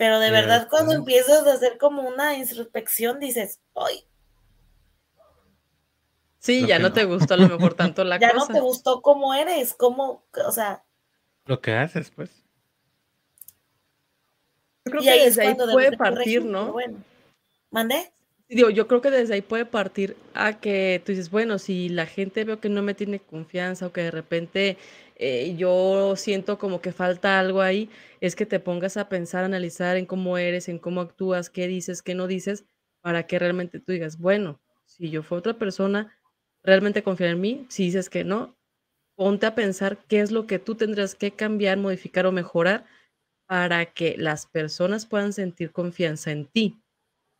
pero 0.00 0.18
de 0.18 0.30
verdad, 0.30 0.66
cuando 0.70 0.94
empiezas 0.94 1.46
a 1.46 1.52
hacer 1.52 1.76
como 1.76 2.00
una 2.00 2.34
introspección, 2.34 3.20
dices, 3.20 3.60
¡ay! 3.74 4.06
Sí, 6.40 6.66
ya 6.66 6.78
no, 6.78 6.92
te 6.92 7.04
gustó 7.04 7.34
a 7.34 7.36
lo 7.36 7.48
mejor 7.48 7.74
tanto 7.76 8.02
la 8.02 8.18
cosa. 8.18 8.32
Ya 8.32 8.36
no 8.36 8.46
te 8.46 8.60
gustó 8.60 9.02
cómo 9.02 9.34
eres, 9.34 9.74
cómo, 9.74 10.24
o 10.46 10.52
sea. 10.52 10.82
Lo 11.44 11.60
que 11.60 11.74
haces, 11.74 12.10
pues. 12.10 12.30
Yo 14.86 14.92
creo 14.92 15.02
que 15.02 15.24
desde 15.24 15.46
ahí 15.46 15.54
puede 15.54 15.96
partir, 15.96 16.44
¿no? 16.44 16.72
Bueno. 16.72 16.98
¿Mandé? 17.70 18.10
Digo, 18.48 18.70
yo 18.70 18.88
creo 18.88 19.00
que 19.00 19.10
desde 19.10 19.34
ahí 19.34 19.42
puede 19.42 19.66
partir 19.66 20.16
a 20.34 20.58
que 20.58 21.00
tú 21.04 21.12
dices, 21.12 21.30
bueno, 21.30 21.58
si 21.58 21.88
la 21.88 22.06
gente 22.06 22.42
veo 22.44 22.58
que 22.58 22.68
no 22.68 22.82
me 22.82 22.94
tiene 22.94 23.20
confianza 23.20 23.86
o 23.86 23.92
que 23.92 24.00
de 24.00 24.10
repente 24.10 24.76
eh, 25.16 25.54
yo 25.56 26.14
siento 26.16 26.58
como 26.58 26.80
que 26.80 26.90
falta 26.90 27.38
algo 27.38 27.60
ahí, 27.60 27.90
es 28.20 28.34
que 28.34 28.46
te 28.46 28.58
pongas 28.58 28.96
a 28.96 29.08
pensar, 29.08 29.44
analizar 29.44 29.96
en 29.98 30.06
cómo 30.06 30.38
eres, 30.38 30.68
en 30.68 30.78
cómo 30.78 31.02
actúas, 31.02 31.50
qué 31.50 31.68
dices, 31.68 32.02
qué 32.02 32.14
no 32.14 32.26
dices, 32.26 32.64
para 33.02 33.26
que 33.26 33.38
realmente 33.38 33.78
tú 33.78 33.92
digas, 33.92 34.18
bueno, 34.18 34.58
si 34.84 35.10
yo 35.10 35.22
fuera 35.22 35.40
otra 35.40 35.54
persona, 35.54 36.16
realmente 36.64 37.02
confiar 37.02 37.30
en 37.30 37.40
mí, 37.40 37.66
si 37.68 37.84
dices 37.84 38.10
que 38.10 38.24
no, 38.24 38.56
ponte 39.16 39.46
a 39.46 39.54
pensar 39.54 39.98
qué 40.08 40.20
es 40.20 40.30
lo 40.32 40.46
que 40.46 40.58
tú 40.58 40.74
tendrás 40.76 41.14
que 41.14 41.32
cambiar, 41.32 41.78
modificar 41.78 42.26
o 42.26 42.32
mejorar 42.32 42.86
para 43.46 43.86
que 43.86 44.16
las 44.18 44.46
personas 44.46 45.06
puedan 45.06 45.32
sentir 45.32 45.72
confianza 45.72 46.32
en 46.32 46.46
ti. 46.46 46.80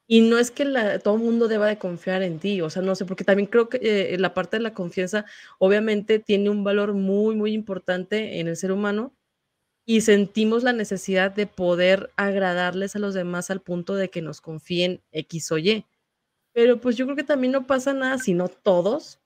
Y 0.09 0.23
no 0.23 0.39
es 0.39 0.51
que 0.51 0.65
todo 1.05 1.15
el 1.17 1.23
mundo 1.23 1.49
deba 1.49 1.69
de 1.69 1.79
confiar 1.79 2.23
en 2.23 2.41
ti, 2.41 2.61
o 2.63 2.71
sea, 2.71 2.83
no 2.83 2.97
sé, 2.97 3.05
porque 3.07 3.25
también 3.25 3.49
creo 3.49 3.69
que 3.69 3.79
eh, 3.83 4.19
la 4.19 4.35
parte 4.35 4.57
de 4.59 4.63
la 4.65 4.75
confianza 4.75 5.25
obviamente 5.59 6.19
tiene 6.19 6.51
un 6.51 6.65
valor 6.65 6.95
muy, 6.95 7.37
muy 7.37 7.53
importante 7.53 8.41
en 8.41 8.49
el 8.49 8.57
ser 8.57 8.73
humano 8.73 9.15
y 9.87 10.03
sentimos 10.03 10.63
la 10.63 10.73
necesidad 10.73 11.33
de 11.33 11.47
poder 11.47 12.11
agradarles 12.17 12.97
a 12.97 13.01
los 13.01 13.15
demás 13.15 13.51
al 13.51 13.61
punto 13.63 13.97
de 13.97 14.11
que 14.11 14.23
nos 14.23 14.41
confíen 14.41 15.03
X 15.13 15.53
o 15.53 15.59
Y. 15.59 15.85
Pero 16.53 16.81
pues 16.81 16.97
yo 16.97 17.07
creo 17.07 17.17
que 17.17 17.25
también 17.25 17.53
no 17.53 17.67
pasa 17.67 17.93
nada 17.93 18.19
si 18.19 18.35
no 18.35 18.49
todos 18.49 19.21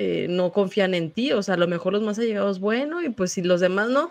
eh, 0.00 0.28
no 0.30 0.52
confían 0.52 0.94
en 0.94 1.10
ti, 1.10 1.32
o 1.32 1.42
sea, 1.42 1.54
a 1.54 1.58
lo 1.58 1.66
mejor 1.66 1.92
los 1.92 2.02
más 2.02 2.20
allegados, 2.20 2.60
bueno, 2.60 3.02
y 3.02 3.08
pues 3.10 3.32
si 3.32 3.42
los 3.42 3.60
demás 3.60 3.88
no, 3.88 4.10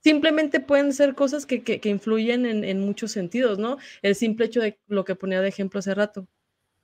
simplemente 0.00 0.60
pueden 0.60 0.92
ser 0.92 1.16
cosas 1.16 1.46
que, 1.46 1.64
que, 1.64 1.88
influyen 1.88 2.46
en, 2.46 2.62
en, 2.62 2.78
muchos 2.80 3.10
sentidos, 3.10 3.58
¿no? 3.58 3.76
El 4.02 4.14
simple 4.14 4.46
hecho 4.46 4.60
de 4.60 4.78
lo 4.86 5.04
que 5.04 5.16
ponía 5.16 5.40
de 5.40 5.48
ejemplo 5.48 5.80
hace 5.80 5.94
rato. 5.96 6.28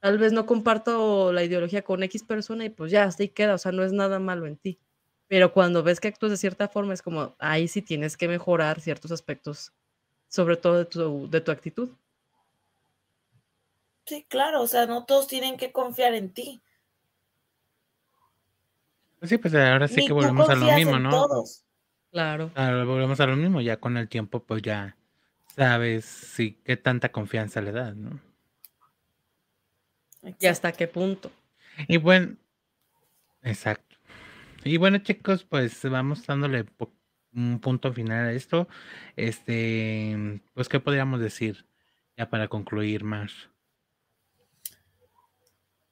Tal 0.01 0.19
vez 0.19 0.33
no 0.33 0.47
comparto 0.47 1.33
la 1.33 1.45
ideología 1.45 1.83
con 1.83 2.03
X 2.03 2.25
persona 2.25 2.65
y 2.65 2.71
pues 2.71 2.91
ya, 2.91 3.05
hasta 3.05 3.23
ahí 3.23 3.29
queda, 3.29 3.55
o 3.55 3.59
sea, 3.59 3.71
no 3.71 3.85
es 3.85 3.93
nada 3.93 4.19
malo 4.19 4.47
en 4.47 4.57
ti. 4.57 4.81
Pero 5.29 5.53
cuando 5.53 5.85
ves 5.85 6.01
que 6.01 6.09
actúas 6.09 6.33
de 6.33 6.39
cierta 6.39 6.69
forma, 6.69 6.95
es 6.95 7.03
como, 7.03 7.37
ahí 7.39 7.69
sí 7.69 7.81
tienes 7.81 8.17
que 8.17 8.27
mejorar 8.27 8.81
ciertos 8.81 9.13
aspectos, 9.13 9.73
sobre 10.29 10.57
todo 10.57 10.79
de 10.79 10.85
tu, 10.87 11.31
de 11.31 11.41
tu 11.41 11.53
actitud. 11.53 11.91
Sí, 14.07 14.26
claro, 14.28 14.62
o 14.62 14.66
sea, 14.66 14.86
no 14.86 15.05
todos 15.05 15.28
tienen 15.28 15.57
que 15.57 15.72
confiar 15.72 16.14
en 16.14 16.32
ti. 16.32 16.62
Pues 19.18 19.30
sí, 19.30 19.38
pues 19.38 19.55
ahora 19.55 19.86
sí 19.86 20.05
que 20.05 20.12
volvemos 20.12 20.48
a 20.48 20.57
lo 20.57 20.72
mismo, 20.74 20.98
¿no? 20.98 21.11
Todos. 21.11 21.64
Claro. 22.11 22.50
Ahora 22.55 22.84
volvemos 22.84 23.20
a 23.20 23.26
lo 23.26 23.36
mismo, 23.36 23.61
ya 23.61 23.78
con 23.78 23.96
el 23.96 24.09
tiempo, 24.09 24.42
pues 24.42 24.62
ya 24.62 24.96
sabes 25.55 26.05
si 26.05 26.55
qué 26.64 26.76
tanta 26.76 27.12
confianza 27.12 27.61
le 27.61 27.72
das, 27.72 27.94
¿no? 27.96 28.20
Y 30.38 30.46
hasta 30.46 30.72
qué 30.72 30.88
punto. 30.88 31.30
Y 31.88 31.96
bueno, 31.96 32.36
exacto. 33.42 33.96
Y 34.64 34.76
bueno, 34.76 34.98
chicos, 34.98 35.44
pues 35.44 35.80
vamos 35.88 36.26
dándole 36.26 36.66
un 37.34 37.61
punto 37.61 37.92
final 37.92 38.26
a 38.26 38.32
esto. 38.32 38.68
Este, 39.16 40.40
pues, 40.55 40.68
¿qué 40.68 40.80
podríamos 40.80 41.20
decir 41.20 41.66
ya 42.16 42.28
para 42.28 42.48
concluir 42.48 43.05
más? 43.05 43.51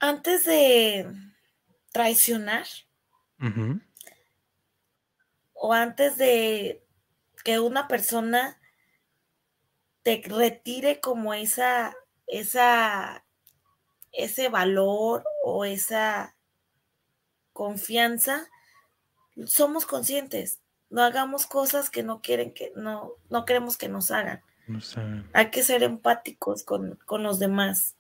Antes 0.01 0.45
de 0.45 1.07
traicionar, 1.93 2.67
o 5.53 5.73
antes 5.73 6.17
de 6.17 6.83
que 7.45 7.61
una 7.61 7.87
persona 7.87 8.59
te 10.03 10.23
retire 10.25 11.01
como 11.01 11.35
esa, 11.35 11.95
esa, 12.27 13.25
ese 14.13 14.49
valor 14.49 15.25
o 15.45 15.65
esa 15.65 16.35
confianza, 17.53 18.49
somos 19.47 19.87
conscientes. 19.87 20.61
No 20.89 21.03
hagamos 21.03 21.47
cosas 21.47 21.91
que 21.91 22.03
no 22.03 22.21
quieren 22.21 22.53
que, 22.53 22.73
no, 22.75 23.13
no 23.29 23.45
queremos 23.45 23.77
que 23.77 23.89
nos 23.89 24.11
hagan. 24.11 24.43
Hay 25.35 25.51
que 25.51 25.63
ser 25.63 25.83
empáticos 25.83 26.65
con, 26.65 26.99
con 27.05 27.23
los 27.23 27.39
demás. 27.39 27.97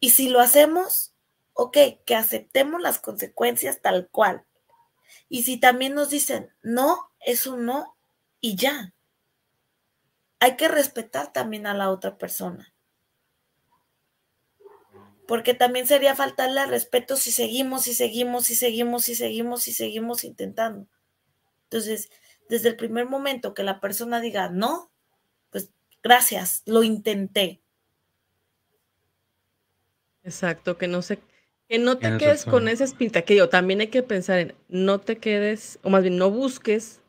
Y 0.00 0.10
si 0.10 0.28
lo 0.28 0.40
hacemos, 0.40 1.14
ok, 1.54 1.78
que 2.04 2.14
aceptemos 2.14 2.80
las 2.82 2.98
consecuencias 2.98 3.80
tal 3.80 4.08
cual 4.10 4.44
Y 5.28 5.44
si 5.44 5.58
también 5.58 5.94
nos 5.94 6.10
dicen, 6.10 6.52
no, 6.62 7.10
eso 7.20 7.56
no, 7.56 7.96
y 8.40 8.56
ya. 8.56 8.94
Hay 10.40 10.56
que 10.56 10.68
respetar 10.68 11.32
también 11.32 11.66
a 11.66 11.74
la 11.74 11.90
otra 11.90 12.18
persona. 12.18 12.74
Porque 15.26 15.54
también 15.54 15.86
sería 15.86 16.14
faltarle 16.14 16.60
al 16.60 16.68
respeto 16.68 17.16
si 17.16 17.32
seguimos 17.32 17.86
y 17.86 17.94
seguimos 17.94 18.50
y 18.50 18.56
seguimos 18.56 19.08
y 19.08 19.14
seguimos 19.14 19.68
y 19.68 19.72
seguimos 19.72 20.24
intentando. 20.24 20.86
Entonces, 21.64 22.10
desde 22.48 22.68
el 22.68 22.76
primer 22.76 23.06
momento 23.06 23.54
que 23.54 23.62
la 23.62 23.80
persona 23.80 24.20
diga, 24.20 24.50
no, 24.50 24.92
pues 25.50 25.70
gracias, 26.02 26.62
lo 26.66 26.82
intenté. 26.82 27.63
Exacto, 30.24 30.78
que 30.78 30.88
no 30.88 31.02
se, 31.02 31.18
que 31.68 31.78
no 31.78 31.98
te 31.98 32.16
quedes 32.16 32.44
con 32.44 32.66
esa 32.68 32.84
espinta, 32.84 33.22
que 33.22 33.36
yo 33.36 33.48
también 33.48 33.80
hay 33.80 33.88
que 33.88 34.02
pensar 34.02 34.38
en, 34.38 34.54
no 34.68 34.98
te 35.00 35.18
quedes, 35.18 35.78
o 35.82 35.90
más 35.90 36.02
bien 36.02 36.16
no 36.16 36.30
busques 36.30 37.02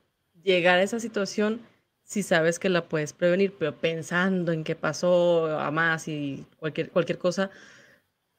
llegar 0.44 0.78
a 0.78 0.84
esa 0.84 1.00
situación 1.00 1.62
si 2.04 2.22
sabes 2.22 2.60
que 2.60 2.70
la 2.70 2.88
puedes 2.88 3.14
prevenir, 3.14 3.54
pero 3.58 3.76
pensando 3.76 4.52
en 4.52 4.64
qué 4.64 4.76
pasó 4.76 5.48
a 5.60 5.72
más 5.72 6.08
y 6.08 6.46
cualquier, 6.60 6.92
cualquier 6.92 7.18
cosa, 7.18 7.50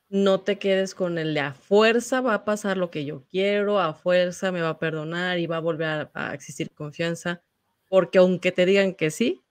no 0.08 0.40
te 0.40 0.58
quedes 0.58 0.94
con 0.94 1.18
el 1.18 1.34
de 1.34 1.40
a 1.40 1.52
fuerza 1.52 2.20
va 2.20 2.34
a 2.34 2.44
pasar 2.44 2.76
lo 2.76 2.90
que 2.90 3.04
yo 3.04 3.24
quiero, 3.28 3.80
a 3.80 3.92
fuerza 3.92 4.52
me 4.52 4.60
va 4.60 4.70
a 4.70 4.78
perdonar 4.78 5.38
y 5.38 5.46
va 5.46 5.56
a 5.56 5.60
volver 5.60 6.10
a, 6.14 6.34
existir 6.34 6.70
confianza, 6.70 7.42
porque 7.88 8.18
aunque 8.18 8.52
te 8.52 8.66
digan 8.66 8.94
que 8.94 9.10
sí, 9.10 9.42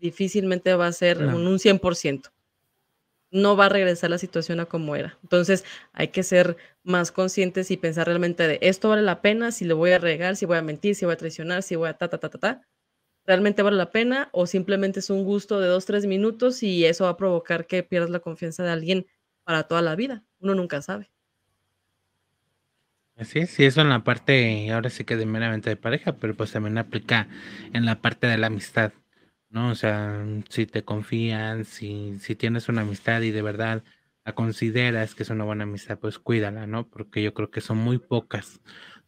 difícilmente 0.00 0.74
va 0.74 0.88
a 0.88 0.92
ser 0.92 1.18
un, 1.18 1.46
un 1.46 1.58
100%. 1.58 2.33
No 3.34 3.56
va 3.56 3.66
a 3.66 3.68
regresar 3.68 4.10
la 4.10 4.18
situación 4.18 4.60
a 4.60 4.66
como 4.66 4.96
era. 4.96 5.18
Entonces 5.22 5.64
hay 5.92 6.08
que 6.08 6.22
ser 6.22 6.56
más 6.84 7.12
conscientes 7.12 7.70
y 7.70 7.76
pensar 7.76 8.06
realmente 8.06 8.48
de 8.48 8.58
esto 8.62 8.88
vale 8.88 9.02
la 9.02 9.20
pena, 9.20 9.50
si 9.52 9.64
le 9.64 9.74
voy 9.74 9.90
a 9.90 9.98
regar, 9.98 10.36
si 10.36 10.46
voy 10.46 10.56
a 10.56 10.62
mentir, 10.62 10.94
si 10.94 11.04
voy 11.04 11.14
a 11.14 11.18
traicionar, 11.18 11.62
si 11.62 11.76
voy 11.76 11.88
a 11.88 11.94
ta, 11.94 12.08
ta, 12.08 12.18
ta, 12.18 12.30
ta, 12.30 12.38
ta. 12.38 12.62
¿Realmente 13.26 13.62
vale 13.62 13.76
la 13.76 13.90
pena 13.90 14.28
o 14.32 14.46
simplemente 14.46 15.00
es 15.00 15.10
un 15.10 15.24
gusto 15.24 15.60
de 15.60 15.68
dos, 15.68 15.84
tres 15.84 16.06
minutos 16.06 16.62
y 16.62 16.84
eso 16.84 17.04
va 17.04 17.10
a 17.10 17.16
provocar 17.16 17.66
que 17.66 17.82
pierdas 17.82 18.10
la 18.10 18.20
confianza 18.20 18.62
de 18.62 18.70
alguien 18.70 19.06
para 19.44 19.64
toda 19.64 19.82
la 19.82 19.96
vida. 19.96 20.24
Uno 20.40 20.54
nunca 20.54 20.80
sabe. 20.82 21.10
Así 23.16 23.40
y 23.58 23.64
eso 23.64 23.80
en 23.80 23.90
la 23.90 24.02
parte, 24.02 24.72
ahora 24.72 24.90
sí 24.90 25.04
que 25.04 25.16
de 25.16 25.24
meramente 25.24 25.70
de 25.70 25.76
pareja, 25.76 26.16
pero 26.16 26.34
pues 26.34 26.50
también 26.50 26.78
aplica 26.78 27.28
en 27.72 27.84
la 27.84 28.00
parte 28.00 28.26
de 28.26 28.38
la 28.38 28.48
amistad, 28.48 28.92
¿no? 29.54 29.70
O 29.70 29.74
sea, 29.76 30.26
si 30.48 30.66
te 30.66 30.84
confían, 30.84 31.64
si, 31.64 32.18
si 32.18 32.34
tienes 32.34 32.68
una 32.68 32.82
amistad 32.82 33.22
y 33.22 33.30
de 33.30 33.40
verdad 33.40 33.84
la 34.24 34.34
consideras 34.34 35.14
que 35.14 35.22
es 35.22 35.30
una 35.30 35.44
buena 35.44 35.62
amistad, 35.62 35.98
pues 35.98 36.18
cuídala, 36.18 36.66
¿no? 36.66 36.88
Porque 36.88 37.22
yo 37.22 37.34
creo 37.34 37.52
que 37.52 37.60
son 37.60 37.78
muy 37.78 37.98
pocas, 37.98 38.60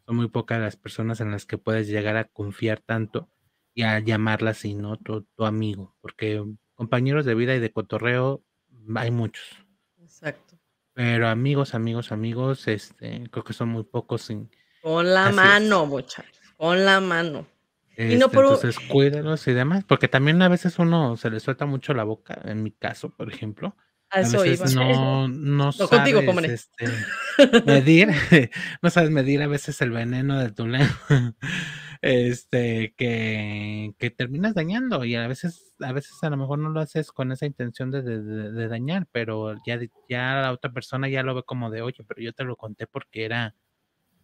son 0.06 0.16
muy 0.16 0.28
pocas 0.28 0.60
las 0.60 0.76
personas 0.76 1.20
en 1.20 1.32
las 1.32 1.46
que 1.46 1.58
puedes 1.58 1.88
llegar 1.88 2.16
a 2.16 2.24
confiar 2.24 2.80
tanto 2.80 3.28
y 3.74 3.82
a 3.82 3.98
llamarlas 3.98 4.58
así, 4.58 4.74
¿no? 4.74 4.96
Tu, 4.98 5.22
tu 5.22 5.44
amigo, 5.44 5.96
porque 6.00 6.42
compañeros 6.74 7.24
de 7.26 7.34
vida 7.34 7.56
y 7.56 7.58
de 7.58 7.72
cotorreo 7.72 8.44
hay 8.94 9.10
muchos. 9.10 9.44
Exacto. 10.00 10.56
Pero 10.92 11.26
amigos, 11.26 11.74
amigos, 11.74 12.12
amigos, 12.12 12.68
este, 12.68 13.28
creo 13.32 13.42
que 13.42 13.52
son 13.52 13.70
muy 13.70 13.82
pocos 13.82 14.22
sin. 14.22 14.48
Con 14.80 15.12
la 15.12 15.32
mano, 15.32 15.86
muchachos, 15.86 16.54
con 16.56 16.84
la 16.84 17.00
mano. 17.00 17.48
Y 17.96 18.16
no 18.16 18.26
este, 18.26 18.28
por... 18.28 18.44
Entonces, 18.44 18.78
cuídalos 18.78 19.46
y 19.48 19.52
demás, 19.52 19.84
porque 19.84 20.08
también 20.08 20.40
a 20.42 20.48
veces 20.48 20.78
uno 20.78 21.16
se 21.16 21.30
le 21.30 21.40
suelta 21.40 21.66
mucho 21.66 21.94
la 21.94 22.04
boca, 22.04 22.40
en 22.44 22.62
mi 22.62 22.70
caso, 22.70 23.10
por 23.10 23.32
ejemplo. 23.32 23.76
A, 24.10 24.20
veces 24.20 24.74
no, 24.76 25.26
no, 25.26 25.72
sabes 25.72 26.14
este, 26.44 26.86
medir, 27.66 28.08
no 28.82 28.90
sabes 28.90 29.10
medir 29.10 29.42
a 29.42 29.48
veces 29.48 29.80
el 29.82 29.90
veneno 29.90 30.38
de 30.38 30.52
tu 30.52 30.68
lengua 30.68 30.96
este, 32.02 32.94
que, 32.96 33.94
que 33.98 34.10
terminas 34.10 34.54
dañando 34.54 35.04
y 35.04 35.16
a 35.16 35.26
veces, 35.26 35.74
a 35.80 35.92
veces 35.92 36.22
a 36.22 36.30
lo 36.30 36.36
mejor 36.36 36.60
no 36.60 36.70
lo 36.70 36.80
haces 36.80 37.10
con 37.10 37.32
esa 37.32 37.46
intención 37.46 37.90
de, 37.90 38.02
de, 38.02 38.68
dañar, 38.68 39.08
pero 39.10 39.56
ya, 39.66 39.80
ya 40.08 40.36
la 40.36 40.52
otra 40.52 40.72
persona 40.72 41.08
ya 41.08 41.24
lo 41.24 41.34
ve 41.34 41.42
como 41.42 41.70
de, 41.70 41.82
oye, 41.82 42.04
pero 42.06 42.22
yo 42.22 42.32
te 42.32 42.44
lo 42.44 42.56
conté 42.56 42.86
porque 42.86 43.24
era, 43.24 43.56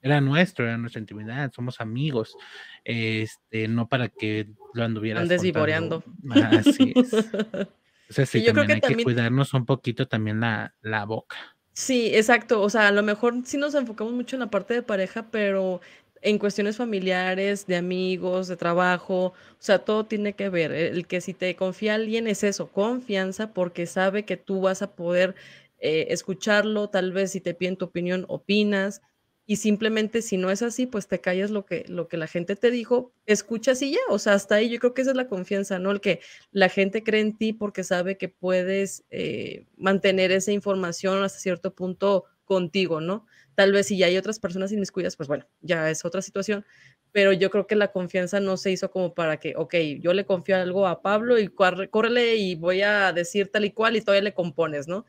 era 0.03 0.20
nuestro, 0.20 0.66
era 0.66 0.76
nuestra 0.76 1.00
intimidad, 1.00 1.53
somos 1.53 1.80
amigos, 1.80 2.36
este, 2.84 3.68
no 3.68 3.88
para 3.88 4.09
que 4.09 4.48
lo 4.74 4.84
anduvieras 4.84 5.22
Andes 5.22 5.42
vivoreando. 5.42 6.05
Así 6.30 6.92
es. 6.94 7.12
O 8.11 8.14
sea, 8.14 8.26
sí, 8.26 8.44
también 8.44 8.72
hay 8.72 8.80
que 8.82 9.05
cuidarnos 9.05 9.55
un 9.55 9.64
poquito 9.64 10.07
también 10.07 10.38
la, 10.38 10.74
la 10.82 11.07
boca. 11.07 11.57
Sí, 11.72 12.11
exacto. 12.14 12.61
O 12.61 12.68
sea, 12.68 12.88
a 12.88 12.92
lo 12.92 13.03
mejor 13.03 13.34
sí 13.44 13.57
nos 13.57 13.74
enfocamos 13.74 14.12
mucho 14.12 14.36
en 14.36 14.40
la 14.40 14.50
parte 14.50 14.74
de 14.74 14.82
pareja, 14.82 15.28
pero 15.30 15.80
en 16.20 16.38
cuestiones 16.38 16.76
familiares, 16.76 17.66
de 17.66 17.76
amigos, 17.76 18.48
de 18.48 18.57
trabajo, 18.57 19.26
o 19.26 19.34
sea, 19.59 19.78
todo 19.78 20.05
tiene 20.05 20.34
que 20.34 20.50
ver. 20.50 20.72
El 20.72 21.07
que 21.07 21.22
si 21.22 21.34
te 21.34 21.57
confía 21.57 21.94
alguien 21.94 22.26
es 22.26 22.44
eso, 22.44 22.68
confianza, 22.70 23.55
porque 23.55 23.86
sabe 23.86 24.24
que 24.24 24.36
tú 24.36 24.61
vas 24.61 24.82
a 24.82 24.94
poder 24.94 25.34
eh, 25.78 26.09
escucharlo, 26.11 26.88
tal 26.90 27.12
vez 27.12 27.32
si 27.32 27.40
te 27.40 27.55
piden 27.55 27.76
tu 27.76 27.86
opinión, 27.86 28.24
opinas, 28.28 29.00
y 29.47 29.57
simplemente 29.57 30.22
si 30.22 30.36
no 30.36 30.51
es 30.51 30.62
así, 30.62 30.86
pues 30.86 31.09
te 31.09 31.20
callas 31.20 31.51
lo 31.51 31.66
que, 31.66 31.84
lo 31.88 32.09
que 32.09 32.16
la 32.16 32.28
gente 32.28 32.55
te 32.57 32.70
dijo, 32.70 33.12
escuchas 33.26 33.82
y 33.82 33.93
ya, 33.93 33.99
o 34.09 34.18
sea, 34.18 34.34
hasta 34.34 34.57
ahí 34.57 34.70
yo 34.70 34.78
creo 34.78 34.95
que 34.95 35.03
esa 35.03 35.11
es 35.11 35.16
la 35.16 35.26
confianza, 35.26 35.78
¿no? 35.78 35.90
El 35.90 36.01
que 36.01 36.20
la 36.53 36.68
gente 36.68 37.03
cree 37.03 37.20
en 37.20 37.36
ti 37.36 37.53
porque 37.53 37.82
sabe 37.84 38.16
que 38.16 38.28
puedes 38.28 39.05
eh, 39.11 39.66
mantener 39.76 40.30
esa 40.30 40.53
información 40.53 41.24
hasta 41.24 41.40
cierto 41.40 41.74
punto 41.74 42.24
contigo, 42.45 43.01
¿no? 43.01 43.26
Tal 43.55 43.72
vez 43.72 43.88
si 43.88 43.99
ya 43.99 44.07
hay 44.07 44.16
otras 44.16 44.38
personas 44.38 44.72
inmiscuidas, 44.72 45.16
pues 45.16 45.28
bueno, 45.28 45.47
ya 45.61 45.90
es 45.90 46.05
otra 46.05 46.22
situación, 46.22 46.64
pero 47.11 47.32
yo 47.32 47.51
creo 47.51 47.66
que 47.66 47.76
la 47.76 47.93
confianza 47.93 48.40
no 48.40 48.57
se 48.57 48.70
hizo 48.70 48.90
como 48.90 49.12
para 49.14 49.38
que, 49.38 49.55
ok, 49.57 49.74
yo 50.01 50.14
le 50.14 50.24
confío 50.24 50.57
algo 50.57 50.86
a 50.86 51.03
Pablo 51.03 51.38
y 51.38 51.49
córrele 51.49 52.36
y 52.36 52.55
voy 52.55 52.82
a 52.82 53.12
decir 53.12 53.51
tal 53.51 53.64
y 53.64 53.72
cual 53.72 53.97
y 53.97 54.01
todavía 54.01 54.22
le 54.22 54.34
compones, 54.34 54.88
¿no? 54.88 55.05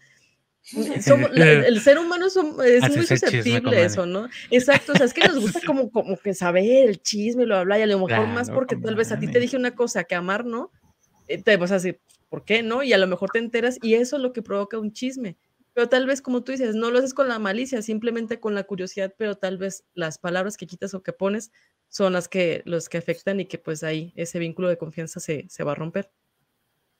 el 0.75 1.81
ser 1.81 1.97
humano 1.97 2.27
es 2.27 2.35
muy 2.37 3.05
susceptible 3.05 3.83
eso, 3.83 4.05
¿no? 4.05 4.29
Exacto, 4.49 4.93
o 4.93 4.95
sea, 4.95 5.05
es 5.05 5.13
que 5.13 5.27
nos 5.27 5.39
gusta 5.39 5.59
como, 5.65 5.91
como 5.91 6.17
que 6.17 6.33
saber 6.33 6.87
el 6.87 7.01
chisme, 7.01 7.45
lo 7.45 7.57
habla 7.57 7.79
y 7.79 7.81
a 7.81 7.87
lo 7.87 7.99
mejor 7.99 8.27
más 8.27 8.49
porque 8.49 8.75
tal 8.75 8.95
vez 8.95 9.11
a 9.11 9.19
ti 9.19 9.27
te 9.27 9.39
dije 9.39 9.57
una 9.57 9.75
cosa 9.75 10.05
que 10.05 10.15
amar, 10.15 10.45
¿no? 10.45 10.71
Eh, 11.27 11.41
te 11.41 11.57
vas 11.57 11.71
a 11.71 11.75
decir, 11.75 11.99
¿por 12.29 12.45
qué 12.45 12.63
no? 12.63 12.81
Y 12.83 12.93
a 12.93 12.97
lo 12.97 13.07
mejor 13.07 13.29
te 13.31 13.39
enteras 13.39 13.77
y 13.81 13.95
eso 13.95 14.15
es 14.15 14.21
lo 14.21 14.33
que 14.33 14.41
provoca 14.41 14.79
un 14.79 14.91
chisme. 14.91 15.37
Pero 15.73 15.89
tal 15.89 16.05
vez, 16.05 16.21
como 16.21 16.43
tú 16.43 16.51
dices, 16.51 16.75
no 16.75 16.91
lo 16.91 16.99
haces 16.99 17.13
con 17.13 17.27
la 17.27 17.39
malicia, 17.39 17.81
simplemente 17.81 18.39
con 18.39 18.53
la 18.53 18.63
curiosidad, 18.63 19.13
pero 19.17 19.35
tal 19.35 19.57
vez 19.57 19.85
las 19.95 20.19
palabras 20.19 20.55
que 20.55 20.67
quitas 20.67 20.93
o 20.93 21.01
que 21.01 21.13
pones 21.13 21.51
son 21.89 22.13
las 22.13 22.27
que, 22.27 22.61
los 22.65 22.89
que 22.89 22.99
afectan 22.99 23.39
y 23.39 23.45
que 23.45 23.57
pues 23.57 23.83
ahí 23.83 24.13
ese 24.15 24.39
vínculo 24.39 24.69
de 24.69 24.77
confianza 24.77 25.19
se, 25.19 25.45
se 25.49 25.63
va 25.63 25.73
a 25.73 25.75
romper. 25.75 26.11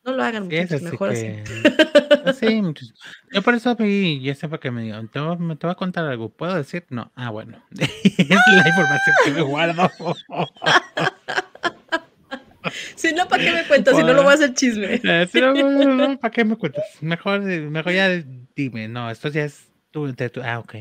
No 0.06 0.12
lo 0.12 0.24
hagan, 0.24 0.43
muchachos, 0.43 0.82
mejor 0.82 1.12
así. 1.12 1.28
así. 2.26 2.62
Yo 3.32 3.41
por 3.41 3.56
eso 3.56 3.76
vi, 3.76 4.22
ya 4.22 4.36
sé 4.36 4.49
que 4.60 4.70
me 4.70 4.84
digan, 4.84 5.08
te, 5.08 5.20
voy, 5.20 5.38
te 5.56 5.66
voy 5.66 5.72
a 5.72 5.76
contar 5.76 6.06
algo, 6.06 6.30
¿puedo 6.30 6.56
decir? 6.56 6.86
No, 6.89 7.12
ah, 7.16 7.30
bueno. 7.30 7.64
es 7.80 8.30
la 8.30 8.68
información 8.68 9.16
que 9.26 9.32
me 9.32 9.41
guardo. 9.41 9.89
Si 12.95 13.12
no, 13.12 13.28
¿para 13.28 13.43
qué 13.43 13.51
me 13.51 13.66
cuentas? 13.66 13.95
Si 13.95 14.01
no 14.01 14.14
lo 14.14 14.24
voy 14.24 14.32
a 14.32 14.36
hacer 14.36 14.54
chisme. 14.54 14.97
Si 14.97 15.41
no, 15.41 16.18
¿para 16.18 16.32
qué 16.32 16.45
me 16.45 16.56
cuentas? 16.56 16.84
Mejor, 17.01 17.41
mejor 17.41 17.91
ya 17.91 18.24
dime, 18.56 18.88
no, 18.88 19.12
esto 19.12 19.28
ya 19.28 19.43
es 19.43 19.68
tú, 19.91 20.08
ah, 20.41 20.60
ok. 20.60 20.76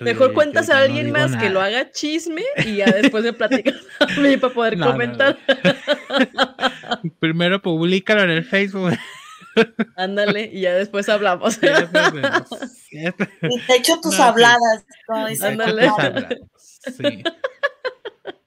Mejor 0.00 0.32
cuentas 0.32 0.68
a 0.70 0.78
alguien 0.78 1.10
más 1.12 1.36
que 1.36 1.50
lo 1.50 1.60
haga 1.60 1.90
chisme 1.90 2.42
y 2.64 2.76
ya 2.76 2.86
después 2.86 3.24
me 3.24 3.32
platicas 3.32 3.76
a 4.00 4.20
mí 4.20 4.36
para 4.36 4.54
poder 4.54 4.78
comentar. 4.78 5.38
Primero 7.20 7.60
públicalo 7.62 8.22
en 8.22 8.30
el 8.30 8.44
Facebook. 8.44 8.92
Ándale, 9.96 10.50
y 10.52 10.62
ya 10.62 10.74
después 10.74 11.08
hablamos. 11.08 11.58
te 11.60 11.74
echo 13.76 14.00
tus 14.00 14.18
habladas. 14.20 14.84
Ándale. 15.42 15.90
Sí. 16.82 17.22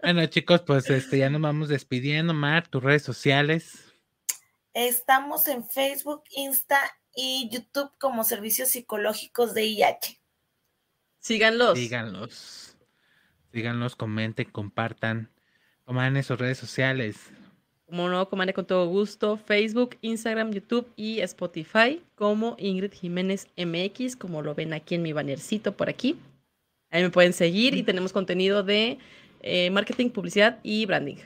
Bueno, 0.02 0.26
chicos, 0.28 0.62
pues 0.62 0.90
este 0.90 1.20
ya 1.20 1.30
nos 1.30 1.42
vamos 1.42 1.70
despidiendo. 1.70 2.34
Mar, 2.34 2.68
tus 2.68 2.84
redes 2.84 3.04
sociales. 3.04 3.94
Estamos 4.74 5.48
en 5.48 5.68
Facebook, 5.68 6.24
Insta 6.36 6.80
y 7.14 7.50
YouTube 7.52 7.92
como 8.00 8.24
Servicios 8.24 8.70
Psicológicos 8.70 9.54
de 9.54 9.66
IH. 9.66 10.22
Síganlos. 11.20 11.78
Síganlos. 11.78 12.78
Síganlos, 13.52 13.96
comenten, 13.96 14.50
compartan. 14.50 15.30
Coman 15.84 16.16
en 16.16 16.24
sus 16.24 16.40
redes 16.40 16.58
sociales. 16.58 17.18
Como 17.92 18.08
no, 18.08 18.30
comande 18.30 18.54
con 18.54 18.66
todo 18.66 18.88
gusto. 18.88 19.36
Facebook, 19.36 19.98
Instagram, 20.00 20.54
YouTube 20.54 20.88
y 20.96 21.20
Spotify 21.20 22.02
como 22.16 22.56
Ingrid 22.58 22.94
Jiménez 22.94 23.50
MX, 23.58 24.16
como 24.16 24.42
lo 24.42 24.56
ven 24.56 24.72
aquí 24.72 24.96
en 24.96 25.02
mi 25.02 25.12
bannercito 25.12 25.76
por 25.76 25.90
aquí. 25.90 26.16
Ahí 26.90 27.04
me 27.04 27.10
pueden 27.10 27.34
seguir 27.34 27.76
y 27.76 27.84
tenemos 27.84 28.14
contenido 28.14 28.64
de 28.64 28.98
eh, 29.42 29.70
marketing, 29.72 30.10
publicidad 30.10 30.60
y 30.64 30.86
branding. 30.86 31.18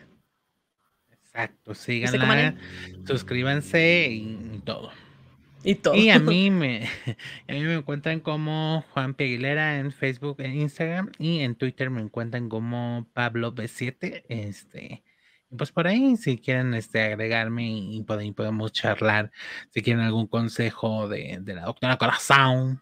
Exacto, 1.12 1.76
síganla, 1.76 2.56
suscríbanse 3.06 4.08
y 4.10 4.62
todo. 4.66 4.90
Y 5.64 5.76
todo. 5.76 5.94
Y 5.94 6.10
a 6.10 6.18
mí 6.18 6.50
me, 6.50 6.90
a 7.48 7.54
mí 7.54 7.62
me 7.62 7.76
encuentran 7.76 8.22
como 8.22 8.84
Juan 8.90 9.14
P. 9.14 9.26
Aguilera 9.26 9.78
en 9.78 9.92
Facebook, 9.92 10.38
en 10.40 10.60
Instagram 10.60 11.12
y 11.20 11.42
en 11.42 11.54
Twitter 11.54 11.92
me 11.92 12.02
encuentran 12.02 12.50
como 12.50 13.06
Pablo 13.14 13.54
B7. 13.54 14.24
Este, 14.30 15.04
pues 15.58 15.72
por 15.72 15.88
ahí, 15.88 16.16
si 16.18 16.38
quieren 16.38 16.74
este, 16.74 17.02
agregarme 17.02 17.68
y, 17.68 18.04
podemos 18.04 18.72
charlar, 18.72 19.32
si 19.72 19.82
quieren 19.82 20.04
algún 20.04 20.28
consejo 20.28 21.08
de, 21.08 21.40
de 21.42 21.54
la 21.54 21.64
doctora 21.64 21.98
Corazón. 21.98 22.82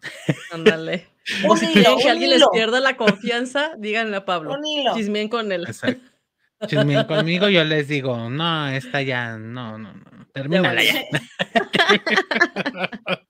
Ándale. 0.52 1.08
o 1.48 1.56
si 1.56 1.66
quieren 1.66 1.98
que 1.98 2.10
alguien 2.10 2.30
les 2.30 2.44
pierda 2.52 2.80
la 2.80 2.96
confianza, 2.96 3.72
díganle 3.78 4.16
a 4.16 4.24
Pablo. 4.24 4.56
Chismeen 4.94 5.28
con 5.28 5.52
él. 5.52 5.64
Exacto. 5.66 6.10
Chismeen 6.66 7.04
conmigo, 7.04 7.48
yo 7.48 7.64
les 7.64 7.88
digo, 7.88 8.30
no, 8.30 8.68
esta 8.68 9.02
ya, 9.02 9.36
no, 9.36 9.78
no, 9.78 9.92
no, 9.92 10.26
termínala 10.32 10.82
ya. 10.82 11.00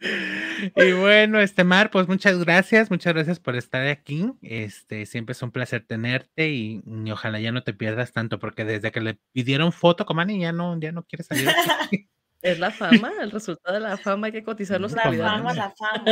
y 0.76 0.92
bueno, 0.92 1.40
este 1.40 1.64
Mar, 1.64 1.90
pues 1.90 2.08
muchas 2.08 2.38
gracias, 2.38 2.90
muchas 2.90 3.14
gracias 3.14 3.40
por 3.40 3.56
estar 3.56 3.86
aquí. 3.86 4.32
Este, 4.42 5.06
siempre 5.06 5.32
es 5.32 5.42
un 5.42 5.50
placer 5.50 5.84
tenerte 5.86 6.50
y, 6.50 6.82
ojalá 7.10 7.40
ya 7.40 7.52
no 7.52 7.62
te 7.62 7.72
pierdas 7.72 8.12
tanto, 8.12 8.38
porque 8.38 8.64
desde 8.64 8.92
que 8.92 9.00
le 9.00 9.18
pidieron 9.32 9.72
foto, 9.72 10.06
Comani, 10.06 10.40
ya 10.40 10.52
no, 10.52 10.78
ya 10.78 10.92
no 10.92 11.04
quiere 11.04 11.24
salir. 11.24 11.48
Es 12.40 12.60
la 12.60 12.70
fama, 12.70 13.12
el 13.20 13.32
resultado 13.32 13.74
de 13.74 13.80
la 13.80 13.96
fama, 13.96 14.28
hay 14.28 14.32
que 14.32 14.44
cotizarnos 14.44 14.92
La 14.92 15.02
fama, 15.02 15.52
la 15.54 15.72
fama. 15.72 16.04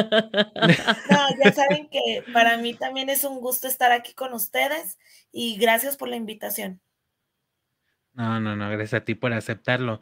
No, 1.08 1.44
ya 1.44 1.52
saben 1.52 1.88
que 1.88 2.24
para 2.32 2.56
mí 2.56 2.74
también 2.74 3.08
es 3.10 3.22
un 3.22 3.38
gusto 3.38 3.68
estar 3.68 3.92
aquí 3.92 4.12
con 4.12 4.32
ustedes 4.32 4.98
y 5.30 5.56
gracias 5.56 5.96
por 5.96 6.08
la 6.08 6.16
invitación. 6.16 6.80
No, 8.12 8.40
no, 8.40 8.56
no, 8.56 8.68
gracias 8.70 9.02
a 9.02 9.04
ti 9.04 9.14
por 9.14 9.32
aceptarlo. 9.32 10.00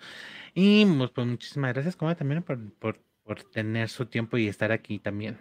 Y 0.54 0.86
pues, 0.86 1.10
pues 1.10 1.26
muchísimas 1.26 1.74
gracias, 1.74 1.94
como 1.94 2.16
también 2.16 2.42
por, 2.42 2.72
por 2.78 3.02
por 3.24 3.42
tener 3.42 3.88
su 3.88 4.06
tiempo 4.06 4.36
y 4.36 4.46
estar 4.46 4.70
aquí 4.70 4.98
también. 4.98 5.40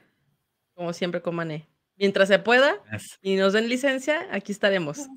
Como 0.74 0.94
siempre, 0.94 1.22
Comane. 1.22 1.68
Mientras 1.96 2.28
se 2.28 2.40
pueda 2.40 2.76
y 3.22 3.36
nos 3.36 3.54
den 3.54 3.70
licencia, 3.70 4.28
aquí 4.32 4.52
estaremos. 4.52 5.08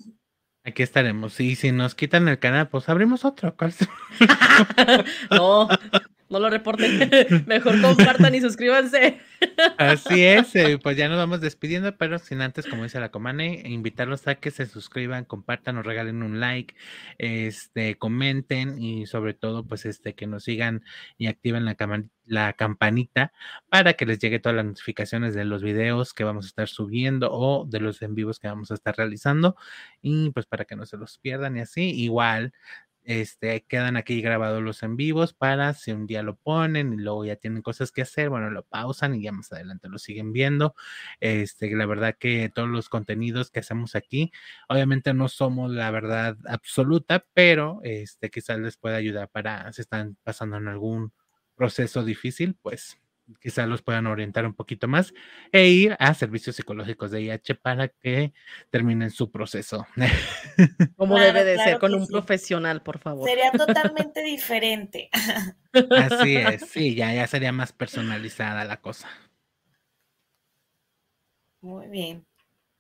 Aquí 0.63 0.83
estaremos. 0.83 1.41
Y 1.41 1.57
si 1.57 1.73
nos 1.73 1.95
quitan 1.95 2.29
el 2.29 2.39
canal, 2.39 2.69
pues 2.69 2.89
abrimos 2.89 3.25
otro. 3.25 3.57
no, 5.31 5.69
no 6.29 6.41
lo 6.41 6.51
reporten. 6.51 7.11
Mejor 7.47 7.81
compartan 7.81 8.35
y 8.35 8.41
suscríbanse. 8.41 9.21
Así 9.79 10.25
es, 10.25 10.55
eh, 10.57 10.79
pues 10.83 10.97
ya 10.97 11.09
nos 11.09 11.19
vamos 11.19 11.41
despidiendo, 11.41 11.97
pero 11.97 12.19
sin 12.19 12.41
antes, 12.41 12.67
como 12.67 12.85
dice 12.85 13.01
la 13.01 13.11
Comane, 13.11 13.63
invitarlos 13.67 14.27
a 14.29 14.37
que 14.37 14.51
se 14.51 14.67
suscriban, 14.67 15.25
compartan, 15.25 15.77
nos 15.77 15.87
regalen 15.87 16.23
un 16.23 16.41
like, 16.41 16.75
este, 17.19 17.97
comenten 17.99 18.83
y 18.83 19.07
sobre 19.07 19.35
todo, 19.35 19.67
pues 19.67 19.85
este, 19.85 20.15
que 20.15 20.27
nos 20.27 20.45
sigan 20.45 20.85
y 21.19 21.27
activen 21.27 21.65
la, 21.65 21.77
la 22.25 22.53
campanita 22.55 23.33
para 23.69 23.95
que 23.95 24.07
les 24.07 24.19
llegue 24.19 24.39
todas 24.39 24.57
las 24.57 24.65
notificaciones 24.65 25.35
de 25.35 25.45
los 25.45 25.63
videos 25.63 26.15
que 26.15 26.25
vamos 26.25 26.47
a 26.47 26.49
estar 26.49 26.69
subiendo 26.69 27.31
o 27.31 27.67
de 27.67 27.81
los 27.81 28.03
en 28.03 28.15
vivos 28.15 28.41
que 28.41 28.49
vamos 28.49 28.71
a 28.71 28.75
estar 28.75 28.97
realizando 28.97 29.57
y 30.03 30.31
pues 30.31 30.47
para 30.47 30.65
que 30.65 30.77
no 30.77 30.87
se 30.87 30.97
los 30.97 31.19
pierdan 31.19 31.57
y 31.57 31.61
así, 31.61 31.91
igual 31.91 32.53
este, 33.07 33.65
quedan 33.65 33.97
aquí 33.97 34.21
grabados 34.21 34.63
los 34.63 34.83
en 34.83 34.97
vivos 34.97 35.33
para 35.33 35.73
si 35.75 35.93
un 35.93 36.07
día 36.07 36.23
lo 36.23 36.37
ponen 36.37 36.93
y 36.93 36.97
luego 36.97 37.25
ya 37.25 37.37
tienen 37.37 37.63
cosas 37.63 37.93
que 37.93 38.03
hacer, 38.03 38.29
bueno, 38.29 38.51
lo 38.51 38.65
pausan 38.65 39.15
y 39.15 39.23
ya 39.23 39.33
más 39.33 39.53
adelante 39.53 39.89
lo 39.89 39.99
siguen 39.99 40.33
viendo. 40.33 40.75
Este, 41.21 41.75
la 41.75 41.87
verdad 41.87 42.17
que 42.19 42.51
todos 42.55 42.69
los 42.69 42.89
contenidos 42.89 43.51
que 43.51 43.61
hacemos 43.61 43.95
aquí, 43.95 44.33
obviamente 44.69 45.15
no 45.15 45.29
somos 45.29 45.71
la 45.71 45.91
verdad 45.91 46.37
absoluta, 46.47 47.25
pero 47.33 47.81
este, 47.85 48.31
quizás 48.31 48.59
les 48.59 48.77
pueda 48.77 48.97
ayudar 48.97 49.29
para 49.31 49.73
si 49.73 49.83
están 49.83 50.17
pasando 50.25 50.57
en 50.57 50.69
algún 50.69 51.13
proceso 51.55 52.05
difícil, 52.05 52.57
pues 52.61 52.99
quizás 53.41 53.69
los 53.69 53.83
puedan 53.83 54.07
orientar 54.07 54.47
un 54.47 54.55
poquito 54.55 54.89
más 54.89 55.13
e 55.53 55.69
ir 55.69 55.97
a 55.99 56.15
servicios 56.15 56.57
psicológicos 56.57 57.11
de 57.11 57.23
IH 57.23 57.55
para 57.57 57.89
que 57.89 58.33
terminen 58.71 59.11
su 59.11 59.31
proceso. 59.31 59.87
Como 60.97 61.19
debe 61.19 61.45
de 61.45 61.59
ser, 61.59 61.79
con 61.79 61.95
un 61.95 62.07
profesional, 62.07 62.83
por 62.83 62.99
favor. 62.99 63.29
Sería 63.29 63.51
totalmente 63.53 64.23
diferente. 64.23 65.11
Así 65.91 66.37
es, 66.37 66.69
sí, 66.69 66.95
ya, 66.95 67.13
ya 67.13 67.27
sería 67.27 67.53
más 67.53 67.73
personalizada 67.73 68.65
la 68.65 68.81
cosa. 68.81 69.09
Muy 71.61 71.89
bien. 71.89 72.25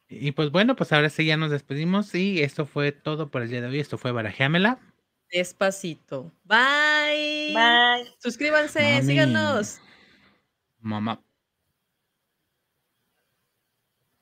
Y 0.08 0.30
pues 0.32 0.50
bueno, 0.50 0.76
pues 0.76 0.92
ahora 0.92 1.10
sí 1.10 1.26
ya 1.26 1.36
nos 1.36 1.50
despedimos 1.50 2.14
y 2.14 2.42
esto 2.42 2.64
fue 2.64 2.92
todo 2.92 3.30
por 3.30 3.42
el 3.42 3.50
día 3.50 3.60
de 3.60 3.66
hoy. 3.66 3.80
Esto 3.80 3.98
fue 3.98 4.12
Barajeamela. 4.12 4.78
Despacito. 5.30 6.32
Bye. 6.44 7.52
Bye. 7.52 8.14
Suscríbanse, 8.18 9.02
síganos. 9.02 9.80
mom 10.86 11.08
up. 11.08 11.22